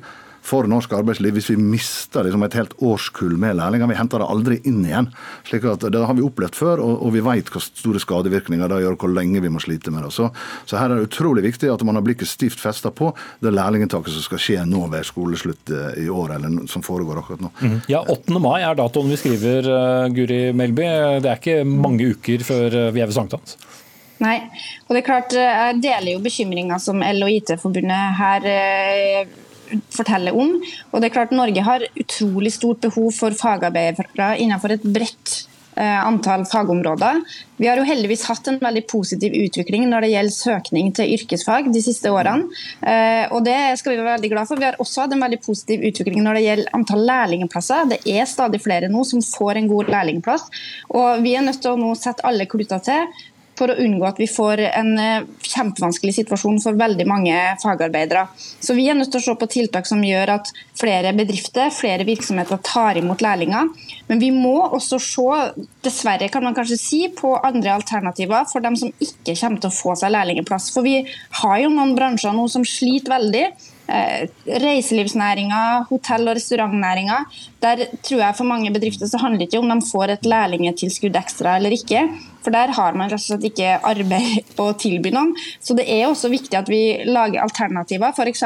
for 0.49 0.69
norsk 0.71 0.93
arbeidsliv 0.97 1.37
hvis 1.37 1.51
vi 1.53 1.59
mister 1.61 2.25
liksom 2.27 2.45
et 2.47 2.57
helt 2.59 2.75
årskull 2.85 3.37
med 3.41 3.59
lærlinger. 3.59 3.91
Vi 3.91 3.99
henter 3.99 4.23
det 4.23 4.29
aldri 4.33 4.59
inn 4.69 4.81
igjen. 4.87 5.11
slik 5.49 5.67
at 5.69 5.85
Det 5.93 6.05
har 6.07 6.17
vi 6.17 6.25
opplevd 6.25 6.57
før, 6.57 6.83
og, 6.85 7.03
og 7.07 7.15
vi 7.15 7.25
vet 7.25 7.51
hva 7.53 7.63
store 7.63 8.03
skadevirkninger 8.03 8.71
det 8.71 8.83
gjør, 8.85 8.99
hvor 9.01 9.13
lenge 9.13 9.43
vi 9.45 9.53
må 9.53 9.63
slite 9.63 9.93
med 9.95 10.07
det. 10.07 10.13
Så, 10.17 10.31
så 10.69 10.81
her 10.81 10.91
er 10.91 11.01
det 11.01 11.11
utrolig 11.11 11.45
viktig 11.47 11.71
at 11.73 11.85
man 11.87 11.99
har 11.99 12.07
blikket 12.07 12.31
stivt 12.31 12.61
festa 12.61 12.93
på 12.95 13.11
det 13.45 13.53
lærlingtaket 13.55 14.15
som 14.15 14.25
skal 14.25 14.43
skje 14.43 14.67
nå 14.69 14.85
ved 14.93 15.07
skoleslutt 15.09 15.75
eh, 15.75 16.05
i 16.05 16.09
år, 16.13 16.37
eller 16.39 16.69
som 16.71 16.85
foregår 16.85 17.23
akkurat 17.23 17.45
nå. 17.45 17.53
Mm. 17.61 17.81
Ja, 17.91 18.05
8. 18.05 18.39
mai 18.43 18.61
er 18.63 18.79
datoen 18.79 19.11
vi 19.13 19.19
skriver, 19.21 19.69
uh, 19.69 20.07
Guri 20.15 20.41
Melby. 20.57 20.87
Det 21.23 21.33
er 21.33 21.41
ikke 21.41 21.67
mange 21.69 22.13
uker 22.15 22.45
før 22.47 22.79
uh, 22.89 22.93
vi 22.95 23.03
er 23.05 23.11
ved 23.11 23.17
sankthans. 23.17 23.59
Nei, 24.19 24.39
og 24.89 24.97
det 24.97 25.03
er 25.03 25.07
klart, 25.07 25.35
jeg 25.39 25.77
deler 25.79 26.17
jo 26.17 26.23
bekymringa 26.25 26.81
som 26.83 27.05
L 27.07 27.23
og 27.23 27.31
IT-forbundet 27.31 28.17
her 28.19 28.49
forteller 29.95 30.37
om. 30.37 30.57
Og 30.93 31.01
det 31.01 31.11
er 31.11 31.17
klart 31.19 31.37
Norge 31.37 31.65
har 31.65 31.87
utrolig 31.99 32.55
stort 32.57 32.83
behov 32.87 33.13
for 33.17 33.37
fagarbeidere 33.37 34.35
innenfor 34.43 34.75
et 34.77 34.87
bredt 34.87 35.45
eh, 35.79 36.07
antall 36.07 36.45
fagområder. 36.49 37.21
Vi 37.59 37.67
har 37.67 37.79
jo 37.81 37.87
heldigvis 37.87 38.25
hatt 38.29 38.49
en 38.51 38.59
veldig 38.63 38.85
positiv 38.91 39.35
utvikling 39.35 39.87
når 39.91 40.05
det 40.05 40.11
gjelder 40.13 40.37
søkning 40.37 40.91
til 40.97 41.15
yrkesfag 41.17 41.71
de 41.75 41.83
siste 41.83 42.13
årene. 42.15 42.49
Eh, 42.83 43.25
og 43.33 43.45
Det 43.47 43.57
skal 43.81 43.95
vi 43.95 44.01
være 44.01 44.17
veldig 44.17 44.33
glad 44.35 44.51
for. 44.51 44.61
Vi 44.61 44.69
har 44.69 44.79
også 44.83 45.05
hatt 45.05 45.17
en 45.17 45.25
veldig 45.25 45.41
positiv 45.45 45.87
utvikling 45.91 46.23
når 46.25 46.39
det 46.39 46.45
gjelder 46.47 46.77
antall 46.79 47.07
lærlingplasser. 47.09 47.89
Det 47.95 48.01
er 48.07 48.31
stadig 48.31 48.63
flere 48.65 48.91
nå 48.93 49.05
som 49.09 49.25
får 49.25 49.59
en 49.63 49.71
god 49.71 49.95
lærlingplass. 49.95 50.47
Og 50.91 51.23
Vi 51.23 51.35
er 51.35 51.47
nødt 51.47 51.63
til 51.63 51.75
å 51.75 51.81
nå 51.81 51.95
sette 51.99 52.27
alle 52.27 52.47
kluter 52.51 52.83
til 52.85 53.27
for 53.59 53.73
å 53.73 53.79
unngå 53.83 54.07
at 54.09 54.21
vi 54.21 54.29
får 54.31 54.63
en 54.69 54.93
eh, 55.03 55.27
kjempevanskelig 55.43 56.15
situasjon 56.21 56.61
for 56.63 56.79
veldig 56.79 57.07
mange 57.09 57.37
fagarbeidere. 57.63 58.27
Så 58.61 58.77
Vi 58.79 58.89
er 58.89 58.99
nødt 58.99 59.11
til 59.13 59.21
å 59.21 59.27
se 59.27 59.35
på 59.39 59.51
tiltak 59.51 59.89
som 59.91 60.05
gjør 60.05 60.37
at 60.39 60.53
flere 60.79 61.13
bedrifter, 61.17 61.73
flere 61.75 62.07
virksomheter 62.09 62.61
tar 62.65 63.01
imot 63.01 63.25
lærlinger. 63.25 63.73
Men 64.09 64.23
vi 64.23 64.31
må 64.35 64.57
også 64.67 65.01
se, 65.03 65.41
dessverre 65.85 66.31
kan 66.33 66.47
man 66.47 66.57
kanskje 66.57 66.79
si, 66.81 67.01
på 67.15 67.35
andre 67.37 67.75
alternativer 67.75 68.47
for 68.53 68.65
dem 68.65 68.79
som 68.79 68.93
ikke 69.03 69.35
kommer 69.35 69.63
til 69.63 69.73
å 69.73 69.79
få 69.79 69.97
seg 69.99 70.15
lærlingeplass. 70.15 70.71
For 70.75 70.87
vi 70.87 71.03
har 71.43 71.59
jo 71.65 71.75
noen 71.75 71.97
bransjer 71.99 72.37
nå 72.37 72.47
som 72.53 72.67
sliter 72.67 73.19
veldig. 73.19 73.49
Eh, 73.89 74.29
reiselivsnæringa, 74.45 75.87
hotell- 75.89 76.29
og 76.29 76.37
restaurantnæringa. 76.37 77.25
Der 77.63 77.87
tror 78.03 78.21
jeg 78.21 78.37
for 78.37 78.45
mange 78.45 78.71
bedrifter 78.71 79.07
så 79.09 79.17
handler 79.17 79.39
det 79.39 79.49
ikke 79.49 79.63
om 79.63 79.69
de 79.69 79.87
får 79.93 80.13
et 80.13 80.27
lærlingetilskudd 80.29 81.17
ekstra 81.17 81.57
eller 81.57 81.71
ikke. 81.73 82.03
For 82.45 82.51
der 82.51 82.69
har 82.69 82.93
man 82.93 83.09
rett 83.09 83.15
og 83.15 83.25
slett 83.25 83.49
ikke 83.49 83.81
arbeid 83.81 84.45
å 84.61 84.75
tilby 84.77 85.09
noen. 85.09 85.33
Så 85.61 85.75
det 85.75 85.89
er 85.89 86.07
også 86.07 86.29
viktig 86.29 86.59
at 86.59 86.69
vi 86.69 87.01
lager 87.09 87.41
alternativer. 87.41 88.13
F.eks. 88.13 88.45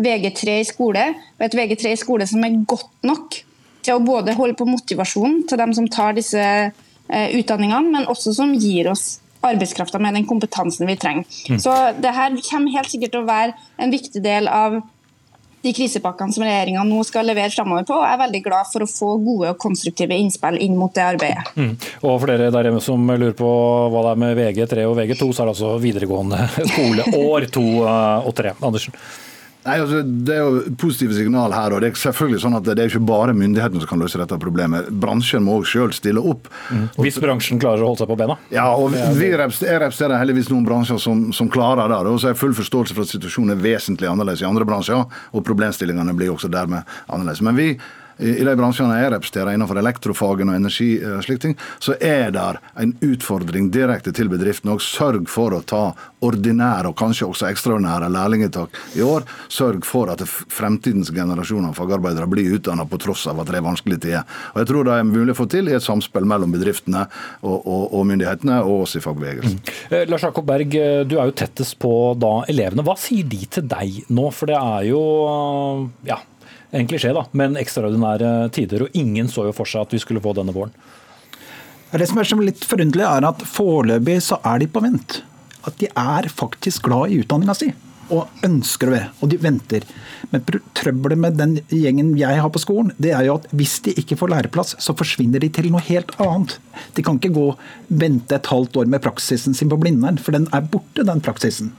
VG3 0.00 0.60
i 0.62 0.64
skole, 0.64 1.04
og 1.36 1.44
et 1.44 1.54
VG3 1.54 1.92
i 1.92 2.00
skole 2.00 2.26
som 2.26 2.40
er 2.44 2.62
godt 2.64 3.04
nok 3.04 3.42
til 3.84 3.98
å 3.98 4.00
både 4.00 4.32
holde 4.38 4.56
på 4.56 4.64
motivasjonen 4.64 5.42
til 5.48 5.60
dem 5.60 5.74
som 5.76 5.88
tar 5.92 6.16
disse 6.16 6.40
eh, 6.40 7.28
utdanningene, 7.36 7.92
men 7.92 8.08
også 8.08 8.32
som 8.32 8.54
gir 8.56 8.88
oss 8.88 9.18
arbeidskrafta 9.42 10.00
med 10.02 10.18
den 10.18 10.26
kompetansen 10.28 10.86
vi 10.88 10.96
trenger. 10.96 11.28
Mm. 11.50 11.60
Så 11.60 11.76
det 11.98 12.14
her 12.16 12.34
kommer 12.48 12.78
helt 12.78 12.90
sikkert 12.90 13.14
til 13.14 13.22
å 13.24 13.28
være 13.28 13.54
en 13.82 13.94
viktig 13.94 14.22
del 14.24 14.50
av 14.50 14.80
de 15.62 15.70
krisepakkene 15.76 16.34
som 16.34 16.42
regjeringa 16.42 16.82
nå 16.86 17.02
skal 17.06 17.26
levere 17.28 17.52
framover 17.54 17.86
på. 17.86 17.94
og 17.94 18.06
er 18.06 18.18
veldig 18.24 18.40
glad 18.44 18.70
for 18.72 18.84
å 18.84 18.90
få 18.90 19.10
gode 19.22 19.52
og 19.52 19.60
konstruktive 19.62 20.16
innspill 20.18 20.58
inn 20.62 20.74
mot 20.78 20.94
det 20.94 21.04
arbeidet. 21.06 21.52
Mm. 21.54 21.76
Og 22.02 22.16
For 22.18 22.32
dere 22.32 22.50
der 22.54 22.68
hjemme 22.68 22.82
som 22.82 23.12
lurer 23.12 23.36
på 23.38 23.50
hva 23.92 24.06
det 24.08 24.14
er 24.14 24.22
med 24.24 24.40
VG3 24.40 24.86
og 24.90 24.96
VG2, 24.98 25.28
så 25.30 25.44
er 25.44 25.50
det 25.50 25.54
altså 25.54 25.74
videregående 25.82 26.48
skole 26.72 27.06
år 27.20 27.46
to 27.54 27.66
eh, 27.84 28.26
og 28.26 28.34
tre. 28.38 28.56
Andersen? 28.58 28.98
Nei, 29.62 29.76
altså, 29.78 30.02
Det 30.02 30.34
er 30.34 30.40
jo 30.42 30.74
positive 30.80 31.14
signal 31.14 31.54
her. 31.54 31.72
og 31.72 31.80
Det 31.80 31.92
er 31.92 32.00
selvfølgelig 32.02 32.42
sånn 32.42 32.56
at 32.58 32.66
det 32.66 32.78
er 32.78 32.90
ikke 32.90 33.06
bare 33.06 33.34
myndighetene 33.36 33.82
som 33.82 33.90
kan 33.92 34.02
løse 34.02 34.18
dette 34.18 34.38
problemet. 34.42 34.90
Bransjen 34.90 35.44
må 35.46 35.60
også 35.60 35.86
selv 35.86 35.96
stille 35.96 36.20
opp. 36.20 36.50
Mm. 36.70 36.88
Hvis 36.98 37.20
bransjen 37.22 37.62
klarer 37.62 37.84
å 37.84 37.92
holde 37.92 38.02
seg 38.02 38.10
på 38.10 38.18
bena? 38.18 38.38
Ja, 38.50 38.68
og 38.74 38.92
vi 38.92 39.30
Jeg 39.32 39.38
representerer 39.38 40.18
heldigvis 40.18 40.50
noen 40.50 40.66
bransjer 40.66 40.98
som, 40.98 41.30
som 41.32 41.50
klarer 41.50 41.88
det. 41.88 42.00
Og 42.10 42.18
så 42.18 42.30
har 42.30 42.34
jeg 42.34 42.42
full 42.42 42.54
forståelse 42.58 42.96
for 42.96 43.06
at 43.06 43.14
situasjonen 43.14 43.54
er 43.54 43.62
vesentlig 43.62 44.10
annerledes 44.10 44.42
i 44.42 44.48
andre 44.48 44.66
bransjer. 44.66 45.06
Og 45.32 45.46
problemstillingene 45.46 46.14
blir 46.16 46.34
også 46.34 46.50
dermed 46.50 46.82
annerledes. 47.08 47.42
Men 47.42 47.56
vi 47.56 47.68
i 48.22 48.44
de 48.46 48.54
bransjene 48.58 48.98
jeg 49.00 49.12
representerer 49.14 49.56
innenfor 49.56 49.80
elektrofagen 49.80 50.52
og 50.52 50.58
energi, 50.58 50.90
og 51.02 51.18
eh, 51.18 51.24
slik 51.26 51.42
ting, 51.42 51.56
så 51.82 51.96
er 52.00 52.32
det 52.34 52.46
en 52.80 52.94
utfordring 53.04 53.70
direkte 53.74 54.14
til 54.14 54.30
bedriftene. 54.32 54.76
og 54.76 54.84
Sørg 54.84 55.28
for 55.30 55.56
å 55.56 55.62
ta 55.66 55.82
ordinære 56.22 56.92
og 56.92 56.96
kanskje 56.98 57.26
også 57.28 57.48
ekstraordinære 57.50 58.10
lærlingetak 58.14 58.78
i 58.98 59.02
år. 59.04 59.26
Sørg 59.52 59.86
for 59.88 60.12
at 60.12 60.22
fremtidens 60.26 61.10
generasjoner 61.14 61.72
av 61.72 61.78
fagarbeidere 61.78 62.28
blir 62.30 62.56
utdannet 62.58 62.90
på 62.90 63.00
tross 63.02 63.26
av 63.30 63.42
at 63.42 63.50
det 63.50 63.58
er 63.58 63.66
vanskelige 63.66 64.04
tider. 64.06 64.26
Og 64.54 64.62
Jeg 64.62 64.70
tror 64.70 64.88
det 64.88 64.98
er 64.98 65.08
mulig 65.08 65.34
å 65.34 65.40
få 65.42 65.48
til 65.50 65.70
i 65.70 65.76
et 65.76 65.84
samspill 65.84 66.28
mellom 66.28 66.54
bedriftene 66.54 67.06
og, 67.42 67.58
og, 67.58 67.84
og 67.90 68.06
myndighetene 68.10 68.60
og 68.62 68.86
oss 68.86 68.96
i 68.98 69.04
fagbevegelsen. 69.04 69.58
Mm. 69.58 69.72
Eh, 69.90 70.04
Lars 70.10 70.26
Jakob 70.28 70.46
Berg, 70.46 70.76
eh, 70.78 71.02
du 71.08 71.18
er 71.18 71.30
jo 71.30 71.38
tettest 71.42 71.78
på 71.82 71.92
da 72.20 72.34
elevene. 72.52 72.86
Hva 72.86 72.96
sier 73.00 73.26
de 73.26 73.42
til 73.58 73.66
deg 73.70 74.04
nå? 74.12 74.28
For 74.32 74.50
det 74.50 74.58
er 74.58 74.86
jo 74.92 75.02
ja, 76.06 76.20
en 76.72 76.88
klisjé, 76.88 77.12
da, 77.14 77.26
men 77.36 77.58
ekstraordinære 77.60 78.32
tider. 78.56 78.86
Og 78.86 78.98
ingen 78.98 79.28
så 79.28 79.46
jo 79.48 79.54
for 79.56 79.68
seg 79.68 79.86
at 79.86 79.94
vi 79.94 80.00
skulle 80.02 80.22
få 80.24 80.34
denne 80.36 80.54
våren. 80.56 80.72
Det 81.92 82.08
som 82.08 82.22
er 82.22 82.46
litt 82.46 82.64
forunderlig, 82.64 83.04
er 83.04 83.28
at 83.28 83.44
foreløpig 83.44 84.16
så 84.24 84.40
er 84.48 84.62
de 84.62 84.68
på 84.72 84.80
vent. 84.80 85.20
At 85.68 85.76
de 85.78 85.90
er 85.92 86.28
faktisk 86.32 86.88
glad 86.88 87.12
i 87.12 87.20
utdanninga 87.22 87.56
si 87.56 87.72
og 88.12 88.44
ønsker 88.44 88.90
være, 88.92 89.10
og 89.22 89.30
de 89.32 89.38
venter. 89.40 89.84
Men 90.32 90.42
trøbbelet 90.76 91.20
med 91.20 91.38
den 91.38 91.54
gjengen 91.70 92.10
jeg 92.20 92.40
har 92.44 92.50
på 92.52 92.60
skolen, 92.60 92.92
det 93.00 93.14
er 93.16 93.26
jo 93.28 93.38
at 93.38 93.46
hvis 93.56 93.78
de 93.86 93.94
ikke 94.02 94.18
får 94.20 94.32
læreplass, 94.34 94.74
så 94.82 94.96
forsvinner 94.98 95.42
de 95.42 95.48
til 95.52 95.70
noe 95.72 95.82
helt 95.86 96.12
annet. 96.22 96.58
De 96.96 97.04
kan 97.04 97.20
ikke 97.20 97.34
gå 97.36 97.46
vente 98.02 98.36
et 98.36 98.50
halvt 98.52 98.82
år 98.82 98.90
med 98.92 99.04
praksisen 99.04 99.56
sin 99.56 99.72
på 99.72 99.78
Blindern, 99.80 100.20
for 100.20 100.36
den 100.36 100.48
er 100.52 100.66
borte, 100.74 101.06
den 101.08 101.24
praksisen. 101.24 101.72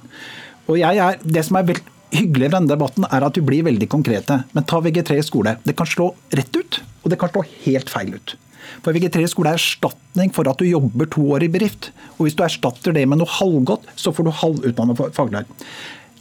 Og 0.69 0.79
jeg 0.79 0.97
er, 0.97 1.19
Det 1.21 1.43
som 1.45 1.59
er 1.59 1.67
vel, 1.67 1.81
hyggelige 2.13 2.51
i 2.51 2.53
denne 2.53 2.71
debatten 2.71 3.07
er 3.09 3.25
at 3.25 3.37
vi 3.37 3.45
blir 3.45 3.65
veldig 3.67 3.89
konkrete. 3.91 4.43
Men 4.53 4.67
ta 4.69 4.79
VG3 4.83 5.19
i 5.19 5.25
skole. 5.25 5.57
Det 5.65 5.75
kan 5.79 5.89
slå 5.89 6.11
rett 6.35 6.55
ut, 6.55 6.81
og 7.03 7.11
det 7.11 7.19
kan 7.21 7.31
slå 7.33 7.43
helt 7.65 7.91
feil 7.91 8.15
ut. 8.15 8.35
For 8.83 8.95
VG3 8.95 9.25
i 9.25 9.31
skole 9.31 9.51
er 9.51 9.59
erstatning 9.59 10.31
for 10.33 10.47
at 10.49 10.59
du 10.59 10.67
jobber 10.67 11.09
to 11.11 11.25
år 11.35 11.45
i 11.45 11.51
bedrift. 11.51 11.91
Og 12.17 12.27
hvis 12.27 12.37
du 12.39 12.45
erstatter 12.45 12.95
det 12.95 13.05
med 13.09 13.21
noe 13.21 13.37
halvgodt, 13.39 13.89
så 13.99 14.13
får 14.15 14.27
du 14.27 14.37
halvutdannet 14.43 15.03
faglærer. 15.17 15.67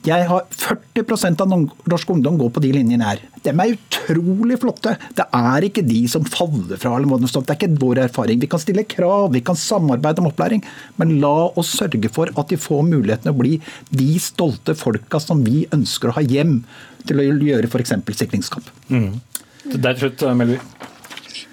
Jeg 0.03 0.27
har 0.27 0.47
40% 0.51 1.43
av 1.45 1.51
norsk 1.53 2.09
ungdom 2.11 2.39
går 2.41 2.49
på 2.55 2.63
de 2.65 2.73
linjene 2.75 3.07
her. 3.07 3.21
De 3.45 3.53
er 3.53 3.75
utrolig 3.77 4.57
flotte. 4.59 4.97
Det 5.15 5.27
er 5.39 5.67
ikke 5.69 5.85
de 5.87 6.01
som 6.11 6.25
faller 6.27 6.81
fra. 6.81 6.97
eller 6.97 7.07
noe 7.07 7.31
sånt. 7.31 7.47
Det 7.47 7.55
er 7.55 7.61
ikke 7.61 7.79
vår 7.83 8.01
erfaring. 8.09 8.41
Vi 8.43 8.49
kan 8.51 8.63
stille 8.63 8.83
krav, 8.83 9.31
vi 9.33 9.45
kan 9.47 9.59
samarbeide 9.59 10.19
om 10.19 10.27
opplæring, 10.33 10.65
men 10.99 11.21
la 11.23 11.53
oss 11.55 11.71
sørge 11.79 12.11
for 12.11 12.33
at 12.35 12.51
de 12.51 12.59
får 12.59 12.83
muligheten 12.89 13.31
å 13.31 13.39
bli 13.39 13.61
de 13.91 14.11
stolte 14.19 14.75
folka 14.75 15.23
som 15.23 15.45
vi 15.47 15.69
ønsker 15.71 16.11
å 16.11 16.17
ha 16.19 16.27
hjem 16.27 16.65
til 17.07 17.23
å 17.23 17.29
gjøre 17.31 17.71
f.eks. 17.71 17.95
sikringskamp. 18.25 18.75
Mm. 18.91 19.21
Det 19.71 19.87
er 19.87 20.03
slutt, 20.03 20.27
Melby. 20.35 20.59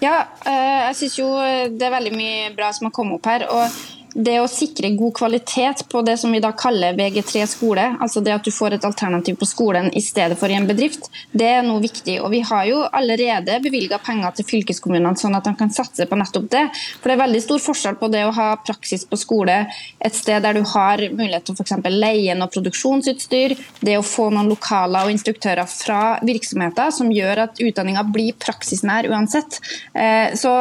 Ja, 0.02 0.26
eh, 0.48 0.90
jeg 0.90 0.98
syns 1.04 1.20
jo 1.20 1.30
det 1.70 1.86
er 1.86 1.94
veldig 2.00 2.18
mye 2.18 2.52
bra 2.58 2.74
som 2.74 2.90
har 2.90 2.96
kommet 2.96 3.20
opp 3.20 3.30
her. 3.30 3.46
og 3.46 3.99
det 4.13 4.38
å 4.41 4.48
sikre 4.50 4.91
god 4.98 5.13
kvalitet 5.17 5.84
på 5.91 6.02
det 6.06 6.15
som 6.22 6.32
vi 6.34 6.41
da 6.43 6.52
kaller 6.58 6.98
VG3 6.98 7.45
skole, 7.50 7.86
altså 8.02 8.22
det 8.26 8.34
at 8.36 8.45
du 8.45 8.52
får 8.54 8.78
et 8.78 8.86
alternativ 8.88 9.38
på 9.39 9.48
skolen 9.50 9.89
i 9.95 10.02
stedet 10.04 10.38
for 10.39 10.52
i 10.52 10.58
en 10.58 10.67
bedrift, 10.69 11.10
det 11.32 11.48
er 11.60 11.65
noe 11.65 11.82
viktig. 11.84 12.19
Og 12.24 12.32
vi 12.34 12.41
har 12.45 12.65
jo 12.69 12.82
allerede 12.86 13.60
bevilga 13.63 14.00
penger 14.04 14.38
til 14.38 14.50
fylkeskommunene 14.50 15.19
sånn 15.19 15.38
at 15.38 15.48
de 15.48 15.56
kan 15.60 15.74
satse 15.74 16.08
på 16.10 16.19
nettopp 16.19 16.50
det. 16.54 16.65
For 17.00 17.10
det 17.10 17.17
er 17.17 17.24
veldig 17.24 17.43
stor 17.45 17.63
forskjell 17.63 18.00
på 18.02 18.12
det 18.13 18.26
å 18.28 18.36
ha 18.36 18.50
praksis 18.65 19.06
på 19.10 19.19
skole 19.19 19.60
et 20.00 20.15
sted 20.15 20.43
der 20.43 20.58
du 20.58 20.63
har 20.74 21.04
mulighet 21.10 21.50
til 21.50 21.58
f.eks. 21.58 21.76
leie 21.93 22.36
noe 22.38 22.52
produksjonsutstyr, 22.54 23.56
det 23.86 23.98
å 24.00 24.06
få 24.06 24.30
noen 24.34 24.52
lokaler 24.52 25.08
og 25.08 25.13
instruktører 25.13 25.69
fra 25.69 26.04
virksomheter 26.26 26.93
som 26.95 27.12
gjør 27.13 27.45
at 27.48 27.62
utdanninga 27.63 28.06
blir 28.10 28.38
praksisnær 28.40 29.10
uansett. 29.12 29.60
Eh, 29.94 30.36
så 30.40 30.54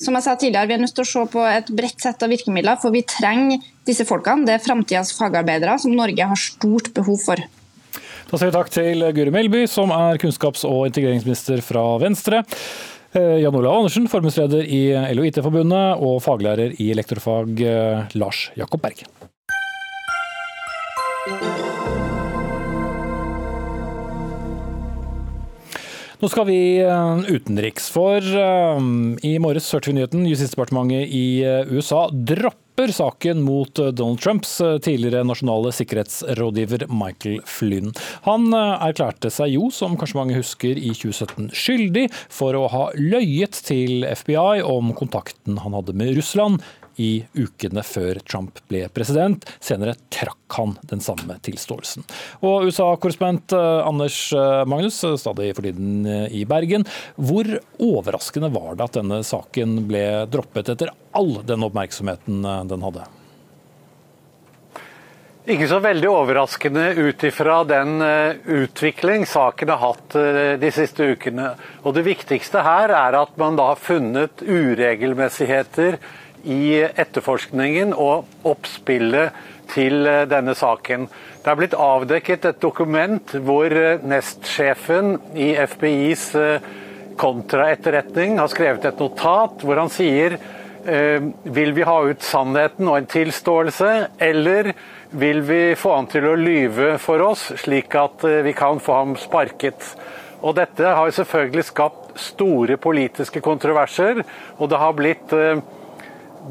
som 0.00 0.14
jeg 0.16 0.24
sa 0.24 0.36
tidligere, 0.36 0.68
Vi 0.68 0.74
er 0.74 0.82
nødt 0.84 0.94
til 0.94 1.04
å 1.04 1.10
se 1.12 1.24
på 1.32 1.42
et 1.46 1.72
bredt 1.72 2.00
sett 2.00 2.22
av 2.22 2.30
virkemidler, 2.32 2.78
for 2.80 2.94
vi 2.94 3.02
trenger 3.02 3.58
disse 3.86 4.06
folkene. 4.08 4.46
Det 4.46 4.54
er 4.54 4.64
framtidas 4.64 5.12
fagarbeidere 5.16 5.78
som 5.78 5.94
Norge 5.96 6.28
har 6.32 6.38
stort 6.38 6.92
behov 6.94 7.18
for. 7.24 7.42
Da 8.30 8.38
sier 8.38 8.48
vi 8.48 8.56
takk 8.56 8.70
til 8.72 9.04
Guri 9.12 9.32
Melby, 9.34 9.66
som 9.68 9.90
er 9.92 10.20
kunnskaps- 10.22 10.64
og 10.64 10.86
integreringsminister 10.88 11.60
fra 11.60 11.84
Venstre. 12.00 12.44
Eh, 13.12 13.42
Jan 13.42 13.54
Olav 13.54 13.82
Andersen, 13.82 14.08
forbundsleder 14.08 14.64
i 14.64 14.94
LO 15.12 15.26
IT-forbundet, 15.28 16.00
og 16.00 16.22
faglærer 16.24 16.72
i 16.80 16.88
elektrofag 16.94 17.60
eh, 17.60 18.16
Lars 18.16 18.46
Jakob 18.56 18.80
Berg. 18.80 19.04
Nå 26.22 26.28
skal 26.30 26.44
vi 26.46 26.78
eh, 26.78 27.22
utenriks, 27.34 27.88
for 27.90 28.22
eh, 28.22 28.82
i 29.26 29.32
morges 29.42 29.66
hørte 29.74 29.90
vi 29.90 29.96
nyheten. 29.96 30.22
Justisdepartementet 30.30 31.10
i 31.10 31.42
eh, 31.42 31.72
USA 31.74 32.04
dropper 32.14 32.92
saken 32.94 33.40
mot 33.42 33.74
Donald 33.74 34.20
Trumps 34.22 34.52
tidligere 34.86 35.24
nasjonale 35.26 35.72
sikkerhetsrådgiver 35.74 36.86
Michael 36.94 37.42
Flynn. 37.44 37.90
Han 38.24 38.54
erklærte 38.54 39.32
seg 39.34 39.56
jo, 39.56 39.66
som 39.74 39.98
kanskje 39.98 40.20
mange 40.20 40.38
husker, 40.38 40.78
i 40.78 40.94
2017 40.94 41.50
skyldig 41.58 42.06
for 42.32 42.56
å 42.56 42.64
ha 42.70 42.84
løyet 42.96 43.58
til 43.66 44.06
FBI 44.06 44.62
om 44.62 44.94
kontakten 44.96 45.58
han 45.66 45.76
hadde 45.76 45.98
med 45.98 46.14
Russland 46.16 46.62
i 46.96 47.24
ukene 47.34 47.84
før 47.86 48.20
Trump 48.26 48.60
ble 48.70 48.86
president. 48.92 49.46
Senere 49.62 49.94
trakk 50.12 50.58
han 50.58 50.76
den 50.90 51.02
samme 51.04 51.38
tilståelsen. 51.44 52.04
Og 52.44 52.68
USA-korrespondent 52.68 53.54
eh, 53.56 53.80
Anders 53.86 54.18
eh, 54.36 54.64
Magnus, 54.68 55.00
eh, 55.06 55.16
stadig 55.20 55.52
for 55.56 55.66
tiden 55.66 56.06
i 56.28 56.44
Bergen. 56.48 56.86
Hvor 57.16 57.48
overraskende 57.82 58.52
var 58.52 58.76
det 58.76 58.90
at 58.90 59.00
denne 59.00 59.22
saken 59.26 59.82
ble 59.88 60.04
droppet 60.32 60.74
etter 60.74 60.92
all 61.16 61.38
den 61.46 61.66
oppmerksomheten 61.66 62.44
den 62.68 62.86
hadde? 62.86 63.08
Ikke 65.52 65.66
så 65.66 65.80
veldig 65.82 66.06
overraskende 66.06 66.84
ut 67.02 67.24
ifra 67.26 67.56
den 67.66 67.96
utvikling 68.46 69.24
saken 69.26 69.72
har 69.72 69.80
hatt 69.82 70.14
de 70.62 70.70
siste 70.70 71.08
ukene. 71.16 71.48
Og 71.82 71.96
Det 71.96 72.04
viktigste 72.06 72.62
her 72.62 72.94
er 72.94 73.18
at 73.18 73.34
man 73.42 73.58
da 73.58 73.72
har 73.72 73.80
funnet 73.82 74.44
uregelmessigheter 74.46 75.98
i 76.44 76.82
etterforskningen 76.82 77.92
og 77.94 78.28
oppspillet 78.48 79.34
til 79.72 80.06
eh, 80.06 80.24
denne 80.30 80.54
saken. 80.58 81.08
Det 81.42 81.50
er 81.50 81.58
blitt 81.58 81.76
avdekket 81.78 82.48
et 82.50 82.62
dokument 82.62 83.36
hvor 83.44 83.72
eh, 83.72 84.02
nestsjefen 84.06 85.16
i 85.38 85.52
FBIs 85.74 86.26
eh, 86.38 86.72
kontraetterretning 87.20 88.38
har 88.40 88.50
skrevet 88.50 88.88
et 88.88 89.00
notat 89.02 89.62
hvor 89.62 89.78
han 89.78 89.92
sier 89.92 90.38
vil 90.82 91.70
vi 91.76 91.84
ha 91.86 91.92
ut 92.02 92.24
sannheten 92.26 92.88
og 92.90 92.96
en 92.96 93.04
tilståelse, 93.06 93.90
eller 94.18 94.72
vil 95.14 95.38
vi 95.46 95.60
få 95.78 95.92
han 95.94 96.08
til 96.10 96.24
å 96.26 96.32
lyve 96.34 96.96
for 96.98 97.22
oss, 97.22 97.44
slik 97.62 97.94
at 97.94 98.24
vi 98.42 98.50
kan 98.58 98.82
få 98.82 98.96
ham 98.96 99.12
sparket? 99.14 99.92
Og 100.42 100.56
Dette 100.58 100.96
har 100.98 101.14
selvfølgelig 101.14 101.68
skapt 101.68 102.18
store 102.18 102.80
politiske 102.82 103.44
kontroverser, 103.44 104.24
og 104.58 104.72
det 104.72 104.82
har 104.82 104.98
blitt 104.98 105.36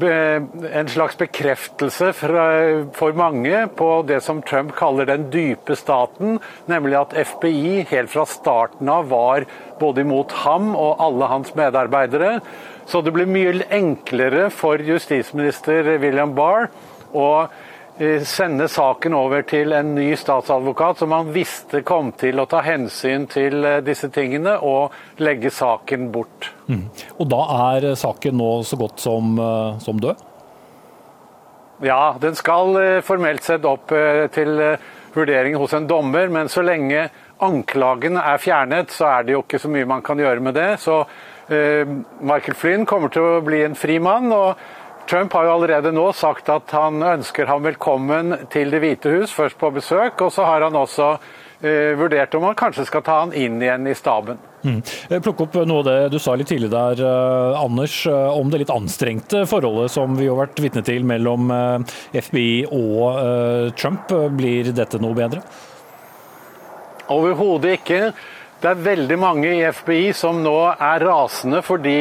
en 0.00 0.88
slags 0.88 1.18
bekreftelse 1.20 2.12
for 2.16 3.16
mange 3.18 3.66
på 3.76 3.88
det 4.08 4.22
som 4.24 4.40
Trump 4.42 4.72
kaller 4.78 5.06
den 5.10 5.28
dype 5.30 5.76
staten, 5.76 6.38
nemlig 6.70 6.96
at 6.96 7.12
FBI 7.12 7.84
helt 7.90 8.12
fra 8.12 8.24
starten 8.26 8.88
av 8.88 9.10
var 9.12 9.44
både 9.80 10.04
imot 10.06 10.32
ham 10.44 10.72
og 10.76 11.02
alle 11.02 11.28
hans 11.28 11.52
medarbeidere. 11.58 12.38
Så 12.86 13.02
det 13.04 13.12
blir 13.14 13.28
mye 13.30 13.66
enklere 13.70 14.48
for 14.50 14.80
justisminister 14.80 15.98
William 16.02 16.32
Barr 16.34 16.70
å 17.12 17.48
sende 18.24 18.68
saken 18.68 19.14
over 19.14 19.42
til 19.44 19.72
en 19.76 19.94
ny 19.94 20.14
statsadvokat 20.16 21.02
som 21.02 21.12
han 21.12 21.32
visste 21.34 21.82
kom 21.84 22.12
til 22.16 22.40
å 22.40 22.46
ta 22.48 22.62
hensyn 22.64 23.26
til 23.30 23.64
eh, 23.68 23.80
disse 23.84 24.08
tingene 24.12 24.56
og 24.64 25.20
legge 25.20 25.52
saken 25.52 26.08
bort. 26.14 26.48
Mm. 26.72 26.86
Og 27.20 27.28
da 27.28 27.42
er 27.68 27.90
saken 27.98 28.38
nå 28.40 28.50
så 28.64 28.78
godt 28.80 29.04
som, 29.04 29.36
eh, 29.38 29.78
som 29.84 30.00
død? 30.00 30.24
Ja, 31.82 32.14
den 32.22 32.36
skal 32.38 32.78
formelt 33.02 33.42
sett 33.42 33.64
opp 33.66 33.90
til 34.30 34.60
vurdering 35.16 35.56
hos 35.58 35.72
en 35.74 35.88
dommer, 35.90 36.28
men 36.30 36.46
så 36.48 36.62
lenge 36.62 37.08
anklagen 37.42 38.20
er 38.20 38.38
fjernet, 38.38 38.94
så 38.94 39.08
er 39.08 39.26
det 39.26 39.34
jo 39.34 39.40
ikke 39.42 39.58
så 39.58 39.70
mye 39.72 39.88
man 39.90 40.04
kan 40.06 40.20
gjøre 40.22 40.44
med 40.46 40.54
det. 40.54 40.68
Så 40.78 41.00
Michael 41.50 42.54
Flynn 42.54 42.86
kommer 42.86 43.10
til 43.10 43.26
å 43.26 43.42
bli 43.42 43.64
en 43.66 43.74
fri 43.74 43.98
mann. 43.98 44.30
og 44.30 44.62
Trump 45.08 45.32
har 45.32 45.44
jo 45.44 45.54
allerede 45.56 45.92
nå 45.92 46.04
sagt 46.16 46.48
at 46.52 46.72
han 46.76 47.02
ønsker 47.02 47.48
ham 47.50 47.64
velkommen 47.66 48.36
til 48.52 48.72
Det 48.72 48.80
hvite 48.82 49.12
hus, 49.12 49.32
først 49.34 49.58
på 49.60 49.72
besøk. 49.74 50.20
Og 50.24 50.32
så 50.32 50.46
har 50.48 50.64
han 50.66 50.76
også 50.78 51.08
uh, 51.18 51.92
vurdert 51.98 52.34
om 52.38 52.46
han 52.48 52.58
kanskje 52.58 52.86
skal 52.88 53.04
ta 53.06 53.18
han 53.24 53.34
inn 53.36 53.60
igjen 53.62 53.88
i 53.90 53.96
staben. 53.98 54.40
Mm. 54.62 54.78
Eh, 55.10 55.18
plukk 55.18 55.40
opp 55.42 55.56
noe 55.66 55.82
av 55.82 55.88
det 55.88 56.12
du 56.14 56.20
sa 56.22 56.36
litt 56.38 56.46
tidligere 56.52 56.94
der, 56.94 57.02
uh, 57.02 57.62
Anders, 57.64 57.96
om 58.06 58.52
det 58.52 58.62
litt 58.62 58.74
anstrengte 58.74 59.42
forholdet 59.50 59.90
som 59.92 60.14
vi 60.18 60.30
har 60.30 60.38
vært 60.38 60.62
vitne 60.62 60.84
til 60.86 61.04
mellom 61.08 61.50
FBI 62.14 62.68
og 62.70 63.74
Trump. 63.78 64.14
Blir 64.38 64.70
dette 64.76 65.02
noe 65.02 65.18
bedre? 65.18 65.42
Overhodet 67.12 67.76
ikke. 67.80 68.00
Det 68.62 68.70
er 68.70 68.86
veldig 68.86 69.18
mange 69.18 69.50
i 69.50 69.64
FBI 69.74 70.12
som 70.14 70.38
nå 70.44 70.56
er 70.70 71.02
rasende 71.02 71.64
fordi 71.66 71.98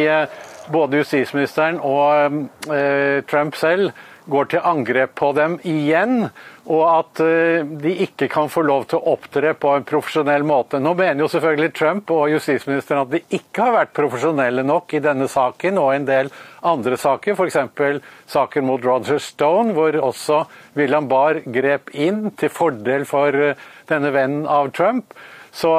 både 0.71 1.01
justisministeren 1.01 1.79
og 1.83 2.71
eh, 2.71 3.21
Trump 3.29 3.57
selv 3.59 3.91
går 4.31 4.49
til 4.51 4.65
angrep 4.67 5.13
på 5.17 5.31
dem 5.35 5.57
igjen, 5.67 6.27
og 6.71 6.83
at 6.85 7.21
eh, 7.25 7.65
de 7.83 7.93
ikke 8.05 8.27
kan 8.31 8.51
få 8.51 8.63
lov 8.65 8.85
til 8.89 8.99
å 8.99 9.15
opptre 9.15 9.53
på 9.57 9.73
en 9.75 9.87
profesjonell 9.87 10.45
måte. 10.47 10.79
Nå 10.79 10.93
mener 10.97 11.23
jo 11.23 11.29
selvfølgelig 11.31 11.73
Trump 11.77 12.13
og 12.13 12.29
justisministeren 12.31 13.03
at 13.05 13.11
de 13.15 13.39
ikke 13.39 13.65
har 13.65 13.75
vært 13.79 13.95
profesjonelle 13.97 14.65
nok 14.67 14.95
i 14.97 15.03
denne 15.03 15.27
saken 15.31 15.81
og 15.81 15.93
en 15.95 16.07
del 16.07 16.31
andre 16.67 16.99
saker, 17.01 17.35
f.eks. 17.35 18.01
saken 18.29 18.67
mot 18.69 18.85
Roger 18.85 19.21
Stone, 19.21 19.75
hvor 19.77 19.97
også 19.97 20.43
William 20.77 21.09
Barr 21.11 21.41
grep 21.45 21.93
inn 21.97 22.29
til 22.37 22.53
fordel 22.53 23.07
for 23.09 23.35
eh, 23.49 23.69
denne 23.91 24.13
vennen 24.15 24.47
av 24.49 24.71
Trump. 24.77 25.15
Så 25.51 25.73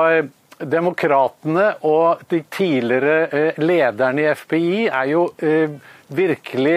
Demokratene 0.71 1.73
og 1.89 2.23
de 2.31 2.43
tidligere 2.53 3.17
eh, 3.29 3.59
lederne 3.63 4.23
i 4.23 4.31
FBI 4.37 4.87
er 4.87 5.11
jo 5.11 5.27
eh, 5.43 5.75
virkelig 6.13 6.77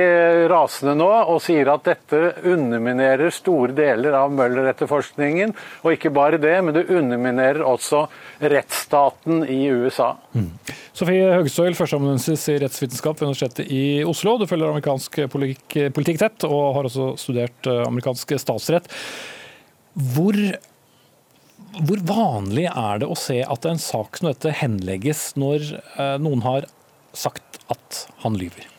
rasende 0.52 0.96
nå 0.98 1.08
og 1.08 1.40
sier 1.44 1.70
at 1.74 1.86
dette 1.88 2.20
underminerer 2.48 3.34
store 3.34 3.76
deler 3.76 4.16
av 4.18 4.34
Møller-etterforskningen. 4.36 5.54
Og 5.84 5.96
ikke 5.96 6.14
bare 6.16 6.40
det, 6.42 6.56
men 6.64 6.76
det 6.78 6.86
underminerer 6.88 7.64
også 7.66 8.06
rettsstaten 8.40 9.44
i 9.52 9.62
USA. 9.72 10.14
Mm. 10.36 10.52
Sofie 10.96 11.32
Høgstøyl, 11.36 11.76
førsteamanuensis 11.78 12.48
i 12.54 12.60
rettsvitenskap 12.64 13.20
ved 13.20 13.30
Universitetet 13.30 13.72
i 13.72 13.86
Oslo. 14.08 14.38
Du 14.40 14.48
følger 14.50 14.72
amerikansk 14.72 15.26
politikk, 15.34 15.80
politikk 15.96 16.22
tett 16.22 16.48
og 16.48 16.78
har 16.80 16.92
også 16.92 17.14
studert 17.22 17.72
eh, 17.72 17.84
amerikansk 17.88 18.38
statsrett. 18.42 18.90
Hvor 20.16 20.40
hvor 21.84 22.01
vanlig 22.07 22.69
er 22.71 23.01
det 23.01 23.09
å 23.09 23.17
se 23.19 23.41
at 23.43 23.67
en 23.67 23.82
sak 23.82 24.19
som 24.19 24.30
dette 24.30 24.53
henlegges 24.55 25.34
når 25.39 25.67
eh, 25.73 26.15
noen 26.21 26.45
har 26.45 26.69
sagt 27.15 27.59
at 27.71 28.05
han 28.23 28.39
lyver? 28.39 28.69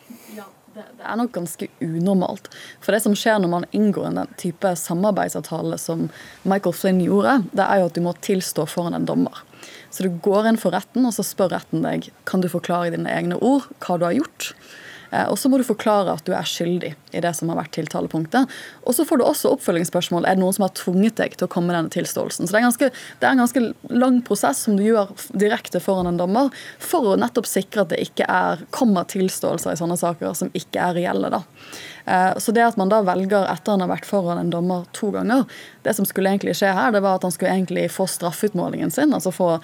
Det 0.76 1.05
er 1.09 1.16
nok 1.16 1.30
ganske 1.32 1.68
unormalt. 1.80 2.51
For 2.84 2.92
det 2.92 3.01
som 3.01 3.14
skjer 3.16 3.38
når 3.40 3.49
man 3.53 3.66
inngår 3.76 4.11
en 4.11 4.32
type 4.36 4.74
samarbeidsavtale 4.76 5.78
som 5.80 6.09
Michael 6.44 6.74
Flynn 6.76 7.01
gjorde, 7.01 7.38
det 7.57 7.64
er 7.64 7.80
jo 7.80 7.86
at 7.88 7.97
du 7.97 8.03
må 8.05 8.12
tilstå 8.26 8.66
foran 8.68 8.97
en 8.99 9.07
dommer. 9.09 9.40
Så 9.88 10.05
du 10.05 10.18
går 10.20 10.51
inn 10.51 10.61
for 10.61 10.76
retten, 10.76 11.07
og 11.09 11.14
så 11.16 11.24
spør 11.24 11.55
retten 11.55 11.86
deg 11.86 12.11
kan 12.28 12.44
du 12.44 12.51
forklare 12.53 12.90
i 12.90 12.97
dine 12.97 13.12
egne 13.12 13.38
ord 13.40 13.70
hva 13.86 13.97
du 13.97 14.05
har 14.05 14.18
gjort. 14.18 14.51
Eh, 15.17 15.27
og 15.31 15.39
så 15.41 15.51
må 15.51 15.61
du 15.61 15.67
forklare 15.67 16.17
at 16.17 16.27
du 16.27 16.33
er 16.37 16.49
skyldig 16.49 16.93
i 17.17 17.23
det 17.25 17.33
som 17.39 17.51
har 17.51 17.59
vært 17.61 17.75
tiltalepunktet. 17.77 18.53
Og 18.85 18.97
så 18.97 19.07
får 19.09 19.21
du 19.21 19.27
også 19.27 19.55
oppfølgingsspørsmål. 19.57 20.27
Er 20.27 20.37
det 20.37 20.45
noen 20.45 20.57
som 20.57 20.67
har 20.67 20.75
tvunget 20.77 21.19
deg 21.21 21.37
til 21.37 21.49
å 21.49 21.53
komme 21.53 21.71
med 21.71 21.79
denne 21.79 21.95
tilståelsen? 21.95 22.47
Så 22.47 22.55
det 22.55 22.61
er, 22.61 22.67
ganske, 22.69 22.91
det 23.21 23.29
er 23.29 23.35
en 23.37 23.45
ganske 23.45 23.64
lang 24.05 24.21
prosess 24.27 24.64
som 24.67 24.79
du 24.79 24.85
gjør 24.87 25.12
direkte 25.33 25.81
foran 25.83 26.11
en 26.11 26.21
dommer, 26.21 26.53
for 26.83 27.12
å 27.12 27.19
nettopp 27.21 27.49
sikre 27.49 27.87
at 27.87 27.95
det 27.95 28.03
ikke 28.05 28.29
er, 28.29 28.64
kommer 28.75 29.09
tilståelser 29.11 29.75
i 29.75 29.81
sånne 29.81 29.99
saker 30.01 30.37
som 30.37 30.53
ikke 30.57 30.91
er 30.91 30.99
reelle. 31.01 31.33
da. 31.33 31.45
Så 32.39 32.53
det 32.55 32.63
at 32.63 32.77
man 32.79 32.91
da 32.93 33.01
velger 33.03 33.49
etter 33.51 33.75
han 33.75 33.83
har 33.83 33.91
vært 33.91 34.07
foran 34.07 34.39
en 34.39 34.51
dommer 34.53 34.85
to 34.95 35.09
ganger 35.11 35.43
Det 35.83 35.95
som 35.97 36.07
skulle 36.07 36.31
egentlig 36.31 36.55
skje 36.55 36.71
her, 36.71 36.93
det 36.95 37.01
var 37.03 37.19
at 37.19 37.27
han 37.27 37.35
skulle 37.35 37.51
egentlig 37.51 37.89
få 37.91 38.07
straffeutmålingen 38.11 38.95
sin. 38.95 39.15
altså 39.15 39.33
få 39.35 39.57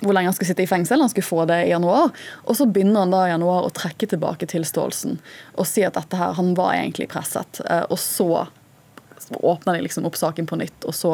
hvor 0.00 0.16
lenge 0.16 0.30
han 0.30 0.36
skulle 0.36 0.48
sitte 0.48 0.64
i 0.64 0.70
fengsel. 0.70 1.00
Han 1.00 1.10
skulle 1.12 1.28
få 1.28 1.44
det 1.50 1.58
i 1.66 1.72
januar. 1.74 2.08
Og 2.48 2.56
så 2.56 2.66
begynner 2.66 3.04
han 3.04 3.12
da 3.12 3.26
i 3.26 3.32
januar 3.34 3.66
å 3.66 3.74
trekke 3.76 4.08
tilbake 4.08 4.48
tilståelsen 4.48 5.18
og 5.60 5.68
si 5.68 5.84
at 5.84 5.98
dette 5.98 6.16
her, 6.16 6.32
han 6.38 6.54
var 6.56 6.72
egentlig 6.78 7.10
presset. 7.12 7.60
Og 7.92 7.98
så 8.00 8.46
åpner 9.30 9.78
de 9.78 9.84
liksom 9.86 10.06
opp 10.08 10.18
saken 10.18 10.48
på 10.50 10.58
nytt, 10.60 10.86
og 10.88 10.96
så 10.96 11.12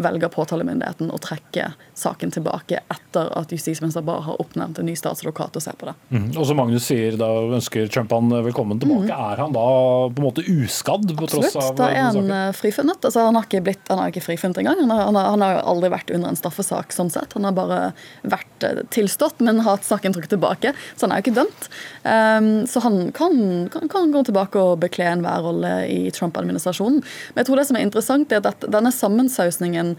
velger 0.00 0.32
påtalemyndigheten 0.32 1.12
å 1.12 1.20
trekke 1.22 1.72
saken 1.98 2.32
tilbake 2.34 2.82
etter 2.86 3.32
at 3.38 3.52
justisminister 3.52 4.04
Barr 4.06 4.24
har 4.28 4.40
oppnevnt 4.40 4.78
en 4.78 4.88
ny 4.88 4.96
statsadvokat 4.98 5.58
og 5.58 5.64
ser 5.64 5.76
på 5.78 5.90
det. 5.90 5.96
Mm. 6.14 6.28
Og 6.36 6.46
som 6.48 6.60
Magnus 6.60 6.88
sier, 6.88 7.18
da 7.20 7.28
ønsker 7.58 7.90
Trump 7.92 8.12
han 8.14 8.32
velkommen 8.46 8.80
tilbake. 8.80 9.10
Mm. 9.10 9.32
Er 9.32 9.44
han 9.44 9.56
da 9.56 9.66
på 10.08 10.22
en 10.22 10.28
måte 10.30 10.46
uskadd? 10.46 11.08
på 11.18 11.26
tross 11.26 11.56
Absolutt, 11.56 11.70
av 11.72 11.76
da 11.78 11.88
er 11.92 12.06
han 12.06 12.30
eh, 12.34 12.50
frifunnet. 12.56 13.02
Altså, 13.02 13.24
han, 13.26 13.36
har 13.38 13.46
ikke 13.46 13.62
blitt, 13.64 13.84
han 13.90 14.00
har 14.00 14.12
ikke 14.12 14.24
frifunnet 14.24 14.60
engang. 14.62 14.80
Han 14.82 14.92
har, 14.92 15.02
han, 15.08 15.18
har, 15.18 15.30
han 15.34 15.44
har 15.44 15.60
aldri 15.68 15.90
vært 15.92 16.12
under 16.14 16.32
en 16.32 16.38
straffesak 16.38 16.94
sånn 16.94 17.10
sett. 17.12 17.34
Han 17.36 17.48
har 17.48 17.56
bare 17.56 17.80
vært 18.28 18.66
eh, 18.66 18.82
tilstått, 18.94 19.42
men 19.44 19.62
hatt 19.66 19.86
saken 19.86 20.16
trukket 20.16 20.34
tilbake. 20.36 20.74
Så 20.94 21.06
han 21.06 21.14
er 21.14 21.22
jo 21.22 21.26
ikke 21.26 21.38
dømt. 21.40 21.68
Um, 22.04 22.50
så 22.70 22.82
han 22.84 23.00
kan, 23.16 23.38
kan, 23.72 23.90
kan, 23.90 24.12
gå 24.14 24.24
tilbake 24.28 24.60
og 24.62 24.78
bekle 24.84 25.08
en 25.12 25.24
værrolle 25.24 25.72
i 25.90 26.00
Trump-administrasjonen. 26.14 27.02
Men 27.02 27.42
jeg 27.42 27.47
tror 27.48 27.60
det 27.60 27.68
som 27.68 27.80
er 27.80 27.88
interessant, 27.88 28.32
er 28.32 28.44
at 28.44 28.68
denne 28.70 28.94
sammensausningen 28.94 29.96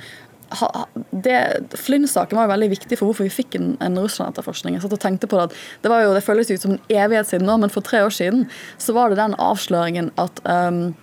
Flynn-saken 0.50 2.38
var 2.38 2.48
jo 2.48 2.54
veldig 2.54 2.70
viktig 2.72 2.98
for 2.98 3.10
hvorfor 3.10 3.28
vi 3.28 3.34
fikk 3.34 3.58
en, 3.60 3.76
en 3.86 4.00
Russland-etterforskning. 4.02 4.74
Jeg 4.76 4.86
satt 4.86 4.96
og 4.98 5.04
tenkte 5.04 5.30
på 5.30 5.38
Det 5.38 5.44
at 5.50 5.60
det, 5.84 5.92
var 5.92 6.02
jo, 6.02 6.16
det 6.16 6.26
føles 6.26 6.50
ut 6.50 6.64
som 6.64 6.74
en 6.74 6.82
evighet 6.90 7.30
siden 7.30 7.46
nå, 7.46 7.60
men 7.62 7.74
for 7.74 7.86
tre 7.86 8.02
år 8.06 8.14
siden 8.14 8.48
så 8.82 8.96
var 8.98 9.12
det 9.12 9.20
den 9.22 9.38
avsløringen 9.38 10.10
at 10.18 10.42
um, 10.50 10.96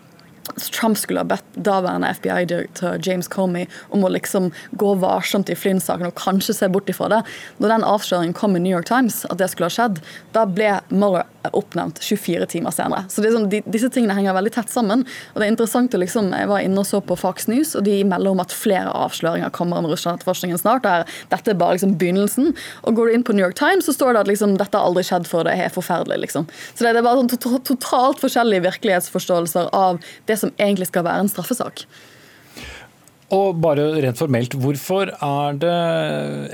Trump 0.75 0.99
skulle 0.99 1.23
ha 1.23 1.29
bedt 1.29 1.59
daværende 1.67 2.11
FBI-direktør 2.19 2.99
James 3.03 3.29
Comey 3.31 3.67
om 3.95 4.05
å 4.07 4.11
liksom 4.13 4.51
gå 4.79 4.95
varsomt 5.03 5.51
i 5.53 5.57
Flynn-saken 5.59 6.11
og 6.11 6.19
kanskje 6.19 6.57
se 6.57 6.71
bort 6.73 6.91
ifra 6.91 7.11
det. 7.13 7.23
Når 7.63 7.75
den 7.75 7.87
avsløringen 7.87 8.37
kom 8.37 8.57
i 8.57 8.63
New 8.63 8.73
York 8.73 8.89
Times, 8.91 9.25
at 9.31 9.39
det 9.43 9.51
skulle 9.53 9.71
ha 9.71 9.77
skjedd, 9.77 10.03
da 10.37 10.47
ble 10.49 10.79
Mueller 10.91 11.27
oppnevnt 11.57 12.01
24 12.03 12.47
timer 12.51 12.75
senere. 12.75 13.05
Så 13.13 13.25
sånn, 13.25 13.49
de, 13.53 13.63
Disse 13.67 13.91
tingene 13.93 14.17
henger 14.17 14.37
veldig 14.37 14.53
tett 14.57 14.73
sammen. 14.73 15.05
og 15.35 15.41
det 15.41 15.47
er 15.47 15.53
interessant 15.53 15.95
å 15.95 16.01
liksom, 16.01 16.33
Jeg 16.33 16.49
var 16.49 16.65
inne 16.65 16.81
og 16.81 16.87
så 16.87 17.01
på 17.01 17.17
Fox 17.19 17.49
News, 17.49 17.75
og 17.77 17.85
de 17.85 18.03
melder 18.05 18.31
om 18.31 18.43
at 18.43 18.55
flere 18.55 18.91
avsløringer 18.91 19.51
kommer 19.51 19.79
om 19.79 19.89
Russland-etterforskningen 19.91 20.59
snart. 20.59 20.83
Der, 20.83 21.07
dette 21.31 21.53
er 21.53 21.61
bare 21.61 21.77
liksom 21.79 21.97
begynnelsen. 22.01 22.55
Og 22.85 22.97
Går 22.97 23.07
du 23.07 23.15
inn 23.15 23.27
på 23.27 23.37
New 23.37 23.45
York 23.45 23.59
Times, 23.59 23.87
så 23.87 23.95
står 23.97 24.15
det 24.15 24.25
at 24.25 24.33
liksom, 24.33 24.57
dette 24.61 24.77
har 24.77 24.89
aldri 24.89 25.05
skjedd 25.07 25.29
før. 25.29 25.47
Det 25.49 25.55
er 25.55 25.73
forferdelig. 25.75 26.21
liksom. 26.27 26.49
Så 26.75 26.85
det, 26.85 26.97
det 26.97 27.03
er 27.03 27.09
bare 27.09 27.23
sånn 27.23 27.63
totalt 27.67 28.23
forskjellige 28.23 28.67
virkelighetsforståelser 28.67 29.73
av 29.77 30.03
det 30.27 30.39
som 30.41 30.53
egentlig 30.59 30.91
skal 30.91 31.07
være 31.07 31.27
en 31.27 31.33
straffesak. 31.33 31.87
Og 33.35 33.57
bare 33.59 33.89
rent 34.05 34.19
formelt, 34.21 34.55
hvorfor 34.55 35.11
er 35.11 35.57
det 35.59 35.71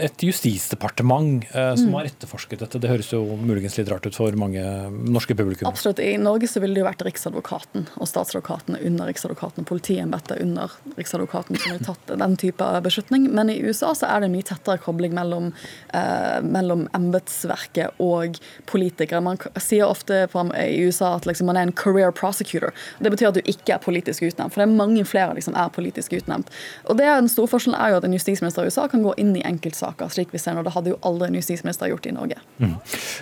et 0.07 0.23
justisdepartement 0.25 1.45
eh, 1.53 1.75
som 1.77 1.91
mm. 1.91 1.97
har 1.99 2.09
etterforsket 2.09 2.63
dette? 2.65 2.81
Det 2.81 2.89
høres 2.89 3.11
jo 3.13 3.21
muligens 3.37 3.77
litt 3.77 3.91
rart 3.93 4.07
ut 4.09 4.17
for 4.17 4.33
mange 4.41 4.63
norske 5.05 5.37
publikum. 5.37 5.69
Absolutt. 5.69 6.01
I 6.01 6.17
Norge 6.17 6.49
så 6.49 6.63
ville 6.63 6.79
det 6.79 6.81
jo 6.81 6.87
vært 6.87 7.05
Riksadvokaten 7.05 7.91
og 8.01 8.09
statsadvokaten 8.09 8.79
under 8.81 9.11
Riksadvokaten 9.11 9.67
og 9.67 9.69
politiembetet 9.69 10.41
under 10.41 10.73
Riksadvokaten 10.97 11.61
som 11.61 11.75
har 11.75 11.83
tatt 11.91 12.15
den 12.23 12.39
type 12.41 12.71
beslutning. 12.89 13.29
Men 13.37 13.53
i 13.53 13.59
USA 13.61 13.93
så 13.99 14.09
er 14.09 14.25
det 14.25 14.31
en 14.31 14.37
mye 14.39 14.49
tettere 14.49 14.81
kobling 14.81 15.13
mellom, 15.19 15.53
eh, 15.93 16.41
mellom 16.41 16.87
embetsverket 16.97 18.01
og 18.01 18.41
politikere. 18.73 19.21
Man 19.21 19.37
sier 19.61 19.91
ofte 19.91 20.25
på, 20.33 20.47
i 20.57 20.81
USA 20.89 21.13
at 21.19 21.29
liksom, 21.29 21.53
man 21.53 21.61
er 21.61 21.69
en 21.69 21.77
career 21.77 22.17
prosecutor. 22.17 22.73
Det 22.97 23.13
betyr 23.13 23.29
at 23.35 23.37
du 23.37 23.45
ikke 23.45 23.77
er 23.77 23.85
politisk 23.85 24.25
utnevnt. 24.25 24.57
For 24.57 24.65
det 24.65 24.71
er 24.71 24.81
mange 24.81 25.05
flere 25.05 25.35
som 25.35 25.43
liksom, 25.43 25.61
er 25.61 25.77
politisk 25.77 26.17
utnevnt. 26.17 26.49
Og 26.89 26.99
det 26.99 27.07
er 27.07 27.21
Den 27.23 27.31
store 27.31 27.51
forskjellen 27.51 27.79
er 27.79 27.93
jo 27.93 28.01
at 28.01 28.07
en 28.09 28.17
justisminister 28.17 28.67
i 28.67 28.73
USA 28.73 28.89
kan 28.91 29.05
gå 29.05 29.15
inn 29.21 29.35
i 29.39 29.45
enkeltsaker, 29.47 30.11
slik 30.13 30.33
vi 30.35 30.41
ser 30.43 30.57
nå. 30.57 30.65
Det 30.67 30.75
hadde 30.75 30.95
jo 30.95 31.01
aldri 31.07 31.31
en 31.31 31.39
justisminister 31.39 31.91
gjort 31.93 32.09
i 32.09 32.15
Norge. 32.17 32.41
Mm. 32.59 32.75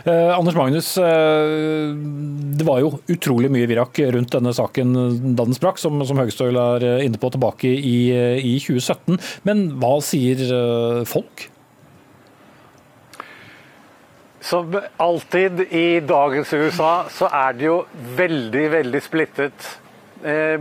Eh, 0.04 0.32
Anders 0.36 0.56
Magnus, 0.56 0.90
eh, 0.98 1.92
det 2.56 2.66
var 2.66 2.80
jo 2.82 2.94
utrolig 3.12 3.50
mye 3.52 3.68
virak 3.70 4.00
rundt 4.16 4.32
denne 4.32 4.54
saken 4.56 4.96
da 5.36 5.44
den 5.44 5.56
sprakk, 5.56 5.80
som, 5.82 6.00
som 6.06 6.20
Høgestøl 6.20 6.56
er 6.60 7.04
inne 7.04 7.20
på 7.20 7.30
tilbake 7.34 7.70
i, 7.70 7.98
i 8.40 8.56
2017. 8.62 9.20
Men 9.48 9.66
hva 9.80 9.96
sier 10.04 10.42
eh, 10.46 11.02
folk? 11.08 11.48
Som 14.40 14.72
alltid 14.96 15.60
i 15.60 16.00
dagens 16.00 16.52
USA, 16.52 17.04
så 17.12 17.28
er 17.28 17.58
det 17.58 17.66
jo 17.66 17.82
veldig, 18.16 18.64
veldig 18.72 19.02
splittet. 19.04 19.66
Eh, 20.24 20.56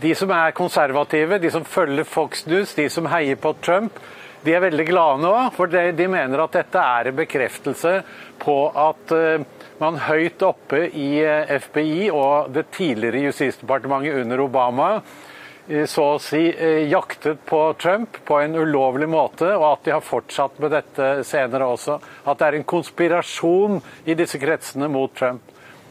de 0.00 0.14
som 0.14 0.30
er 0.30 0.54
konservative, 0.54 1.40
de 1.42 1.50
som 1.50 1.64
følger 1.66 2.06
Fox 2.06 2.46
News, 2.46 2.74
de 2.78 2.86
som 2.90 3.08
heier 3.10 3.38
på 3.40 3.54
Trump, 3.64 3.98
de 4.44 4.54
er 4.54 4.62
veldig 4.62 4.84
glade 4.86 5.22
nå. 5.24 5.32
For 5.56 5.70
de 5.70 6.10
mener 6.10 6.42
at 6.44 6.58
dette 6.60 6.82
er 6.82 7.10
en 7.10 7.18
bekreftelse 7.18 7.94
på 8.38 8.58
at 8.78 9.14
eh, 9.16 9.46
man 9.82 9.98
høyt 10.06 10.42
oppe 10.46 10.84
i 10.86 11.08
eh, 11.24 11.50
FBI 11.58 12.10
og 12.14 12.52
det 12.54 12.68
tidligere 12.76 13.26
justisdepartementet 13.28 14.22
under 14.22 14.44
Obama 14.44 14.88
eh, 14.94 15.84
så 15.90 16.06
å 16.14 16.22
si 16.22 16.44
jaktet 16.88 17.42
på 17.48 17.64
Trump 17.82 18.22
på 18.24 18.38
en 18.38 18.54
ulovlig 18.54 19.10
måte, 19.10 19.50
og 19.56 19.66
at 19.72 19.86
de 19.88 19.96
har 19.96 20.06
fortsatt 20.06 20.62
med 20.62 20.76
dette 20.78 21.10
senere 21.26 21.74
også. 21.74 21.98
At 22.24 22.38
det 22.38 22.48
er 22.48 22.60
en 22.60 22.70
konspirasjon 22.76 23.82
i 24.06 24.18
disse 24.18 24.38
kretsene 24.38 24.90
mot 24.92 25.14
Trump. 25.18 25.42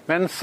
Mens 0.07 0.39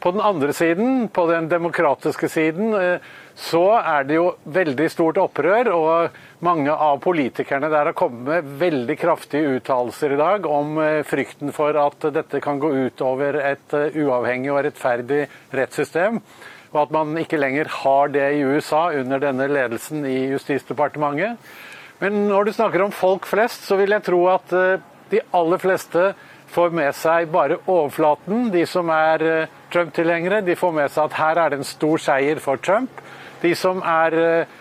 på 0.00 0.12
den 0.12 0.20
andre 0.20 0.52
siden, 0.52 1.08
på 1.08 1.26
den 1.30 1.48
demokratiske 1.48 2.28
siden, 2.28 2.74
eh, 2.74 3.04
så 3.34 3.64
er 3.78 4.04
det 4.08 4.18
jo 4.18 4.26
veldig 4.44 4.88
stort 4.92 5.20
opprør. 5.20 5.70
Og 5.72 6.18
mange 6.44 6.72
av 6.72 7.00
politikerne 7.04 7.70
der 7.72 7.90
har 7.90 7.96
kommet 7.96 8.26
med 8.28 8.50
veldig 8.60 8.96
kraftige 9.00 9.56
uttalelser 9.56 10.14
i 10.14 10.20
dag 10.20 10.48
om 10.50 10.76
eh, 10.82 11.00
frykten 11.06 11.54
for 11.56 11.76
at 11.80 12.08
dette 12.14 12.42
kan 12.44 12.60
gå 12.62 12.72
ut 12.86 13.04
over 13.04 13.40
et 13.40 13.76
eh, 13.76 13.96
uavhengig 14.04 14.52
og 14.52 14.62
rettferdig 14.68 15.24
rettssystem. 15.56 16.20
Og 16.74 16.82
at 16.84 16.92
man 16.92 17.16
ikke 17.20 17.40
lenger 17.40 17.70
har 17.82 18.12
det 18.12 18.26
i 18.36 18.44
USA 18.44 18.90
under 19.00 19.22
denne 19.22 19.48
ledelsen 19.48 20.04
i 20.04 20.18
Justisdepartementet. 20.34 21.40
Men 22.02 22.26
når 22.28 22.44
du 22.44 22.52
snakker 22.52 22.84
om 22.84 22.92
folk 22.92 23.24
flest, 23.24 23.64
så 23.64 23.78
vil 23.80 23.94
jeg 23.96 24.04
tro 24.04 24.26
at 24.28 24.52
de 25.08 25.22
aller 25.38 25.60
fleste 25.62 26.10
får 26.52 26.74
med 26.74 26.94
seg 26.96 27.30
bare 27.32 27.58
overflaten. 27.64 28.50
De 28.54 28.64
som 28.68 28.90
er 28.92 29.24
eh, 29.24 29.56
Trump-tilhengere, 29.72 30.42
de 30.46 30.56
får 30.58 30.76
med 30.76 30.92
seg 30.92 31.08
at 31.08 31.18
her 31.20 31.40
er 31.42 31.52
det 31.52 31.60
en 31.60 31.68
stor 31.68 32.02
seier 32.02 32.40
for 32.42 32.62
Trump. 32.62 33.02
De 33.42 33.52
som 33.58 33.82
er, 33.82 34.18
eh, 34.20 34.54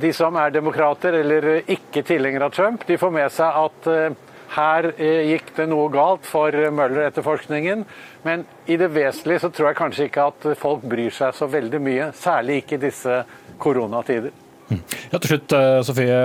de 0.00 0.12
som 0.16 0.36
er 0.40 0.54
demokrater 0.54 1.20
eller 1.20 1.50
ikke 1.66 2.04
tilhengere 2.06 2.48
av 2.48 2.56
Trump, 2.56 2.86
de 2.88 2.98
får 3.00 3.14
med 3.14 3.34
seg 3.34 3.60
at 3.64 3.90
eh, 3.92 4.24
her 4.48 4.86
gikk 4.96 5.50
det 5.58 5.66
noe 5.68 5.90
galt 5.92 6.24
for 6.24 6.56
Møller-etterforskningen. 6.72 7.84
Men 8.24 8.46
i 8.64 8.80
det 8.80 8.88
vesentlige 8.94 9.44
så 9.44 9.52
tror 9.52 9.68
jeg 9.68 9.80
kanskje 9.82 10.08
ikke 10.08 10.28
at 10.32 10.50
folk 10.56 10.88
bryr 10.88 11.12
seg 11.12 11.36
så 11.36 11.50
veldig 11.52 11.84
mye. 11.84 12.10
Særlig 12.16 12.62
ikke 12.62 12.78
i 12.78 12.84
disse 12.88 13.22
koronatider. 13.60 14.47
Ja, 14.68 15.18
til 15.18 15.30
slutt, 15.32 15.52
eh, 15.56 15.78
Sofie 15.86 16.16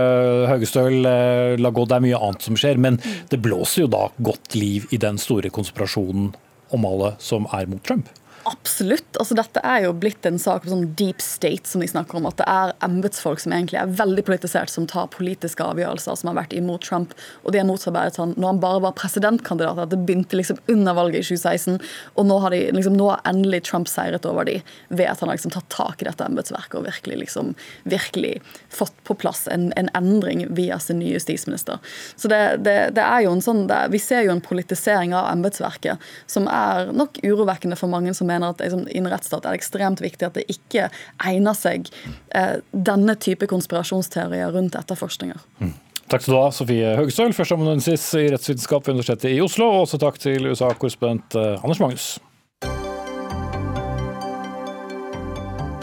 Haugestøl. 0.49 1.05
Eh, 1.07 1.53
la 1.61 1.71
gå, 1.71 1.85
det 1.87 1.95
er 1.95 2.03
mye 2.03 2.19
annet 2.19 2.43
som 2.43 2.57
skjer, 2.59 2.79
men 2.81 2.99
det 3.31 3.41
blåser 3.43 3.85
jo 3.85 3.91
da 3.93 4.07
godt 4.19 4.57
liv 4.59 4.87
i 4.91 4.99
den 4.99 5.19
store 5.21 5.51
konspirasjonen 5.53 6.33
om 6.73 6.89
alle 6.89 7.13
som 7.23 7.47
er 7.53 7.69
mot 7.71 7.83
Trump? 7.85 8.09
Absolutt. 8.43 9.17
altså 9.19 9.35
Dette 9.37 9.61
er 9.63 9.85
jo 9.85 9.93
blitt 9.95 10.25
en 10.27 10.39
sak 10.41 10.65
om 10.65 10.71
sånn 10.73 10.87
deep 10.99 11.21
state, 11.23 11.69
som 11.69 11.83
de 11.83 11.87
snakker 11.87 12.19
om. 12.19 12.25
At 12.27 12.39
det 12.41 12.47
er 12.49 12.73
embetsfolk 12.83 13.39
som 13.39 13.53
egentlig 13.55 13.79
er 13.79 13.91
veldig 13.95 14.25
politisert, 14.27 14.71
som 14.71 14.87
tar 14.89 15.11
politiske 15.13 15.63
avgjørelser, 15.63 16.17
som 16.19 16.31
har 16.31 16.41
vært 16.41 16.55
imot 16.57 16.83
Trump. 16.83 17.13
Og 17.43 17.53
de 17.53 17.61
har 17.61 17.67
motarbeidet 17.69 18.19
han 18.19 18.33
når 18.35 18.49
han 18.49 18.61
bare 18.63 18.81
var 18.87 18.95
presidentkandidat. 18.99 19.79
At 19.85 19.93
det 19.93 20.01
begynte 20.03 20.39
liksom 20.39 20.59
under 20.73 20.97
valget 20.97 21.23
i 21.23 21.37
2016. 21.37 21.79
Og 22.19 22.27
nå 22.27 22.39
har, 22.43 22.55
de, 22.55 22.61
liksom, 22.75 22.97
nå 22.99 23.07
har 23.13 23.23
endelig 23.31 23.63
Trump 23.69 23.91
seiret 23.91 24.27
over 24.27 24.49
de 24.49 24.57
ved 24.89 25.07
at 25.07 25.23
han 25.23 25.31
har 25.31 25.39
liksom 25.39 25.55
tatt 25.55 25.69
tak 25.71 26.03
i 26.03 26.09
dette 26.09 26.27
embetsverket 26.27 26.79
og 26.81 26.87
virkelig, 26.89 27.21
liksom, 27.23 27.53
virkelig 27.87 28.35
fått 28.73 28.95
på 29.07 29.15
plass 29.23 29.45
en, 29.51 29.69
en 29.79 29.91
endring 29.95 30.45
via 30.55 30.81
sin 30.83 30.99
nye 30.99 31.15
justisminister. 31.15 31.79
Så 32.19 32.31
det, 32.31 32.41
det, 32.67 32.77
det 32.97 33.07
er 33.07 33.23
jo 33.23 33.33
en 33.37 33.43
sånn, 33.43 33.65
det, 33.71 33.79
Vi 33.93 34.03
ser 34.03 34.27
jo 34.27 34.35
en 34.35 34.43
politisering 34.43 35.15
av 35.15 35.31
embetsverket 35.31 36.11
som 36.27 36.49
er 36.51 36.91
nok 36.91 37.21
urovekkende 37.23 37.79
for 37.79 37.91
mange 37.91 38.11
som 38.17 38.29
er 38.29 38.32
mener 38.33 38.53
at 38.53 38.61
liksom, 38.63 38.85
i 38.89 38.99
en 38.99 39.09
rettsstat 39.11 39.45
er 39.45 39.53
det 39.53 39.61
ekstremt 39.61 40.03
viktig 40.03 40.27
at 40.27 40.37
det 40.39 40.45
ikke 40.51 40.89
egner 41.23 41.57
seg 41.57 41.89
eh, 42.35 42.59
denne 42.73 43.15
type 43.21 43.47
konspirasjonsteorier 43.51 44.53
rundt 44.55 44.77
etterforskninger. 44.79 45.41
Mm. 45.61 45.73
Takk 46.11 46.25
skal 46.25 46.35
du 46.35 46.39
ha, 46.41 46.51
Sofie 46.53 46.91
Høgstøl, 46.99 47.33
førsteamanuensis 47.33 48.03
i 48.19 48.27
rettsvitenskap 48.33 48.85
ved 48.85 48.99
Universitetet 48.99 49.31
i 49.33 49.41
Oslo. 49.41 49.69
Og 49.71 49.87
også 49.87 50.01
takk 50.03 50.19
til 50.21 50.51
USA-korrespondent 50.51 51.39
eh, 51.39 51.55
Anders 51.63 51.81
Magnus. 51.83 52.11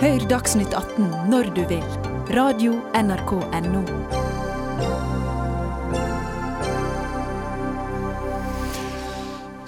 Hør 0.01 0.23
Dagsnytt 0.31 0.73
18 0.73 1.11
når 1.33 1.53
du 1.57 1.65
vil. 1.75 1.85
Radio 2.37 2.79
NRK 2.95 3.35
Radio.nrk.no. 3.51 4.20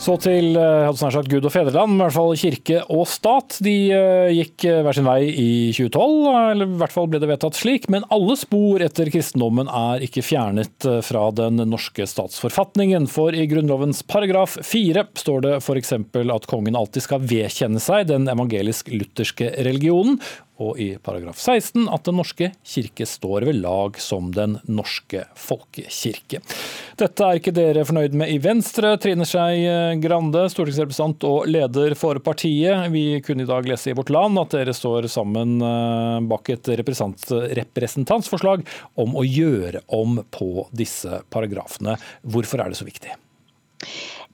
Så 0.02 0.16
til 0.18 0.56
eh, 0.58 0.88
sagt 0.98 1.28
Gud 1.30 1.44
og 1.46 1.52
fedreland, 1.54 1.94
i 1.94 2.00
hvert 2.02 2.14
fall 2.16 2.32
kirke 2.34 2.80
og 2.90 3.04
stat. 3.06 3.60
De 3.62 3.74
eh, 3.94 4.32
gikk 4.34 4.64
eh, 4.66 4.80
hver 4.82 4.96
sin 4.98 5.06
vei 5.06 5.28
i 5.30 5.52
2012, 5.76 6.26
eller 6.50 6.66
i 6.66 6.80
hvert 6.80 6.94
fall 6.94 7.06
ble 7.12 7.20
det 7.22 7.28
vedtatt 7.30 7.54
slik. 7.54 7.86
Men 7.92 8.08
alle 8.10 8.34
spor 8.40 8.82
etter 8.82 9.12
kristendommen 9.14 9.70
er 9.70 10.02
ikke 10.02 10.24
fjernet 10.26 10.88
fra 11.06 11.28
den 11.38 11.62
norske 11.70 12.08
statsforfatningen. 12.10 13.06
For 13.06 13.30
i 13.30 13.46
Grunnlovens 13.46 14.02
paragraf 14.02 14.58
fire 14.66 15.06
står 15.22 15.46
det 15.46 15.56
f.eks. 15.60 15.94
at 15.94 16.50
kongen 16.50 16.78
alltid 16.78 17.06
skal 17.06 17.22
vedkjenne 17.22 17.82
seg 17.82 18.10
den 18.10 18.26
evangelisk-lutherske 18.32 19.54
religionen, 19.62 20.18
og 20.60 20.78
i 20.80 20.92
paragraf 21.02 21.38
16 21.40 21.86
at 21.92 22.04
Den 22.06 22.18
norske 22.20 22.50
kirke 22.66 23.06
står 23.08 23.46
ved 23.48 23.60
lag 23.62 23.98
som 24.02 24.30
Den 24.34 24.58
norske 24.68 25.24
folkekirke. 25.38 26.42
Dette 27.00 27.26
er 27.26 27.40
ikke 27.40 27.54
dere 27.56 27.86
fornøyd 27.88 28.16
med 28.18 28.32
i 28.32 28.38
Venstre. 28.42 28.94
Trine 29.00 29.26
Skei 29.28 29.64
Grande, 30.02 30.44
stortingsrepresentant 30.52 31.26
og 31.28 31.48
leder 31.50 31.96
for 31.98 32.20
partiet. 32.24 32.90
Vi 32.92 33.20
kunne 33.24 33.46
i 33.46 33.48
dag 33.48 33.68
lese 33.68 33.92
i 33.92 33.96
Vårt 33.96 34.12
Land 34.12 34.40
at 34.42 34.54
dere 34.54 34.76
står 34.76 35.08
sammen 35.12 35.58
eh, 35.64 36.20
bak 36.30 36.52
et 36.52 36.72
representantsforslag 36.82 38.66
om 39.00 39.16
å 39.18 39.26
gjøre 39.26 39.84
om 39.92 40.20
på 40.30 40.68
disse 40.76 41.22
paragrafene. 41.32 41.96
Hvorfor 42.22 42.62
er 42.62 42.72
det 42.72 42.80
så 42.80 42.88
viktig? 42.88 43.16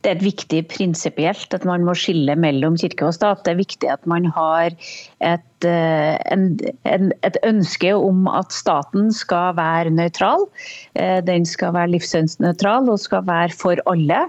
Det 0.06 0.12
er 0.12 0.22
viktig 0.22 0.60
prinsipielt 0.70 1.54
at 1.56 1.64
man 1.66 1.84
må 1.86 1.94
skille 1.98 2.36
mellom 2.38 2.76
kirke 2.78 3.08
og 3.08 3.16
stat. 3.16 3.42
Det 3.44 3.54
er 3.54 3.62
viktig 3.62 3.90
at 3.90 4.04
man 4.10 4.28
har 4.30 4.70
et, 4.70 5.66
eh, 5.66 6.14
en, 6.30 6.44
en, 6.86 7.10
et 7.26 7.38
ønske 7.46 7.90
om 7.96 8.28
at 8.30 8.54
staten 8.54 9.10
skal 9.14 9.56
være 9.58 9.90
nøytral. 9.94 10.46
Eh, 10.94 11.18
den 11.26 11.46
skal 11.48 11.74
være 11.74 11.92
livssynsnøytral 11.96 12.90
og 12.92 13.02
skal 13.02 13.26
være 13.26 13.56
for 13.58 13.82
alle. 13.90 14.22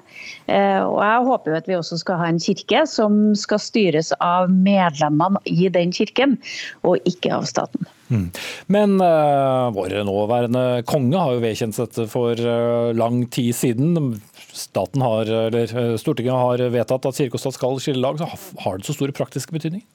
Eh, 0.49 0.81
og 0.81 0.99
jeg 1.05 1.29
håper 1.29 1.59
at 1.59 1.69
vi 1.69 1.77
også 1.77 2.01
skal 2.01 2.21
ha 2.23 2.31
en 2.33 2.41
kirke 2.41 2.83
som 2.89 3.21
skal 3.37 3.61
styres 3.61 4.11
av 4.25 4.49
medlemmene 4.49 5.41
i 5.45 5.69
den 5.69 5.93
kirken, 5.93 6.39
og 6.81 6.97
ikke 7.09 7.33
av 7.35 7.45
staten. 7.49 7.85
Mm. 8.09 8.29
Men 8.73 8.95
uh, 8.97 9.69
vår 9.75 9.99
nåværende 10.07 10.81
konge 10.89 11.19
har 11.21 11.35
jo 11.35 11.43
vedkjent 11.43 11.77
dette 11.77 12.07
for 12.09 12.33
uh, 12.41 12.89
lang 12.97 13.21
tid 13.29 13.53
siden 13.53 14.17
staten 14.59 15.03
har, 15.05 15.29
eller 15.49 15.63
eh, 15.65 15.95
Stortinget 16.01 16.35
har 16.35 16.63
vedtatt 16.73 17.07
at 17.09 17.19
kirke 17.19 17.39
og 17.39 17.43
stat 17.43 17.57
skal 17.57 17.79
skille 17.83 18.03
lag, 18.03 18.19
så 18.19 18.27
har 18.65 18.79
det 18.79 18.87
så 18.87 18.97
stor 18.97 19.13
praktisk 19.15 19.53
betydninger? 19.55 19.87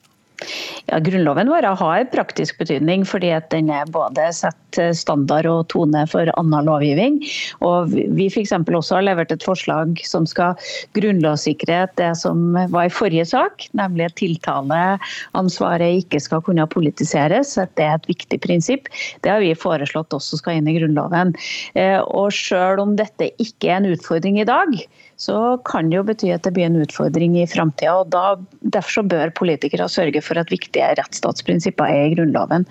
Ja, 0.90 0.98
Grunnloven 0.98 1.48
vår 1.48 1.66
har 1.78 2.04
praktisk 2.12 2.58
betydning, 2.58 3.04
fordi 3.08 3.30
at 3.32 3.46
den 3.54 3.70
både 3.94 4.26
setter 4.36 4.92
standard 4.96 5.46
og 5.48 5.68
tone 5.72 6.02
for 6.10 6.28
annen 6.34 6.66
lovgivning. 6.66 7.20
Og 7.64 7.94
vi 7.94 8.26
f.eks. 8.28 8.52
også 8.52 8.98
har 8.98 9.06
levert 9.06 9.32
et 9.32 9.46
forslag 9.46 10.02
som 10.04 10.26
skal 10.28 10.58
grunnlovssikre 10.98 11.84
det 12.00 12.10
som 12.20 12.58
var 12.74 12.88
i 12.88 12.92
forrige 12.92 13.26
sak, 13.30 13.68
nemlig 13.78 14.08
at 14.10 14.18
tiltaleansvaret 14.20 16.02
ikke 16.02 16.20
skal 16.20 16.44
kunne 16.44 16.66
politiseres. 16.74 17.54
At 17.60 17.72
det 17.78 17.86
er 17.86 17.96
et 18.00 18.10
viktig 18.10 18.40
prinsipp. 18.44 18.90
Det 19.24 19.32
har 19.32 19.40
vi 19.44 19.54
foreslått 19.56 20.12
også 20.12 20.42
skal 20.42 20.60
inn 20.60 20.68
i 20.68 20.76
Grunnloven. 20.76 21.32
Eh, 21.78 22.00
og 22.02 22.34
selv 22.34 22.82
om 22.84 22.98
dette 22.98 23.30
ikke 23.38 23.70
er 23.70 23.80
en 23.80 23.92
utfordring 23.94 24.42
i 24.42 24.48
dag, 24.48 24.76
så 25.24 25.38
kan 25.68 25.88
det 25.90 25.98
jo 25.98 26.04
bety 26.06 26.30
at 26.34 26.44
det 26.44 26.52
blir 26.56 26.68
en 26.68 26.80
utfordring 26.82 27.36
i 27.40 27.46
framtida. 27.48 28.34
Derfor 28.74 28.98
så 28.98 29.04
bør 29.08 29.32
politikere 29.38 29.88
sørge 29.90 30.20
for 30.24 30.40
at 30.40 30.52
viktige 30.52 30.90
rettsstatsprinsipper 31.00 31.88
er 31.88 32.10
i 32.10 32.14
Grunnloven. 32.16 32.66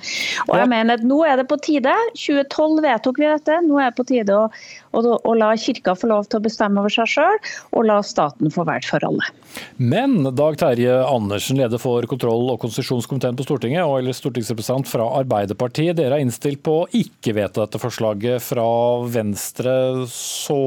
Og 0.49 0.56
jeg 0.60 0.70
mener 0.72 0.99
at 0.99 1.08
Nå 1.08 1.24
er 1.28 1.39
det 1.39 1.47
på 1.49 1.58
tide. 1.64 1.93
2012 2.16 2.84
vedtok 2.86 3.22
vi 3.22 3.30
dette. 3.32 3.60
Nå 3.66 3.80
er 3.82 3.89
det 3.89 3.97
på 3.97 4.08
tide 4.12 4.38
å, 4.38 4.47
å, 4.94 5.02
å 5.18 5.34
la 5.38 5.52
kirka 5.60 5.96
få 5.98 6.10
lov 6.12 6.28
til 6.30 6.39
å 6.39 6.46
bestemme 6.46 6.82
over 6.82 6.94
seg 6.94 7.10
sjøl, 7.16 7.39
og 7.74 7.88
la 7.89 8.00
staten 8.06 8.54
få 8.54 8.66
vært 8.68 8.88
for 8.89 9.04
alle. 9.08 9.30
Men 9.78 10.30
Dag 10.38 10.58
Terje 10.62 10.96
Andersen, 11.06 11.60
leder 11.62 11.82
for 11.82 12.06
kontroll- 12.10 12.52
og 12.54 12.62
konstitusjonskomiteen 12.64 13.38
på 13.39 13.46
Stortinget, 13.48 13.86
og 13.86 14.00
eller 14.00 14.16
stortingsrepresentant 14.18 14.89
fra 14.89 15.08
Arbeiderpartiet. 15.20 15.98
Dere 16.00 16.18
er 16.18 16.26
innstilt 16.26 16.64
på 16.66 16.84
å 16.84 16.88
ikke 16.98 17.36
vedta 17.38 17.66
dette 17.66 17.82
forslaget 17.82 18.44
fra 18.44 18.66
Venstre, 19.14 19.76
så 20.14 20.60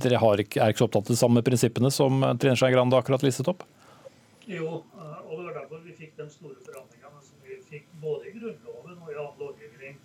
dere 0.00 0.20
har 0.20 0.44
ikke, 0.44 0.60
er 0.60 0.72
ikke 0.72 0.84
så 0.84 0.88
opptatt 0.90 1.10
av 1.10 1.14
de 1.14 1.20
samme 1.20 1.44
prinsippene 1.46 1.92
som 1.94 2.24
Trine 2.40 2.56
Skei 2.58 2.72
Grande 2.74 2.98
akkurat 2.98 3.24
listet 3.26 3.48
opp? 3.50 3.64
Jo, 4.50 4.80
og 5.30 5.34
det 5.36 5.44
var 5.44 5.58
derfor 5.60 5.82
vi 5.84 5.94
fikk 5.94 6.16
de 6.18 6.26
store 6.32 6.56
forandringene 6.66 7.20
som 7.22 7.36
vi 7.46 7.58
fikk 7.70 7.86
både 8.02 8.30
i 8.30 8.34
Grunnloven 8.34 8.96
og 8.98 9.12
i 9.12 9.18
annen 9.18 9.44
lovgivning 9.44 9.98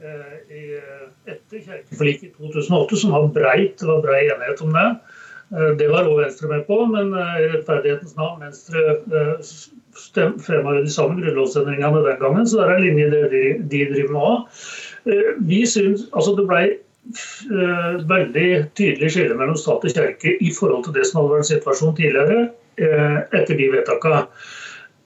eh, 0.00 1.01
etter 1.26 1.64
kirkeforliket 1.64 2.28
i 2.28 2.32
2008, 2.36 3.00
som 3.02 3.14
var 3.14 3.28
breit, 3.34 3.76
det 3.80 3.88
var 3.88 4.04
brei 4.04 4.22
enighet 4.26 4.62
om 4.64 4.76
det. 4.76 4.86
Eh, 5.52 5.72
det 5.80 5.90
var 5.92 6.06
også 6.06 6.20
Venstre 6.22 6.52
med 6.52 6.64
på, 6.68 6.78
men 6.92 7.12
eh, 7.14 7.34
i 7.42 7.50
rettferdighetens 7.56 8.16
navn 8.18 8.46
Venstre 8.46 8.80
fremma 10.42 10.78
jo 10.78 10.86
de 10.86 10.92
samme 10.92 11.20
grunnlovsendringene 11.20 12.06
den 12.06 12.22
gangen, 12.22 12.46
så 12.48 12.60
det 12.60 12.68
er 12.68 12.78
en 12.78 12.86
linje 12.86 13.10
det 13.12 13.26
de, 13.34 13.84
driver 13.92 14.14
med 14.14 14.30
òg. 14.30 14.64
Vi 15.42 15.66
synes, 15.66 16.06
altså 16.14 16.32
Det 16.38 16.46
ble 16.48 16.62
Eh, 17.02 17.94
veldig 18.06 18.48
tydelig 18.78 19.08
skille 19.10 19.34
mellom 19.34 19.56
stat 19.58 19.82
og 19.82 19.94
kirke 19.94 20.36
i 20.38 20.52
forhold 20.54 20.84
til 20.86 20.94
det 20.94 21.08
som 21.08 21.18
hadde 21.18 21.32
vært 21.32 21.48
situasjonen 21.48 21.96
tidligere 21.98 22.36
eh, 22.78 23.16
etter 23.34 23.58
de 23.58 23.66
vedtakene. 23.72 24.20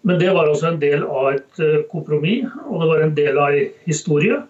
Men 0.06 0.20
det 0.20 0.34
var 0.36 0.50
også 0.50 0.74
en 0.74 0.82
del 0.82 1.06
av 1.08 1.30
et 1.32 1.62
eh, 1.64 1.78
kompromiss, 1.88 2.52
og 2.68 2.82
det 2.82 2.90
var 2.90 3.00
en 3.02 3.16
del 3.16 3.40
av 3.40 3.56
en 3.56 3.72
historie. 3.88 4.42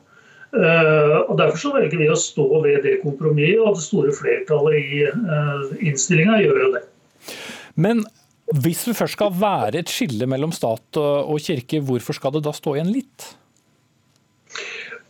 Og 0.57 1.33
Derfor 1.37 1.61
så 1.61 1.71
velger 1.75 2.01
vi 2.01 2.07
å 2.09 2.17
stå 2.17 2.47
ved 2.65 2.79
det 2.87 2.99
kompromisset, 3.03 3.61
og 3.61 3.77
det 3.77 3.85
store 3.85 4.13
flertallet 4.17 4.77
i 4.79 5.89
innstillinga 5.91 6.39
gjør 6.41 6.61
jo 6.63 6.71
det. 6.79 6.85
Men 7.77 8.01
hvis 8.63 8.87
det 8.87 8.97
først 8.97 9.19
skal 9.19 9.35
være 9.37 9.83
et 9.83 9.93
skille 9.93 10.29
mellom 10.31 10.55
stat 10.55 10.97
og 11.01 11.37
kirke, 11.45 11.83
hvorfor 11.85 12.17
skal 12.17 12.37
det 12.37 12.47
da 12.47 12.55
stå 12.57 12.77
igjen 12.79 12.95
litt? 12.95 13.27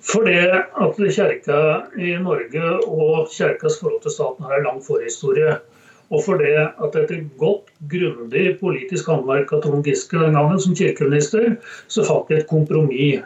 Fordi 0.06 0.36
at 0.38 0.98
kirka 0.98 1.60
i 1.98 2.14
Norge 2.22 2.74
og 2.86 3.30
Kjerkas 3.32 3.80
forhold 3.80 4.02
til 4.04 4.14
staten 4.14 4.46
har 4.46 4.60
en 4.60 4.68
lang 4.68 4.82
forhistorie. 4.84 5.56
Og 6.14 6.22
fordi 6.22 6.52
at 6.62 6.94
etter 6.94 7.24
godt, 7.40 7.72
grundig 7.90 8.52
politisk 8.60 9.08
håndverk 9.10 9.50
av 9.56 9.64
Trond 9.64 9.86
Giske 9.86 10.20
den 10.20 10.38
gangen 10.38 10.60
som 10.62 10.76
kirkeminister, 10.78 11.56
så 11.90 12.04
fant 12.06 12.30
vi 12.30 12.38
et 12.38 12.46
kompromiss. 12.46 13.24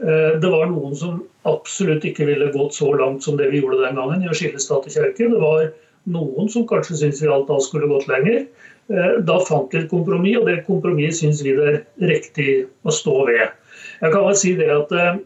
Eh, 0.00 0.40
det 0.40 0.48
var 0.48 0.70
noen 0.70 0.96
som 0.96 1.20
absolutt 1.48 2.04
ikke 2.06 2.26
ville 2.28 2.52
gått 2.54 2.76
så 2.76 2.92
langt 2.94 3.24
som 3.24 3.38
det 3.38 3.50
vi 3.52 3.62
gjorde 3.62 3.82
den 3.82 3.98
gangen, 3.98 4.22
i 4.22 4.30
å 4.30 4.36
skille 4.36 4.60
stat 4.62 4.86
og 4.86 4.94
kirke. 4.94 5.30
Det 5.30 5.40
var 5.42 5.72
noen 6.12 6.50
som 6.50 6.66
kanskje 6.68 6.98
syntes 7.00 7.22
vi 7.22 7.30
alt 7.30 7.48
da 7.50 7.58
skulle 7.62 7.90
gått 7.90 8.08
lenger. 8.10 8.44
Eh, 8.92 9.18
da 9.26 9.38
fant 9.46 9.74
vi 9.74 9.82
et 9.82 9.90
kompromiss, 9.90 10.38
og 10.40 10.48
det 10.50 10.62
kompromisset 10.68 11.22
syns 11.22 11.42
vi 11.46 11.56
det 11.58 11.68
er 11.72 11.82
riktig 12.12 12.48
å 12.86 12.94
stå 12.94 13.16
ved. 13.30 13.58
Jeg 14.02 14.14
kan 14.14 14.26
vel 14.26 14.38
si 14.38 14.54
det 14.58 14.70
at 14.74 14.94
eh, 14.98 15.18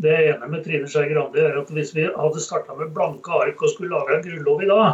det 0.00 0.16
jeg 0.16 0.26
er 0.30 0.34
enig 0.36 0.50
med 0.54 0.64
Trine 0.64 0.88
Skei 0.88 1.10
Grande 1.10 1.42
er 1.44 1.60
at 1.60 1.70
hvis 1.74 1.92
vi 1.96 2.06
hadde 2.08 2.42
starta 2.42 2.76
med 2.78 2.92
blanke 2.96 3.32
ark 3.36 3.60
og 3.60 3.72
skulle 3.72 3.92
lage 3.92 4.16
en 4.16 4.26
grunnlov 4.26 4.62
i 4.64 4.70
dag, 4.70 4.92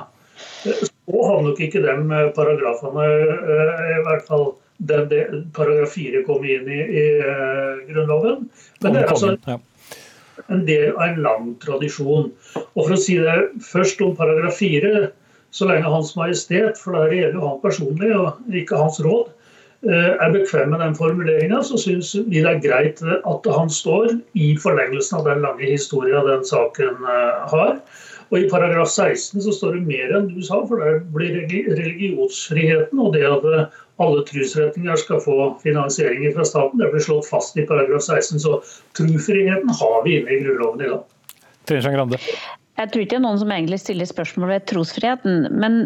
så 0.66 1.26
hadde 1.30 1.42
nok 1.48 1.60
ikke 1.68 1.84
de 1.84 1.96
eh, 1.96 2.30
paragrafene 2.36 3.08
eh, 3.08 3.84
i 3.96 4.04
hvert 4.08 4.28
fall 4.28 4.48
den, 4.76 5.06
den, 5.08 5.46
paragraf 5.56 5.94
4, 5.96 6.20
kom 6.26 6.42
inn 6.44 6.66
i, 6.68 6.82
i 6.84 7.04
Grunnloven. 7.88 8.42
Men 8.84 8.92
det 8.92 9.06
er 9.06 9.12
altså 9.14 9.30
en 10.52 10.64
del 10.68 10.92
av 10.94 11.04
en 11.08 11.22
lang 11.24 11.52
tradisjon. 11.62 12.32
Og 12.56 12.80
for 12.80 12.96
å 12.96 13.00
si 13.00 13.18
det 13.22 13.36
først 13.66 14.02
om 14.04 14.16
paragraf 14.18 14.58
fire, 14.60 15.10
så 15.54 15.68
lenge 15.68 15.88
Hans 15.88 16.12
Majestet, 16.18 16.76
for 16.82 16.96
det 16.96 17.16
gjelder 17.16 17.38
jo 17.38 17.48
han 17.48 17.62
personlig 17.62 18.12
og 18.18 18.56
ikke 18.62 18.80
hans 18.80 19.00
råd, 19.04 19.30
Eh, 19.84 20.12
er 20.24 20.32
bekvem 20.32 20.70
med 20.72 20.80
den 20.80 20.94
formuleringa, 20.96 21.60
så 21.62 21.76
syns 21.78 22.14
vi 22.16 22.40
det 22.40 22.48
er 22.48 22.62
greit 22.64 23.02
at 23.04 23.48
han 23.54 23.68
står 23.70 24.16
i 24.34 24.54
forlengelsen 24.58 25.18
av 25.18 25.28
den 25.28 25.44
lange 25.44 25.68
historien 25.68 26.24
den 26.26 26.42
saken 26.48 27.04
eh, 27.04 27.42
har. 27.52 27.76
Og 28.32 28.38
I 28.40 28.48
paragraf 28.50 28.88
16 28.88 29.44
så 29.44 29.52
står 29.54 29.76
det 29.76 29.84
mer 29.86 30.14
enn 30.16 30.30
du 30.32 30.40
sa, 30.42 30.62
for 30.66 30.82
der 30.82 31.04
blir 31.14 31.36
religionsfriheten 31.44 32.98
og 32.98 33.12
det 33.14 33.22
at 33.28 33.46
alle 33.96 34.24
trosretninger 34.28 34.96
skal 34.96 35.20
få 35.24 35.36
finansiering 35.62 36.34
fra 36.34 36.44
staten, 36.44 36.80
det 36.80 36.90
blir 36.92 37.04
slått 37.04 37.28
fast 37.28 37.56
i 37.56 37.66
paragraf 37.68 38.02
16. 38.02 38.40
Så 38.40 38.60
trosfriheten 38.98 39.72
har 39.80 40.04
vi 40.04 40.18
inne 40.20 40.36
i 40.36 40.40
Grunnloven 40.44 40.84
i 40.84 40.88
dag. 40.92 41.04
Grande. 41.66 42.18
Jeg 42.76 42.90
tror 42.92 43.02
ikke 43.02 43.14
det 43.14 43.18
er 43.18 43.24
noen 43.24 43.40
som 43.40 43.52
egentlig 43.52 43.78
stiller 43.80 44.08
spørsmål 44.08 44.50
ved 44.52 44.66
trosfriheten. 44.70 45.46
Men 45.56 45.78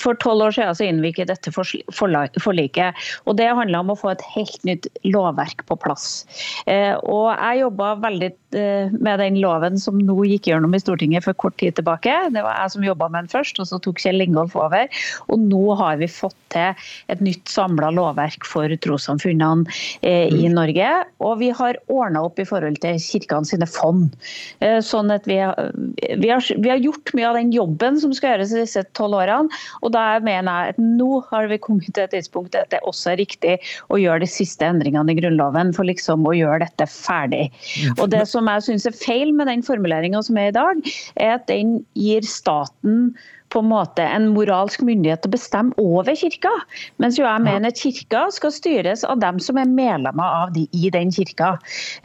for 0.00 0.18
tolv 0.22 0.46
år 0.46 0.54
siden 0.54 0.76
så 0.78 0.86
inngikk 0.86 1.22
dette 1.30 1.52
forliket. 1.52 3.00
Og 3.26 3.38
det 3.40 3.48
handla 3.50 3.82
om 3.82 3.92
å 3.94 3.98
få 3.98 4.12
et 4.12 4.24
helt 4.34 4.66
nytt 4.68 4.86
lovverk 5.06 5.64
på 5.68 5.78
plass. 5.82 6.24
Eh, 6.70 6.94
og 7.02 7.32
jeg 7.34 7.62
jobba 7.64 7.92
veldig 8.04 8.30
eh, 8.58 8.94
med 8.94 9.22
den 9.22 9.40
loven 9.42 9.80
som 9.80 9.98
nå 9.98 10.16
gikk 10.28 10.50
gjennom 10.50 10.76
i 10.76 10.82
Stortinget 10.82 11.26
for 11.26 11.38
kort 11.40 11.58
tid 11.62 11.78
tilbake. 11.78 12.14
Det 12.34 12.44
var 12.46 12.60
jeg 12.62 12.74
som 12.76 12.86
jobba 12.86 13.10
med 13.10 13.26
den 13.26 13.32
først, 13.34 13.58
og 13.62 13.70
så 13.70 13.80
tok 13.82 14.02
Kjell 14.02 14.22
Ingolf 14.22 14.54
over. 14.58 14.86
Og 15.28 15.42
nå 15.50 15.64
har 15.80 15.98
vi 16.00 16.10
fått 16.10 16.38
til 16.54 16.86
et 17.10 17.22
nytt 17.22 17.50
samla 17.50 17.90
lovverk 17.94 18.46
for 18.48 18.70
trossamfunnene 18.86 19.66
eh, 20.06 20.30
i 20.30 20.46
mm. 20.46 20.54
Norge. 20.54 20.94
Og 21.26 21.36
vi 21.42 21.50
har 21.54 21.78
ordna 21.90 22.24
opp 22.26 22.38
i 22.38 22.46
forhold 22.46 22.78
til 22.82 22.98
kirkene 23.02 23.46
sine 23.48 23.66
fond. 23.70 24.14
Sånn 24.84 25.10
at 25.12 25.26
vi 25.28 25.38
vi, 26.20 26.30
har, 26.30 26.44
vi, 26.56 26.70
har, 26.70 26.80
gjort 26.80 27.12
mye 27.16 27.28
av 27.28 27.38
den 27.38 27.52
jobben 27.54 27.98
som 28.02 28.12
skal 28.16 28.34
gjøres 28.34 28.54
disse 28.56 28.84
tolv 28.98 29.18
årene. 29.20 29.60
Og 29.84 29.94
da 29.94 30.04
mener 30.24 30.50
jeg 30.50 30.74
at 30.74 30.82
nå 30.82 31.22
har 31.30 31.48
vi 31.50 31.60
kommet 31.62 31.90
til 31.94 32.04
et 32.04 32.14
tidspunkt 32.14 32.56
at 32.58 32.70
det 32.74 32.82
også 32.88 33.14
er 33.14 33.20
riktig 33.22 33.56
å 33.90 33.98
gjøre 34.00 34.24
de 34.24 34.30
siste 34.30 34.66
endringene 34.66 35.14
i 35.14 35.18
Grunnloven 35.18 35.74
for 35.76 35.88
liksom 35.88 36.28
å 36.28 36.36
gjøre 36.36 36.64
dette 36.66 36.88
ferdig. 36.90 37.48
Og 37.98 38.08
Det 38.12 38.24
som 38.28 38.48
jeg 38.50 38.66
syns 38.68 38.88
er 38.88 38.96
feil 38.96 39.34
med 39.36 39.50
den 39.50 39.64
formuleringa 39.66 40.22
som 40.26 40.38
er 40.40 40.50
i 40.50 40.56
dag, 40.56 40.80
er 41.16 41.36
at 41.38 41.46
den 41.50 41.80
gir 41.98 42.26
staten 42.26 43.12
på 43.50 43.62
en 43.62 43.70
måte 43.70 44.04
en 44.04 44.30
moralsk 44.34 44.82
myndighet 44.86 45.22
til 45.24 45.30
å 45.30 45.34
bestemme 45.34 45.74
over 45.82 46.16
kirka. 46.16 46.52
Mens 47.02 47.18
jo 47.18 47.26
jeg 47.26 47.44
mener 47.44 47.74
kirka 47.76 48.26
skal 48.34 48.54
styres 48.54 49.04
av 49.06 49.20
dem 49.22 49.40
som 49.42 49.58
er 49.60 49.70
medlemmer 49.70 50.36
av 50.44 50.54
de 50.54 50.66
i 50.76 50.90
den 50.94 51.12
kirka. 51.14 51.56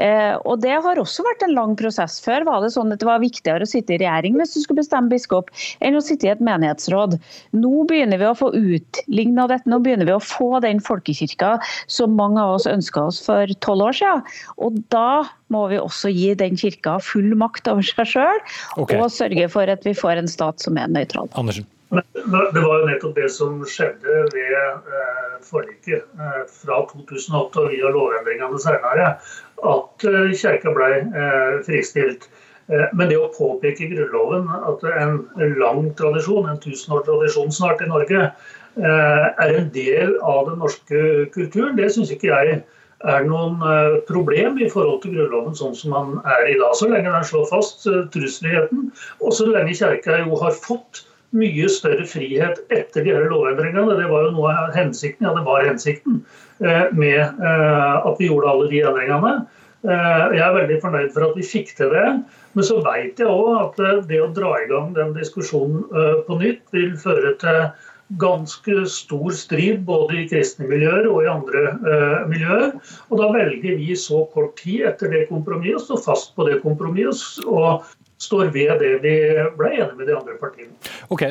Eh, 0.01 0.33
og 0.43 0.61
Det 0.65 0.73
har 0.81 1.01
også 1.01 1.25
vært 1.25 1.45
en 1.45 1.55
lang 1.55 1.75
prosess. 1.77 2.17
Før 2.23 2.47
var 2.47 2.63
det 2.63 2.73
sånn 2.73 2.93
at 2.93 3.01
det 3.03 3.09
var 3.09 3.21
viktigere 3.23 3.65
å 3.65 3.69
sitte 3.69 3.95
i 3.95 4.01
regjering 4.01 4.39
hvis 4.39 4.55
du 4.55 4.61
skulle 4.63 4.81
bestemme 4.81 5.11
biskop, 5.13 5.51
enn 5.85 5.97
å 5.97 6.03
sitte 6.03 6.27
i 6.27 6.33
et 6.33 6.43
menighetsråd. 6.43 7.17
Nå 7.53 7.85
begynner 7.89 8.21
vi 8.21 8.29
å 8.29 8.37
få 8.37 8.51
utligna 8.55 9.47
dette. 9.51 9.69
Nå 9.69 9.81
begynner 9.85 10.09
vi 10.09 10.15
å 10.17 10.23
få 10.23 10.59
den 10.65 10.81
folkekirka 10.83 11.55
som 11.91 12.17
mange 12.17 12.41
av 12.41 12.57
oss 12.57 12.69
ønska 12.69 13.07
oss 13.11 13.21
for 13.25 13.49
tolv 13.65 13.89
år 13.89 13.99
siden. 13.99 14.25
Og 14.65 14.81
da 14.93 15.25
må 15.53 15.67
vi 15.71 15.79
også 15.81 16.11
gi 16.13 16.33
den 16.37 16.57
kirka 16.59 16.97
full 17.03 17.35
makt 17.37 17.69
over 17.71 17.85
seg 17.85 18.09
sjøl, 18.15 18.43
okay. 18.81 18.97
og 18.97 19.13
sørge 19.13 19.47
for 19.53 19.69
at 19.71 19.85
vi 19.85 19.95
får 19.97 20.21
en 20.21 20.31
stat 20.31 20.63
som 20.63 20.79
er 20.81 20.91
nøytral. 20.91 21.29
Andersen. 21.37 21.67
Det 21.93 22.61
var 22.63 22.79
jo 22.81 22.87
nettopp 22.89 23.13
det 23.15 23.27
som 23.31 23.59
skjedde 23.69 24.23
ved 24.33 24.55
eh, 24.97 25.35
forliket 25.45 26.01
eh, 26.17 26.41
fra 26.49 26.81
2008 26.89 27.61
og 27.61 27.69
via 27.71 27.91
lovendringene 27.93 28.59
senere, 28.59 29.11
at 29.69 30.07
eh, 30.09 30.33
kirka 30.33 30.73
ble 30.75 30.89
eh, 31.05 31.61
fristilt. 31.67 32.27
Men 32.65 33.11
det 33.11 33.19
å 33.21 33.29
påpeke 33.29 33.83
i 33.85 33.91
Grunnloven 33.91 34.47
at 34.49 34.81
en 34.89 35.19
lang 35.59 35.91
tradisjon, 35.99 36.47
en 36.49 36.57
tusenårstradisjon 36.63 37.51
snart 37.53 37.83
i 37.85 37.89
Norge, 37.91 38.23
eh, 38.81 39.25
er 39.45 39.53
en 39.59 39.69
del 39.75 40.15
av 40.25 40.49
den 40.49 40.57
norske 40.63 41.03
kulturen, 41.35 41.77
det 41.77 41.91
syns 41.93 42.09
ikke 42.15 42.31
jeg 42.31 42.63
er 43.09 43.25
noen 43.27 43.59
eh, 43.65 43.97
problem 44.09 44.59
i 44.61 44.69
forhold 44.71 45.01
til 45.03 45.15
Grunnloven 45.15 45.57
sånn 45.57 45.75
som 45.77 45.93
den 45.95 46.15
er 46.25 46.47
i 46.49 46.57
dag. 46.59 46.73
Så 46.77 46.89
lenge 46.91 47.11
den 47.11 47.27
slår 47.27 47.49
fast 47.51 47.85
eh, 47.89 48.71
og 49.21 49.35
så 49.35 49.49
lenge 49.49 49.75
Kjerka 49.77 50.21
jo 50.23 50.39
har 50.41 50.55
fått 50.65 51.05
mye 51.35 51.67
større 51.71 52.05
frihet 52.07 52.61
etter 52.71 53.03
de 53.03 53.13
her 53.13 53.27
lovendringene. 53.31 53.97
Det 53.99 54.07
var 54.09 54.27
jo 54.27 54.33
noe 54.37 54.53
av 54.55 54.73
hensikten, 54.77 55.27
ja 55.27 55.33
det 55.35 55.43
var 55.47 55.67
hensikten 55.67 56.21
eh, 56.63 56.87
med 56.95 57.21
at 57.21 58.21
vi 58.21 58.29
gjorde 58.29 58.51
alle 58.51 58.71
de 58.71 58.81
endringene. 58.85 59.35
Jeg 59.85 60.41
er 60.41 60.55
veldig 60.55 60.77
fornøyd 60.81 61.11
for 61.13 61.27
at 61.27 61.35
vi 61.37 61.43
fikk 61.45 61.75
til 61.77 61.91
det. 61.93 62.05
Men 62.57 62.65
så 62.65 62.79
vet 62.81 63.19
jeg 63.21 63.29
òg 63.29 63.49
at 63.59 64.07
det 64.09 64.21
å 64.23 64.31
dra 64.33 64.55
i 64.57 64.69
gang 64.71 64.95
den 64.95 65.11
diskusjonen 65.13 65.83
på 66.25 66.37
nytt 66.39 66.63
vil 66.73 66.95
føre 66.97 67.35
til 67.41 67.59
ganske 68.21 68.85
stor 68.91 69.33
strid 69.33 69.81
både 69.87 70.21
i 70.21 70.27
kristne 70.29 70.67
miljøer 70.69 71.07
og 71.09 71.23
i 71.23 71.29
andre 71.31 71.63
eh, 71.73 72.17
miljøer. 72.29 72.73
Og 73.09 73.21
da 73.21 73.29
velger 73.33 73.79
vi 73.81 73.97
så 73.99 74.23
kort 74.33 74.57
tid 74.61 74.85
etter 74.91 75.11
det 75.13 75.27
kompromisset 75.31 75.95
å 75.95 75.99
stå 75.99 76.01
fast 76.11 76.35
på 76.37 76.49
det 76.49 76.61
kompromisset. 76.65 77.45
og 77.49 77.85
står 78.17 78.47
ved 78.53 78.79
det 78.79 78.91
vi 79.03 79.13
ble 79.57 79.71
enige 79.75 79.97
med 79.97 80.07
de 80.07 80.15
andre 80.15 80.37
partiene. 80.39 80.71
Ok, 81.11 81.25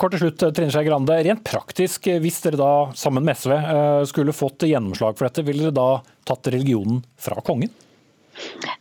Kort 0.00 0.14
til 0.16 0.22
slutt, 0.24 0.44
Trine 0.56 0.72
Skei 0.72 0.86
Grande. 0.86 1.18
Rent 1.26 1.44
praktisk, 1.44 2.08
hvis 2.24 2.40
dere 2.44 2.60
da 2.60 2.72
sammen 2.98 3.26
med 3.26 3.36
SV 3.38 3.52
eh, 3.58 4.00
skulle 4.08 4.36
fått 4.36 4.66
gjennomslag 4.68 5.18
for 5.18 5.28
dette, 5.28 5.44
ville 5.46 5.68
dere 5.68 5.76
da 5.76 5.88
tatt 6.28 6.52
religionen 6.54 7.02
fra 7.20 7.42
kongen? 7.44 7.72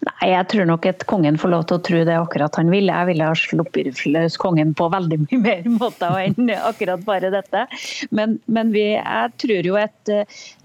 Nei, 0.01 0.31
jeg 0.31 0.47
tror 0.51 0.67
nok 0.69 0.85
at 0.89 1.03
kongen 1.09 1.37
får 1.41 1.51
lov 1.53 1.63
til 1.69 1.77
å 1.77 1.83
tro 1.85 1.99
det 2.07 2.15
akkurat 2.17 2.57
han 2.57 2.71
vil. 2.73 2.89
Jeg 2.89 3.07
ville 3.09 3.27
ha 3.27 3.37
sluppet 3.37 4.01
løs 4.09 4.37
kongen 4.41 4.73
på 4.77 4.87
veldig 4.93 5.19
mye 5.23 5.39
mer 5.41 5.67
måter 5.81 6.17
enn 6.23 6.49
akkurat 6.57 7.03
bare 7.05 7.31
dette. 7.33 7.65
Men, 8.13 8.37
men 8.45 8.73
vi, 8.73 8.85
jeg 8.95 9.31
tror 9.43 9.69
jo 9.69 9.77
at, 9.81 10.13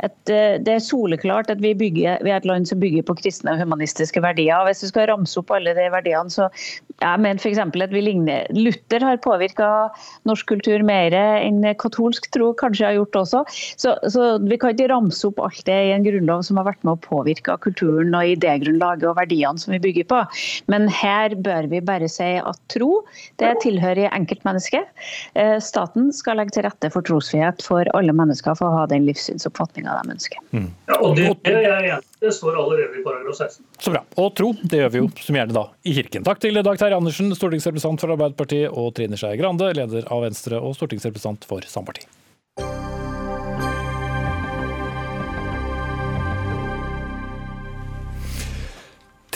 at, 0.05 0.16
det 0.26 0.72
er 0.72 0.82
soleklart 0.84 1.53
at 1.53 1.61
vi, 1.64 1.74
bygger, 1.76 2.22
vi, 2.24 2.32
er 2.32 2.40
et 2.40 2.49
land 2.49 2.68
som 2.68 2.80
bygger 2.80 3.05
på 3.09 3.18
kristne 3.20 3.55
og 3.55 3.62
humanistiske 3.64 4.22
verdier. 4.24 4.64
Hvis 4.68 4.84
du 4.84 4.90
skal 4.92 5.11
ramse 5.12 5.36
opp 5.40 5.53
alle 5.57 5.76
de 5.76 5.88
verdiene, 5.92 6.32
så 6.32 6.49
jeg 6.97 7.20
mener 7.20 7.40
f.eks. 7.40 7.61
at 7.61 7.92
vi 7.92 8.05
ligner 8.05 8.49
Luther 8.57 9.05
har 9.05 9.20
påvirka 9.24 9.70
norsk 10.28 10.49
kultur 10.49 10.84
mer 10.86 11.12
enn 11.16 11.61
katolsk 11.80 12.30
tro 12.32 12.53
kanskje 12.57 12.88
har 12.88 12.97
gjort 12.97 13.20
også. 13.20 13.44
Så, 13.76 13.97
så 14.12 14.28
vi 14.44 14.57
kan 14.61 14.72
ikke 14.72 14.88
ramse 14.94 15.28
opp 15.28 15.42
alt 15.44 15.64
det 15.68 15.76
i 15.88 15.92
en 15.92 16.07
grunnlov 16.07 16.47
som 16.49 16.61
har 16.61 16.70
vært 16.70 16.84
med 16.86 16.97
å 16.97 17.03
påvirke 17.05 17.59
kulturen 17.64 18.16
og 18.16 18.36
idégrunnlaget 18.36 18.86
og 18.95 19.16
verdiene 19.18 19.61
som 19.61 19.74
vi 19.74 19.80
bygger 19.82 20.09
på. 20.11 20.22
Men 20.72 20.89
her 20.93 21.34
bør 21.34 21.68
vi 21.72 21.82
bare 21.84 22.09
si 22.11 22.37
at 22.39 22.61
tro 22.72 23.03
det 23.41 23.53
tilhører 23.64 24.12
enkeltmennesket. 24.12 24.89
Eh, 25.34 25.57
staten 25.62 26.12
skal 26.14 26.41
legge 26.41 26.57
til 26.57 26.66
rette 26.66 26.91
for 26.95 27.07
trosfrihet 27.07 27.62
for 27.64 27.89
alle 27.97 28.14
mennesker 28.16 28.57
for 28.59 28.70
å 28.70 28.82
ha 28.82 28.91
den 28.91 29.07
livssynsoppfatninga 29.09 29.97
de 30.01 30.16
ønsker. 30.16 30.43
Mm. 30.53 30.68
Ja, 30.91 31.01
og 31.01 31.16
det, 31.18 31.30
det, 31.47 32.01
det 32.22 32.34
står 32.34 32.59
allerede 32.59 33.01
i 33.01 33.05
paragraf 33.05 33.39
16. 33.39 33.64
Så 33.78 33.95
bra. 33.95 34.03
Og 34.20 34.32
tro, 34.39 34.53
det 34.62 34.82
gjør 34.82 34.93
vi 34.95 35.03
jo 35.05 35.11
som 35.20 35.41
gjerne 35.41 35.57
da 35.57 35.66
i 35.87 35.97
kirken. 35.97 36.26
Takk 36.26 36.43
til 36.43 36.62
Dag 36.62 36.80
Terje 36.80 36.99
Andersen, 36.99 37.32
stortingsrepresentant 37.37 38.03
for 38.03 38.16
Arbeiderpartiet, 38.16 38.70
og 38.72 38.95
Trine 38.97 39.18
Skei 39.20 39.37
Grande, 39.41 39.72
leder 39.76 40.09
av 40.12 40.24
Venstre 40.26 40.61
og 40.61 40.76
stortingsrepresentant 40.78 41.49
for 41.49 41.66
Sampartiet. 41.70 42.09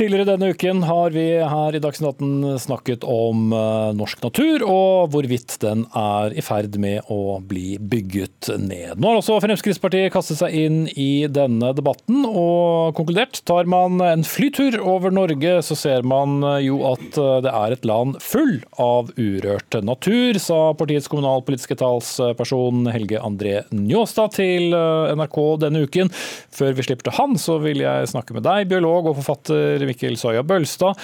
Tidligere 0.01 0.31
denne 0.31 0.55
uken 0.55 0.79
har 0.89 1.13
vi 1.13 1.27
her 1.45 1.77
i 1.77 1.81
Dagsnytt 1.85 2.23
18 2.23 2.55
snakket 2.63 3.03
om 3.05 3.51
eh, 3.53 3.91
norsk 3.93 4.23
natur, 4.25 4.63
og 4.65 5.11
hvorvidt 5.13 5.59
den 5.61 5.83
er 5.93 6.33
i 6.33 6.41
ferd 6.41 6.79
med 6.81 7.11
å 7.13 7.37
bli 7.45 7.75
bygget 7.77 8.49
ned. 8.57 8.95
Nå 8.97 9.11
har 9.11 9.19
også 9.19 9.37
Fremskrittspartiet 9.45 10.09
kastet 10.15 10.41
seg 10.41 10.57
inn 10.57 10.79
i 10.97 11.27
denne 11.29 11.75
debatten 11.77 12.25
og 12.25 12.97
konkludert. 12.97 13.43
Tar 13.45 13.69
man 13.69 14.01
en 14.01 14.25
flytur 14.25 14.79
over 14.81 15.13
Norge, 15.13 15.59
så 15.69 15.77
ser 15.77 16.09
man 16.09 16.49
jo 16.65 16.81
at 16.95 17.21
eh, 17.21 17.43
det 17.45 17.53
er 17.53 17.77
et 17.77 17.85
land 17.93 18.17
full 18.25 18.57
av 18.81 19.13
urørt 19.21 19.83
natur, 19.85 20.41
sa 20.41 20.63
partiets 20.81 21.11
kommunalpolitiske 21.13 21.77
talsperson 21.85 22.89
Helge 22.89 23.21
André 23.21 23.67
Njåstad 23.69 24.39
til 24.39 24.73
eh, 24.73 25.13
NRK 25.21 25.39
denne 25.67 25.85
uken. 25.85 26.09
Før 26.57 26.73
vi 26.81 26.89
slipper 26.89 27.11
til 27.11 27.19
han, 27.21 27.37
så 27.37 27.61
vil 27.61 27.85
jeg 27.85 28.09
snakke 28.17 28.41
med 28.41 28.49
deg, 28.49 28.73
biolog 28.73 29.13
og 29.13 29.21
forfatter 29.21 29.90
Mikkel 29.91 30.17
Soya 30.21 30.45
Bølstad. 30.47 30.99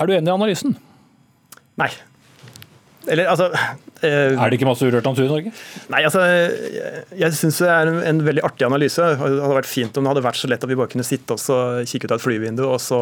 Er 0.00 0.08
du 0.08 0.16
enig 0.16 0.30
i 0.30 0.36
analysen? 0.38 0.78
Nei. 1.80 1.90
Eller 3.08 3.30
altså 3.32 3.46
eh, 4.04 4.34
Er 4.36 4.50
det 4.50 4.58
ikke 4.58 4.68
masse 4.68 4.84
urørt 4.84 5.06
natur 5.08 5.24
i 5.24 5.30
Norge? 5.30 5.52
Nei, 5.92 6.02
altså 6.04 6.20
Jeg, 6.28 7.04
jeg 7.22 7.36
syns 7.38 7.60
det 7.62 7.70
er 7.72 7.88
en, 7.88 8.00
en, 8.10 8.20
veldig 8.26 8.44
artig 8.44 8.66
analyse. 8.66 9.06
Det 9.14 9.20
hadde 9.22 9.56
vært 9.56 9.70
fint 9.70 9.96
om 9.96 10.04
det 10.04 10.12
hadde 10.12 10.24
vært 10.26 10.40
så 10.40 10.50
lett 10.52 10.66
at 10.66 10.70
vi 10.70 10.76
bare 10.78 10.92
kunne 10.92 11.06
sitte 11.06 11.36
og 11.36 11.88
kikke 11.88 12.06
ut 12.06 12.14
av 12.14 12.20
et 12.20 12.26
flyvindu 12.26 12.66
og 12.66 12.76
så 12.84 13.00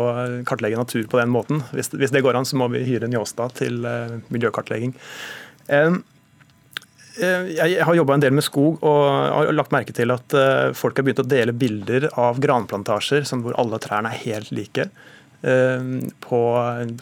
kartlegge 0.48 0.78
natur 0.78 1.08
på 1.10 1.20
den 1.20 1.32
måten. 1.34 1.64
Hvis, 1.74 1.90
hvis 1.98 2.14
det 2.14 2.22
går 2.26 2.38
an, 2.38 2.46
så 2.48 2.60
må 2.60 2.70
vi 2.72 2.84
hyre 2.86 3.10
Njåstad 3.10 3.58
til 3.58 3.82
uh, 3.86 4.20
miljøkartlegging. 4.34 4.94
Um, 5.66 6.00
jeg 7.18 7.84
har 7.84 7.96
jobba 7.98 8.14
en 8.16 8.22
del 8.22 8.34
med 8.36 8.46
skog 8.46 8.82
og 8.86 9.04
har 9.08 9.52
lagt 9.54 9.74
merke 9.74 9.94
til 9.96 10.12
at 10.14 10.34
eh, 10.36 10.70
folk 10.76 10.98
har 10.98 11.06
begynt 11.06 11.22
å 11.22 11.28
dele 11.28 11.54
bilder 11.56 12.08
av 12.18 12.38
granplantasjer 12.42 13.26
sånn 13.28 13.42
hvor 13.44 13.56
alle 13.58 13.80
trærne 13.82 14.12
er 14.14 14.22
helt 14.22 14.52
like 14.54 14.88
eh, 14.88 15.88
på 16.24 16.42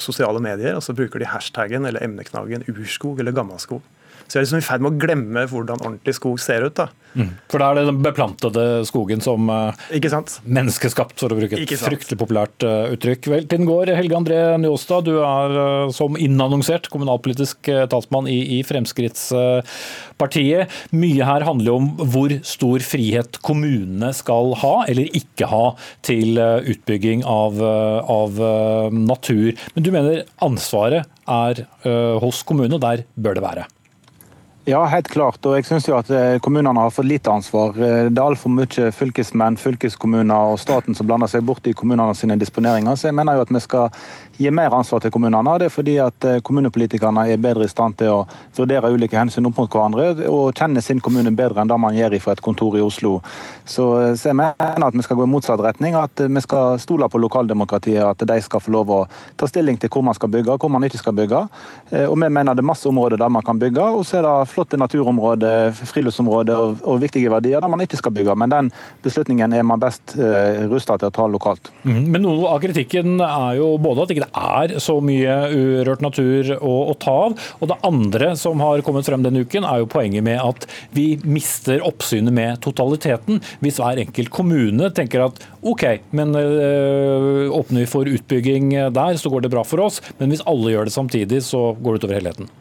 sosiale 0.03 0.41
medier. 0.43 0.79
og 0.79 0.85
Så 0.87 0.97
bruker 0.97 1.21
de 1.23 1.29
hashtaggen 1.31 1.89
eller 1.89 2.05
emneknaggen 2.07 2.65
urskog 2.73 3.21
eller 3.21 3.37
gammelskog. 3.37 3.85
Så 4.27 4.37
jeg 4.37 4.43
er 4.43 4.47
liksom 4.47 4.63
i 4.63 4.67
ferd 4.67 4.85
med 4.85 4.95
å 4.95 5.01
glemme 5.07 5.47
hvordan 5.51 5.83
ordentlig 5.83 6.17
skog 6.19 6.39
ser 6.43 6.67
ut. 6.67 6.77
da. 6.79 6.91
Mm. 7.17 7.31
For 7.49 7.63
da 7.63 7.71
er 7.71 7.79
det 7.79 7.85
den 7.89 8.03
beplantede 8.05 8.63
skogen 8.89 9.23
som 9.25 9.49
uh, 9.49 9.73
menneskeskapt, 10.45 11.21
for 11.23 11.33
å 11.33 11.37
bruke 11.39 11.57
et 11.57 11.71
fryktelig 11.81 12.19
populært 12.21 12.67
uh, 12.67 12.93
uttrykk. 12.93 13.29
Vel, 13.33 13.47
tiden 13.49 13.69
går. 13.69 13.87
Helge 13.97 14.19
André 14.19 14.41
Njåstad, 14.61 15.05
du 15.09 15.15
er 15.25 15.51
uh, 15.57 15.89
som 15.97 16.19
innannonsert 16.21 16.91
kommunalpolitisk 16.93 17.71
talsmann 17.93 18.27
i, 18.31 18.59
i 18.59 18.63
Fremskrittspartiet. 18.67 20.63
Mye 20.97 21.25
her 21.29 21.43
handler 21.49 21.73
om 21.79 21.85
hvor 22.13 22.31
stor 22.47 22.79
frihet 22.85 23.41
kommunene 23.47 24.11
skal 24.17 24.47
ha, 24.61 24.75
eller 24.91 25.07
ikke 25.17 25.47
ha, 25.51 25.67
til 26.07 26.37
utbygging 26.37 27.25
av, 27.27 27.63
av 27.63 28.31
natur. 28.93 29.55
Men 29.75 29.85
du 29.87 29.91
mener 29.95 30.25
ansvaret 30.45 31.03
er 31.27 31.55
hos 32.23 32.43
kommunene, 32.47 32.77
og 32.79 32.85
der 32.85 33.03
bør 33.17 33.35
det 33.39 33.47
være? 33.47 33.65
Ja, 34.67 34.81
helt 34.91 35.07
klart. 35.09 35.47
Og 35.47 35.55
jeg 35.55 35.65
synes 35.69 35.85
jo 35.87 35.95
at 35.95 36.09
eh, 36.11 36.41
kommunene 36.43 36.83
har 36.83 36.91
fått 36.91 37.07
lite 37.07 37.31
ansvar. 37.31 37.77
Eh, 37.79 38.09
det 38.11 38.19
er 38.19 38.25
altfor 38.25 38.51
mye 38.51 38.89
fylkesmenn, 38.91 39.55
fylkeskommuner 39.63 40.51
og 40.51 40.59
staten 40.59 40.97
som 40.99 41.07
blander 41.07 41.31
seg 41.31 41.45
bort 41.47 41.69
i 41.71 41.75
kommunene 41.77 42.17
sine 42.19 42.35
disponeringer. 42.41 42.99
Så 42.99 43.07
jeg 43.07 43.15
mener 43.15 43.39
jo 43.39 43.45
at 43.47 43.53
vi 43.55 43.63
skal 43.63 43.95
gi 44.39 44.51
mer 44.51 44.75
ansvar 44.75 45.03
til 45.05 45.13
kommunene. 45.15 45.57
Det 45.61 45.69
er 45.69 45.75
fordi 45.75 45.97
at 46.03 46.27
eh, 46.29 46.41
kommunepolitikerne 46.45 47.27
er 47.33 47.43
bedre 47.43 47.67
i 47.67 47.73
stand 47.73 47.99
til 48.01 48.13
å 48.13 48.19
vurdere 48.57 48.93
ulike 48.93 49.19
hensyn 49.19 49.49
opp 49.49 49.61
mot 49.61 49.71
hverandre 49.73 50.29
og 50.31 50.57
kjenne 50.57 50.83
sin 50.85 51.01
kommune 51.05 51.33
bedre 51.37 51.63
enn 51.63 51.71
det 51.71 51.79
man 51.81 51.97
gjør 51.97 52.19
fra 52.23 52.37
et 52.37 52.45
kontor 52.45 52.77
i 52.79 52.85
Oslo. 52.85 53.19
Så, 53.65 53.87
så 54.17 54.31
jeg 54.31 54.39
mener 54.39 54.87
at 54.87 54.97
vi 54.97 55.05
skal 55.07 55.19
gå 55.21 55.27
i 55.27 55.31
motsatt 55.31 55.63
retning. 55.65 55.97
At 55.99 56.21
vi 56.21 56.43
skal 56.45 56.81
stole 56.83 57.09
på 57.11 57.21
lokaldemokratiet. 57.23 58.03
At 58.07 58.27
de 58.29 58.39
skal 58.45 58.63
få 58.63 58.75
lov 58.75 58.93
å 58.93 59.01
ta 59.39 59.49
stilling 59.49 59.79
til 59.81 59.93
hvor 59.93 60.05
man 60.07 60.17
skal 60.17 60.31
bygge 60.33 60.57
hvor 60.57 60.73
man 60.73 60.85
ikke 60.87 61.01
skal 61.01 61.15
bygge. 61.17 61.41
Og 62.07 62.15
vi 62.17 62.29
mener 62.29 62.57
det 62.57 62.63
er 62.63 62.69
masse 62.69 62.89
områder 62.89 63.21
der 63.21 63.33
man 63.33 63.45
kan 63.45 63.59
bygge. 63.61 63.83
og 63.97 64.05
så 64.07 64.19
er 64.21 64.27
det 64.27 64.51
flotte 64.51 64.79
naturområder, 64.81 65.73
friluftsområder 65.77 66.57
og, 66.57 66.83
og, 66.85 67.01
viktige 67.03 67.31
verdier 67.33 67.61
der 67.63 67.73
man 67.73 67.83
ikke 67.85 67.99
skal 68.01 68.15
bygge. 68.17 68.37
Men 68.39 68.53
den 68.53 68.71
beslutningen 69.05 69.53
er 69.53 69.67
man 69.67 69.83
best 69.83 70.17
uh, 70.19 70.65
rusta 70.71 70.97
til 71.01 71.11
å 71.11 71.15
ta 71.15 71.27
lokalt. 71.31 71.71
Mm, 71.85 72.03
men 72.15 72.25
noe 72.25 72.51
av 72.53 72.63
kritikken 72.63 73.21
er 73.21 73.59
jo 73.61 73.73
både 73.83 74.07
at 74.07 74.15
ikke 74.15 74.26
det 74.27 74.77
er 74.77 74.83
så 74.83 74.99
mye 75.05 75.37
urørt 75.53 76.03
natur 76.05 76.53
å, 76.59 76.75
å, 76.91 76.95
ta 77.01 77.15
av, 77.27 77.37
og 77.61 77.71
det 77.71 77.79
andre 77.87 78.33
som 78.39 78.61
har 78.65 78.83
kommet 78.87 79.07
frem 79.09 79.25
denne 79.25 79.45
uken, 79.47 79.67
er 79.67 79.83
jo 79.83 79.91
poenget 79.91 80.27
med 80.27 80.41
at 80.43 80.67
vi 80.97 81.07
mister 81.25 81.85
oppsynet 81.87 82.35
med 82.35 82.61
totaliteten. 82.65 83.41
Hvis 83.65 83.81
hver 83.81 84.03
enkelt 84.03 84.33
kommune 84.35 84.91
tenker 84.97 85.27
at 85.29 85.41
OK, 85.67 85.87
men 86.17 86.37
øh, 86.37 87.47
åpner 87.55 87.85
vi 87.85 87.91
for 87.91 88.11
utbygging 88.11 88.75
der, 88.95 89.19
så 89.21 89.33
går 89.33 89.47
det 89.47 89.55
bra 89.55 89.65
for 89.67 89.87
oss. 89.87 90.03
Men 90.21 90.33
hvis 90.33 90.45
alle 90.49 90.75
gjør 90.75 90.89
det 90.89 90.97
samtidig, 90.97 91.43
så 91.47 91.71
går 91.81 91.97
det 91.97 92.05
utover 92.05 92.21
helheten. 92.21 92.55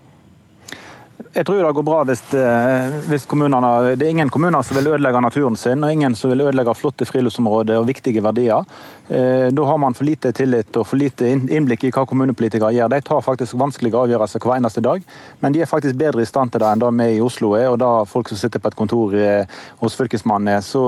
Jeg 1.36 1.44
tror 1.50 1.58
det 1.60 1.72
går 1.76 1.84
bra 1.84 1.98
hvis, 2.08 2.22
eh, 2.32 2.94
hvis, 3.10 3.26
kommunene 3.28 3.98
Det 4.00 4.06
er 4.06 4.14
ingen 4.14 4.30
kommuner 4.32 4.64
som 4.64 4.78
vil 4.78 4.94
ødelegge 4.94 5.20
naturen 5.20 5.58
sin, 5.60 5.84
og 5.84 5.92
ingen 5.92 6.16
som 6.16 6.32
vil 6.32 6.46
ødelegge 6.46 6.76
flotte 6.80 7.04
friluftsområder 7.04 7.76
og 7.76 7.90
viktige 7.90 8.24
verdier. 8.24 8.64
Eh, 9.10 9.52
da 9.52 9.66
har 9.68 9.78
man 9.78 9.94
for 9.94 10.08
lite 10.08 10.32
tillit 10.32 10.72
og 10.80 10.88
for 10.88 10.96
lite 10.96 11.28
innblikk 11.28 11.84
i 11.84 11.92
hva 11.92 12.06
kommunepolitikere 12.08 12.72
gjør. 12.78 12.94
De 12.94 13.02
tar 13.04 13.20
faktisk 13.26 13.58
vanskelige 13.60 14.00
avgjørelser 14.00 14.40
hver 14.40 14.62
eneste 14.62 14.84
dag, 14.86 15.04
men 15.42 15.52
de 15.52 15.60
er 15.60 15.68
faktisk 15.68 15.98
bedre 16.00 16.24
i 16.24 16.30
stand 16.30 16.54
til 16.54 16.64
det 16.64 16.70
enn 16.72 16.86
det 16.86 16.94
vi 17.02 17.10
i 17.18 17.20
Oslo 17.26 17.52
er, 17.60 17.68
og 17.74 17.82
da 17.84 17.92
folk 18.08 18.32
som 18.32 18.40
sitter 18.40 18.64
på 18.64 18.72
et 18.72 18.80
kontor 18.80 19.20
eh, 19.20 19.60
hos 19.84 20.00
Fylkesmannen 20.00 20.54
er. 20.56 20.64
Så, 20.64 20.86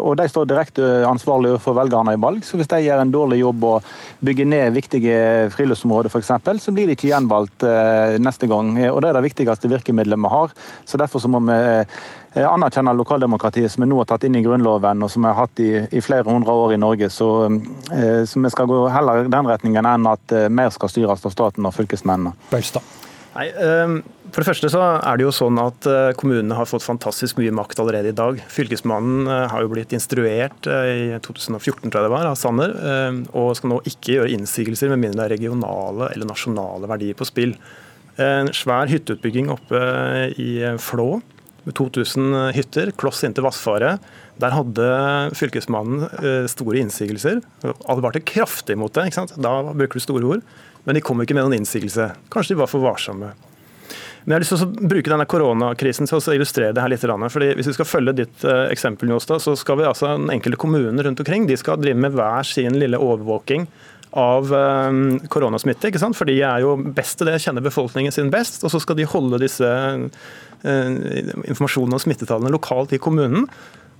og 0.00 0.16
de 0.16 0.28
står 0.32 0.48
direkte 0.48 0.88
ansvarlig 1.04 1.58
for 1.60 1.76
velgerne 1.76 2.16
i 2.16 2.22
valg, 2.24 2.40
så 2.48 2.56
hvis 2.56 2.72
de 2.72 2.80
gjør 2.86 3.04
en 3.04 3.12
dårlig 3.12 3.42
jobb 3.42 3.68
og 3.74 3.92
bygger 4.24 4.48
ned 4.48 4.72
viktige 4.80 5.20
friluftsområder 5.52 6.08
f.eks., 6.08 6.32
så 6.64 6.72
blir 6.72 6.88
de 6.88 6.96
ikke 6.96 7.12
gjenvalgt 7.12 7.68
neste 8.24 8.48
gang. 8.48 8.72
Og 8.88 9.02
det 9.04 9.12
er 9.12 9.20
det 9.20 9.26
viktigste 9.28 9.68
virkemidlet 9.68 9.89
virkemidler 9.90 10.16
vi 10.16 10.28
har. 10.28 10.50
Så 10.84 10.98
Derfor 10.98 11.20
så 11.20 11.28
må 11.28 11.40
vi 11.40 11.56
eh, 12.34 12.46
anerkjenne 12.46 12.94
lokaldemokratiet 12.94 13.72
som 13.72 13.84
vi 13.84 13.90
nå 13.90 13.98
har 13.98 14.06
tatt 14.06 14.24
inn 14.24 14.36
i 14.36 14.44
Grunnloven, 14.44 15.02
og 15.02 15.10
som 15.10 15.22
vi 15.22 15.28
har 15.28 15.38
hatt 15.40 15.60
i, 15.60 15.86
i 15.90 16.00
flere 16.00 16.28
hundre 16.28 16.52
år 16.52 16.74
i 16.74 16.80
Norge. 16.80 17.10
Så, 17.10 17.46
eh, 17.92 18.24
så, 18.24 18.40
vi 18.40 18.50
skal 18.50 18.70
gå 18.70 18.86
heller 18.88 19.28
den 19.28 19.50
retningen 19.50 19.86
enn 19.86 20.06
at 20.10 20.32
eh, 20.32 20.48
mer 20.48 20.70
skal 20.70 20.90
styres 20.92 21.24
av 21.24 21.34
staten 21.34 21.66
og 21.66 21.76
fylkesmennene. 21.76 22.34
Nei, 23.30 23.46
For 23.54 24.42
det 24.42 24.46
første 24.48 24.68
så 24.72 24.80
er 24.98 25.16
det 25.16 25.22
jo 25.22 25.30
sånn 25.30 25.58
at 25.62 25.86
kommunene 26.18 26.56
har 26.58 26.66
fått 26.66 26.82
fantastisk 26.82 27.38
mye 27.38 27.52
makt 27.54 27.78
allerede 27.78 28.10
i 28.10 28.16
dag. 28.18 28.40
Fylkesmannen 28.50 29.28
har 29.52 29.62
jo 29.62 29.70
blitt 29.70 29.94
instruert 29.94 30.66
i 30.66 31.14
2014 31.22 31.86
tror 31.86 32.00
jeg 32.00 32.08
det 32.08 32.10
var, 32.10 32.26
av 32.26 32.34
Sanner, 32.38 32.74
og 33.30 33.54
skal 33.54 33.70
nå 33.70 33.78
ikke 33.86 34.16
gjøre 34.16 34.34
innsigelser 34.34 34.90
med 34.90 35.04
mindre 35.04 35.22
det 35.22 35.28
er 35.28 35.34
regionale 35.36 36.10
eller 36.10 36.26
nasjonale 36.26 36.90
verdier 36.90 37.18
på 37.18 37.28
spill. 37.30 37.54
En 38.18 38.50
svær 38.56 38.90
hytteutbygging 38.90 39.52
oppe 39.52 39.80
i 40.40 40.50
Flå 40.82 41.20
med 41.62 41.76
2000 41.76 42.52
hytter, 42.56 42.90
kloss 42.96 43.22
inntil 43.24 43.44
Vassfaret. 43.44 44.00
Der 44.40 44.54
hadde 44.56 44.88
fylkesmannen 45.36 46.06
eh, 46.22 46.48
store 46.50 46.80
innsigelser. 46.80 47.42
Advarte 47.90 48.22
kraftig 48.24 48.78
mot 48.80 48.94
det. 48.96 49.10
Da 49.36 49.54
bruker 49.68 50.00
du 50.00 50.04
store 50.04 50.34
ord. 50.36 50.44
Men 50.86 50.96
de 50.96 51.04
kom 51.04 51.20
ikke 51.20 51.36
med 51.36 51.46
noen 51.46 51.60
innsigelse. 51.60 52.10
Kanskje 52.32 52.54
de 52.54 52.62
var 52.62 52.70
for 52.72 52.84
varsomme. 52.84 53.34
Men 54.24 54.34
jeg 54.34 54.36
har 54.36 54.42
lyst 54.44 54.52
til 54.52 54.64
å 54.64 54.88
bruke 54.92 55.12
denne 55.12 55.28
koronakrisen 55.28 56.08
til 56.08 56.20
å 56.20 56.34
illustrere 56.34 56.74
det 56.76 56.82
her 56.84 56.92
litt. 56.92 57.04
Fordi 57.04 57.52
Hvis 57.58 57.70
vi 57.70 57.76
skal 57.76 57.88
følge 57.88 58.16
ditt 58.22 58.44
eh, 58.44 58.66
eksempel, 58.72 59.10
Njåstad, 59.10 59.44
så 59.44 59.56
skal 59.56 59.80
vi 59.80 59.88
altså 59.88 60.14
den 60.14 60.32
enkelte 60.32 60.60
kommunen 60.60 61.00
rundt 61.04 61.20
omkring 61.20 61.48
de 61.48 61.60
skal 61.60 61.80
drive 61.80 62.00
med 62.00 62.16
hver 62.16 62.46
sin 62.48 62.76
lille 62.80 63.00
overvåking 63.00 63.68
av 64.18 64.50
um, 64.50 65.18
koronasmitte. 65.30 65.90
ikke 65.90 66.00
sant? 66.02 66.18
For 66.18 66.28
de 66.28 66.40
er 66.42 66.64
jo 66.64 66.74
best 66.96 67.20
til 67.20 67.30
det, 67.30 67.38
kjenner 67.44 67.64
befolkningen 67.64 68.14
sin 68.14 68.30
best. 68.32 68.62
Og 68.66 68.72
så 68.74 68.80
skal 68.82 68.98
de 68.98 69.08
holde 69.08 69.38
disse 69.42 69.66
uh, 69.66 71.40
informasjonen 71.46 71.94
om 71.94 72.02
smittetallene 72.02 72.52
lokalt 72.54 72.94
i 72.96 73.02
kommunen. 73.02 73.46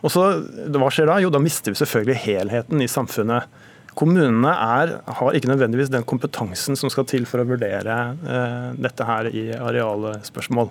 Og 0.00 0.12
så, 0.12 0.26
Hva 0.72 0.90
skjer 0.92 1.10
da? 1.10 1.18
Jo, 1.22 1.32
da 1.32 1.42
mister 1.42 1.74
vi 1.74 1.80
selvfølgelig 1.80 2.22
helheten 2.24 2.82
i 2.82 2.90
samfunnet. 2.90 3.50
Kommunene 3.98 4.52
er, 4.54 4.94
har 5.18 5.36
ikke 5.36 5.50
nødvendigvis 5.50 5.90
den 5.92 6.06
kompetansen 6.08 6.78
som 6.78 6.92
skal 6.92 7.06
til 7.10 7.26
for 7.28 7.42
å 7.42 7.48
vurdere 7.48 7.96
eh, 8.22 8.68
dette 8.78 9.06
her 9.06 9.28
i 9.34 9.48
arealspørsmål. 9.56 10.70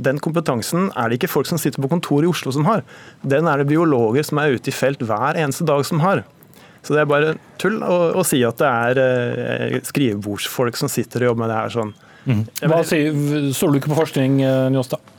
Den 0.00 0.18
kompetansen 0.22 0.88
er 0.98 1.08
det 1.08 1.20
ikke 1.20 1.30
folk 1.30 1.48
som 1.48 1.60
sitter 1.62 1.82
på 1.82 1.90
kontor 1.92 2.26
i 2.26 2.30
Oslo 2.30 2.52
som 2.54 2.66
har. 2.68 2.82
Den 3.22 3.48
er 3.48 3.60
det 3.60 3.70
biologer 3.70 4.26
som 4.26 4.42
er 4.42 4.56
ute 4.56 4.72
i 4.72 4.74
felt 4.74 5.02
hver 5.06 5.38
eneste 5.38 5.66
dag 5.68 5.84
som 5.86 6.02
har. 6.02 6.24
Så 6.80 6.96
det 6.96 7.02
er 7.02 7.10
bare 7.10 7.34
tull 7.60 7.80
å, 7.84 7.96
å 8.16 8.24
si 8.26 8.40
at 8.46 8.60
det 8.60 8.68
er 8.68 9.00
eh, 9.02 9.78
skrivebordsfolk 9.84 10.78
som 10.80 10.90
sitter 10.90 11.26
og 11.26 11.32
jobber 11.32 11.44
med 11.44 11.52
det 11.52 11.58
her 11.58 11.74
sånn. 11.74 11.94
Mm. 12.24 12.42
Hva 12.68 12.80
sier, 12.86 13.16
Stoler 13.56 13.76
du 13.76 13.80
ikke 13.82 13.92
på 13.92 14.00
forskning, 14.00 14.40
eh, 14.44 14.68
Njåstad? 14.72 15.12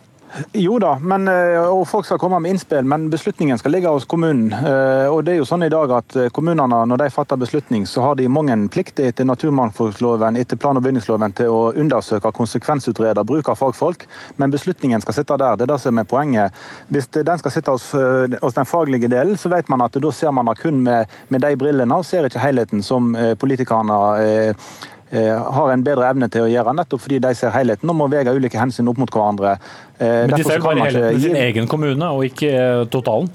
Jo 0.53 0.77
da, 0.79 0.95
men, 0.99 1.27
eh, 1.27 1.59
og 1.59 1.84
folk 1.89 2.05
skal 2.07 2.19
komme 2.21 2.39
med 2.39 2.53
innspill, 2.53 2.86
men 2.88 3.09
beslutningen 3.11 3.57
skal 3.59 3.73
ligge 3.75 3.91
hos 3.91 4.05
kommunen. 4.09 4.53
Eh, 4.53 5.07
og 5.11 5.25
det 5.25 5.34
er 5.34 5.41
jo 5.41 5.47
sånn 5.47 5.65
i 5.67 5.71
dag 5.71 5.91
at 5.91 6.15
eh, 6.15 6.29
Kommunene 6.32 6.82
når 6.88 7.01
de 7.01 7.09
fatter 7.11 7.39
beslutning, 7.39 7.86
så 7.88 8.05
har 8.05 8.15
de 8.15 8.29
mange 8.32 8.55
plikter 8.71 9.09
etter 9.09 9.27
naturmangfoldloven 9.27 10.38
etter 10.39 10.57
plan- 10.57 10.79
og 10.79 10.86
bygningsloven 10.86 11.36
til 11.36 11.51
å 11.51 11.59
undersøke, 11.75 12.32
konsekvensutrede, 12.32 13.21
av 13.21 13.57
fagfolk. 13.59 14.05
Men 14.38 14.51
beslutningen 14.51 15.01
skal 15.01 15.17
sitte 15.17 15.38
der. 15.38 15.57
Det 15.57 15.67
er 15.67 15.73
det 15.73 15.79
som 15.82 15.99
er 15.99 16.07
poenget. 16.07 16.55
Hvis 16.89 17.09
den 17.11 17.38
skal 17.39 17.51
sitte 17.51 17.75
hos, 17.75 17.91
hos 17.91 18.55
den 18.55 18.69
faglige 18.69 19.09
delen, 19.11 19.38
så 19.38 19.51
vet 19.51 19.69
man 19.69 19.82
at 19.82 19.97
da 19.99 20.11
ser 20.11 20.32
man 20.32 20.47
det 20.47 20.59
kun 20.61 20.84
med, 20.84 21.11
med 21.29 21.43
de 21.43 21.55
brillene, 21.59 21.97
og 21.97 22.07
ser 22.07 22.27
ikke 22.27 22.43
helheten 22.43 22.84
som 22.86 23.11
politikerne 23.39 24.01
Eh, 24.21 24.55
har 25.12 25.72
en 25.74 25.84
bedre 25.84 26.07
evne 26.07 26.30
til 26.32 26.45
å 26.45 26.49
gjøre, 26.51 26.74
nettopp 26.78 27.01
fordi 27.03 27.20
de 27.24 27.34
ser 27.36 27.51
helheten 27.51 27.89
og 27.91 27.97
må 27.99 28.07
veie 28.12 28.32
ulike 28.32 28.59
hensyn 28.59 28.88
opp 28.88 28.99
mot 29.01 29.12
hverandre. 29.12 29.57
Eh, 29.99 30.28
Men 30.30 30.38
de 30.38 30.45
ser 30.47 30.64
bare 30.64 30.86
helheten 30.86 31.18
i 31.18 31.24
sin 31.26 31.36
egen 31.36 31.68
kommune 31.68 32.12
og 32.16 32.24
ikke 32.30 32.51
eh, 32.51 32.84
totalen? 32.91 33.28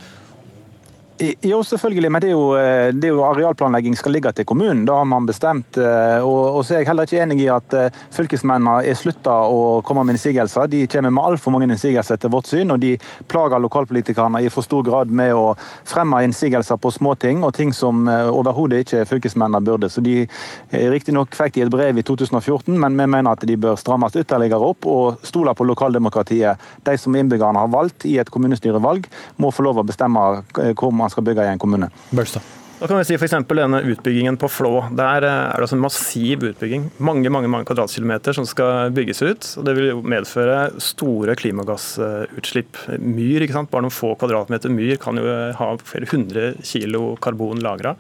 Jo, 1.18 1.62
selvfølgelig, 1.64 2.10
men 2.12 2.20
det 2.20 2.28
er, 2.28 2.32
jo, 2.34 2.48
eh, 2.60 2.90
det 2.92 3.08
er, 3.08 3.14
jo, 3.14 3.22
arealplanlegging 3.24 3.94
skal 3.96 4.12
ligge 4.12 4.28
til 4.36 4.44
kommunen. 4.44 4.82
Det 4.84 4.92
har 4.92 5.04
man 5.08 5.24
bestemt. 5.26 5.78
Eh, 5.80 6.20
og, 6.20 6.58
og 6.58 6.64
så 6.64 6.74
er 6.74 6.82
jeg 6.82 6.88
heller 6.90 7.08
ikke 7.08 7.22
enig 7.24 7.38
i 7.40 7.46
at 7.48 7.72
eh, 7.72 7.94
fylkesmennene 8.12 8.82
er 8.84 8.98
slutta 9.00 9.32
å 9.48 9.80
komme 9.86 10.04
med 10.04 10.18
innsigelser. 10.18 10.68
De 10.68 10.82
kommer 10.92 11.14
med 11.16 11.24
altfor 11.24 11.54
mange 11.54 11.70
innsigelser 11.70 12.20
til 12.20 12.32
vårt 12.34 12.50
syn, 12.50 12.74
og 12.74 12.82
de 12.82 12.98
plager 13.32 13.62
lokalpolitikerne 13.64 14.42
i 14.44 14.50
for 14.52 14.66
stor 14.66 14.84
grad 14.84 15.08
med 15.08 15.32
å 15.32 15.54
fremme 15.88 16.20
innsigelser 16.26 16.76
på 16.76 16.92
småting 16.92 17.40
og 17.48 17.54
ting 17.56 17.72
som 17.72 18.04
overhodet 18.10 18.82
ikke 18.84 19.06
fylkesmennene 19.08 19.64
burde. 19.64 19.88
Så 19.88 20.04
de 20.04 20.26
Riktignok 20.68 21.32
fikk 21.38 21.56
de 21.56 21.64
et 21.64 21.72
brev 21.72 21.96
i 21.96 22.04
2014, 22.04 22.76
men 22.76 23.00
vi 23.00 23.08
mener 23.08 23.32
at 23.32 23.48
de 23.48 23.56
bør 23.56 23.80
strammes 23.80 24.20
ytterligere 24.20 24.68
opp 24.68 24.84
og 24.84 25.24
stole 25.24 25.56
på 25.56 25.64
lokaldemokratiet. 25.64 26.68
De 26.84 26.98
som 27.00 27.16
innbyggerne 27.16 27.64
har 27.64 27.72
valgt 27.72 28.04
i 28.04 28.18
et 28.20 28.30
kommunestyrevalg, 28.32 29.08
må 29.40 29.54
få 29.54 29.64
lov 29.64 29.80
å 29.80 29.88
bestemme 29.88 30.28
hvor 30.76 30.92
man 30.92 31.05
man 31.06 31.14
skal 31.14 31.26
bygge 31.26 31.46
i 31.46 31.54
en 31.54 31.62
kommune. 31.62 31.90
Børstad. 32.10 32.44
Da 32.76 32.84
kan 32.84 32.98
vi 32.98 33.06
si 33.08 33.16
f.eks. 33.16 33.32
denne 33.48 33.78
utbyggingen 33.88 34.36
på 34.36 34.50
Flå. 34.52 34.82
Der 34.92 35.08
er 35.08 35.22
det 35.24 35.30
altså 35.56 35.78
en 35.78 35.84
massiv 35.86 36.42
utbygging. 36.44 36.90
Mange 37.00 37.30
mange, 37.32 37.48
mange 37.48 37.64
kvadratkilometer 37.64 38.36
som 38.36 38.44
skal 38.44 38.92
bygges 38.92 39.22
ut. 39.24 39.48
og 39.56 39.64
Det 39.64 39.74
vil 39.78 39.88
jo 39.94 40.02
medføre 40.04 40.58
store 40.84 41.38
klimagassutslipp. 41.40 42.76
Myr, 43.00 43.46
ikke 43.46 43.56
sant? 43.56 43.72
bare 43.72 43.86
noen 43.86 43.96
få 43.96 44.12
kvadratmeter 44.20 44.74
myr 44.74 45.00
kan 45.00 45.16
jo 45.16 45.24
ha 45.56 45.70
flere 45.88 46.10
hundre 46.12 46.52
kilo 46.60 47.14
karbon 47.16 47.64
lagra 47.64 47.96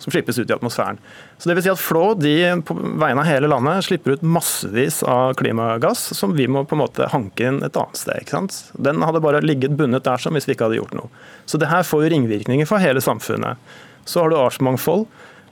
som 0.00 0.12
slippes 0.12 0.38
ut 0.38 0.50
i 0.50 0.54
atmosfæren. 0.54 0.98
Så 1.38 1.48
det 1.48 1.56
vil 1.56 1.66
si 1.66 1.72
at 1.72 1.80
Flå 1.80 2.04
de 2.18 2.34
på 2.66 2.74
vegne 2.74 3.22
av 3.22 3.28
hele 3.28 3.50
landet 3.50 3.84
slipper 3.86 4.16
ut 4.16 4.24
massevis 4.24 5.02
av 5.06 5.34
klimagass 5.40 6.10
som 6.16 6.34
vi 6.36 6.48
må 6.50 6.64
på 6.64 6.76
en 6.76 6.82
måte 6.84 7.08
hanke 7.12 7.48
inn 7.48 7.60
et 7.66 7.76
annet 7.76 8.00
sted. 8.00 8.22
ikke 8.22 8.38
sant? 8.38 8.60
Den 8.76 9.02
hadde 9.04 9.22
bare 9.24 9.42
ligget 9.44 9.76
bundet 9.78 10.06
der 10.08 10.20
som 10.20 10.36
hvis 10.36 10.48
vi 10.48 10.56
ikke 10.56 10.68
hadde 10.68 10.80
gjort 10.80 10.96
noe. 10.96 11.12
Så 11.46 11.60
det 11.60 11.70
her 11.72 11.86
får 11.86 12.06
jo 12.06 12.14
ringvirkninger 12.14 12.68
for 12.68 12.82
hele 12.82 13.02
samfunnet. 13.04 13.60
Så 14.08 14.22
har 14.22 14.32
du 14.32 14.38
artsmangfold, 14.40 15.06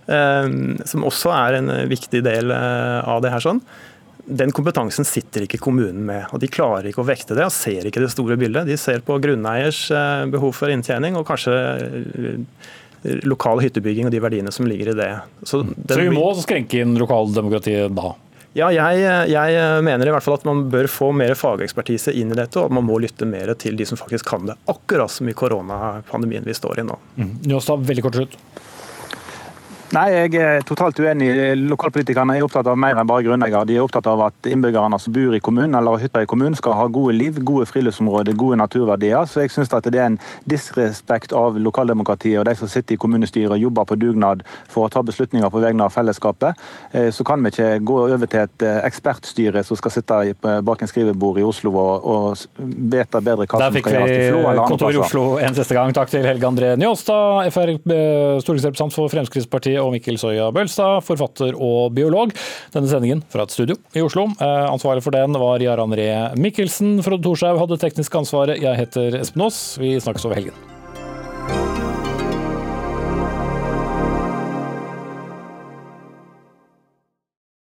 eh, 0.09 0.49
som 0.89 1.07
også 1.07 1.35
er 1.35 1.61
en 1.61 1.71
viktig 1.91 2.25
del 2.25 2.55
eh, 2.55 2.99
av 3.05 3.23
det 3.25 3.35
her. 3.35 3.45
sånn. 3.45 3.63
Den 4.29 4.53
kompetansen 4.53 5.07
sitter 5.09 5.47
ikke 5.47 5.61
kommunen 5.63 6.05
med. 6.05 6.27
og 6.33 6.41
De 6.43 6.51
klarer 6.53 6.91
ikke 6.91 7.01
å 7.01 7.09
vekte 7.09 7.37
det 7.37 7.47
og 7.47 7.55
ser 7.55 7.87
ikke 7.89 8.03
det 8.05 8.13
store 8.13 8.37
bildet. 8.37 8.69
De 8.69 8.77
ser 8.77 9.01
på 9.05 9.17
grunneiers 9.25 9.87
eh, 9.91 10.27
behov 10.33 10.53
for 10.57 10.73
inntjening 10.73 11.17
og 11.17 11.27
kanskje 11.29 11.57
lokal 13.03 13.63
hyttebygging 13.63 14.09
og 14.09 14.15
de 14.15 14.23
verdiene 14.23 14.53
som 14.55 14.67
ligger 14.69 14.93
i 14.93 14.97
det. 14.99 15.11
Så, 15.43 15.63
Så 15.65 16.01
vi 16.01 16.11
må 16.15 16.31
skrenke 16.39 16.83
inn 16.83 16.97
lokaldemokratiet 16.99 17.95
da? 17.97 18.15
Ja, 18.57 18.71
jeg, 18.73 19.03
jeg, 19.31 19.83
mener 19.85 20.09
i 20.09 20.13
hvert 20.15 20.25
fall 20.25 20.39
at 20.39 20.47
man 20.49 20.65
bør 20.73 20.89
få 20.91 21.11
mer 21.15 21.35
fagekspertise 21.39 22.15
inn 22.17 22.33
i 22.33 22.39
dette, 22.39 22.59
og 22.59 22.71
at 22.71 22.75
man 22.79 22.87
må 22.89 22.97
lytte 23.03 23.29
mer 23.29 23.53
til 23.61 23.77
de 23.79 23.87
som 23.87 24.01
faktisk 24.01 24.31
kan 24.33 24.49
det. 24.49 24.57
Akkurat 24.73 25.13
som 25.13 25.29
i 25.31 25.37
koronapandemien 25.37 26.47
vi 26.49 26.57
står 26.57 26.81
i 26.81 26.87
nå. 26.89 26.97
Mm. 27.21 27.35
Njåstad, 27.45 27.85
veldig 27.87 28.07
kort 28.09 28.19
slutt. 28.19 28.39
Nei, 29.89 30.09
jeg 30.13 30.37
er 30.37 30.65
totalt 30.69 30.99
uenig. 31.01 31.31
Lokalpolitikerne 31.65 32.35
er 32.37 32.45
opptatt 32.45 32.69
av 32.69 32.77
mer 32.77 32.99
enn 33.01 33.09
bare 33.09 33.25
grunneier. 33.25 33.65
De 33.65 33.79
er 33.79 33.85
opptatt 33.85 34.05
av 34.11 34.21
at 34.27 34.49
innbyggerne 34.51 34.99
som 35.01 35.15
bor 35.15 35.33
i 35.33 35.41
kommunen 35.41 35.79
eller 35.79 35.97
har 35.97 36.03
hytter 36.03 36.27
i 36.27 36.29
kommunen 36.29 36.57
skal 36.59 36.77
ha 36.77 36.85
gode 36.93 37.15
liv, 37.17 37.39
gode 37.41 37.65
friluftsområder, 37.71 38.37
gode 38.37 38.59
naturverdier. 38.61 39.25
Så 39.25 39.47
jeg 39.47 39.55
syns 39.55 39.73
det 39.73 39.95
er 39.95 40.11
en 40.11 40.19
disrespekt 40.45 41.33
av 41.33 41.57
lokaldemokratiet 41.57 42.37
og 42.43 42.45
de 42.51 42.55
som 42.59 42.69
sitter 42.69 42.99
i 42.99 43.01
kommunestyret 43.01 43.55
og 43.57 43.63
jobber 43.63 43.89
på 43.89 43.97
dugnad 44.03 44.45
for 44.69 44.85
å 44.85 44.93
ta 44.93 45.01
beslutninger 45.07 45.49
på 45.49 45.65
vegne 45.65 45.87
av 45.87 45.97
fellesskapet. 45.97 46.61
Eh, 46.93 47.09
så 47.15 47.25
kan 47.25 47.41
vi 47.41 47.55
ikke 47.55 47.71
gå 47.89 47.99
over 48.11 48.29
til 48.29 48.45
et 48.45 48.67
ekspertstyre 48.83 49.65
som 49.65 49.81
skal 49.81 49.95
sitte 49.95 50.21
bak 50.69 50.85
en 50.85 50.93
skrivebord 50.93 51.41
i 51.41 51.47
Oslo 51.49 51.73
og, 51.79 52.45
vite 52.59 53.21
bedre 53.25 53.47
hva 53.49 53.59
som 53.63 53.81
skal 53.81 53.95
gjøres 53.95 54.13
i 54.13 54.29
Flo 54.29 54.45
eller 54.45 54.63
andre 54.67 54.69
plasser. 54.69 54.69
Der 54.69 54.69
fikk 54.69 54.69
vi 54.69 54.71
kontor 54.75 54.93
i 54.93 55.03
Oslo 55.07 55.25
en 55.49 55.57
siste 55.57 55.81
gang. 55.81 55.97
Takk 55.97 56.13
til 56.13 56.29
Helge 56.29 56.53
André 56.53 56.75
Njåstad, 56.77 57.49
eh, 57.49 58.39
stortingsrepresentant 58.45 58.93
for 58.95 59.09
Fremskrittspartiet 59.13 59.78
og 59.83 59.93
Mikkel 59.95 60.19
Soya 60.21 60.51
Bølstad, 60.55 61.03
forfatter 61.07 61.55
og 61.55 61.95
biolog. 61.97 62.35
Denne 62.75 62.91
sendingen 62.91 63.23
fra 63.33 63.47
et 63.47 63.55
studio 63.55 63.79
i 63.95 64.05
Oslo. 64.05 64.29
Ansvaret 64.39 64.89
ansvarlig 64.89 65.05
for 65.05 65.15
den 65.15 65.39
var 65.39 65.63
Jarand 65.63 65.95
Ree 65.99 66.33
Mikkelsen. 66.41 67.03
Frode 67.03 67.23
Thorshaug 67.23 67.61
hadde 67.61 67.79
teknisk 67.83 68.15
ansvaret. 68.15 68.63
Jeg 68.63 68.77
heter 68.81 69.21
Espen 69.21 69.47
Aas. 69.47 69.63
Vi 69.81 69.99
snakkes 70.01 70.29
over 70.29 70.39
helgen. 70.41 70.78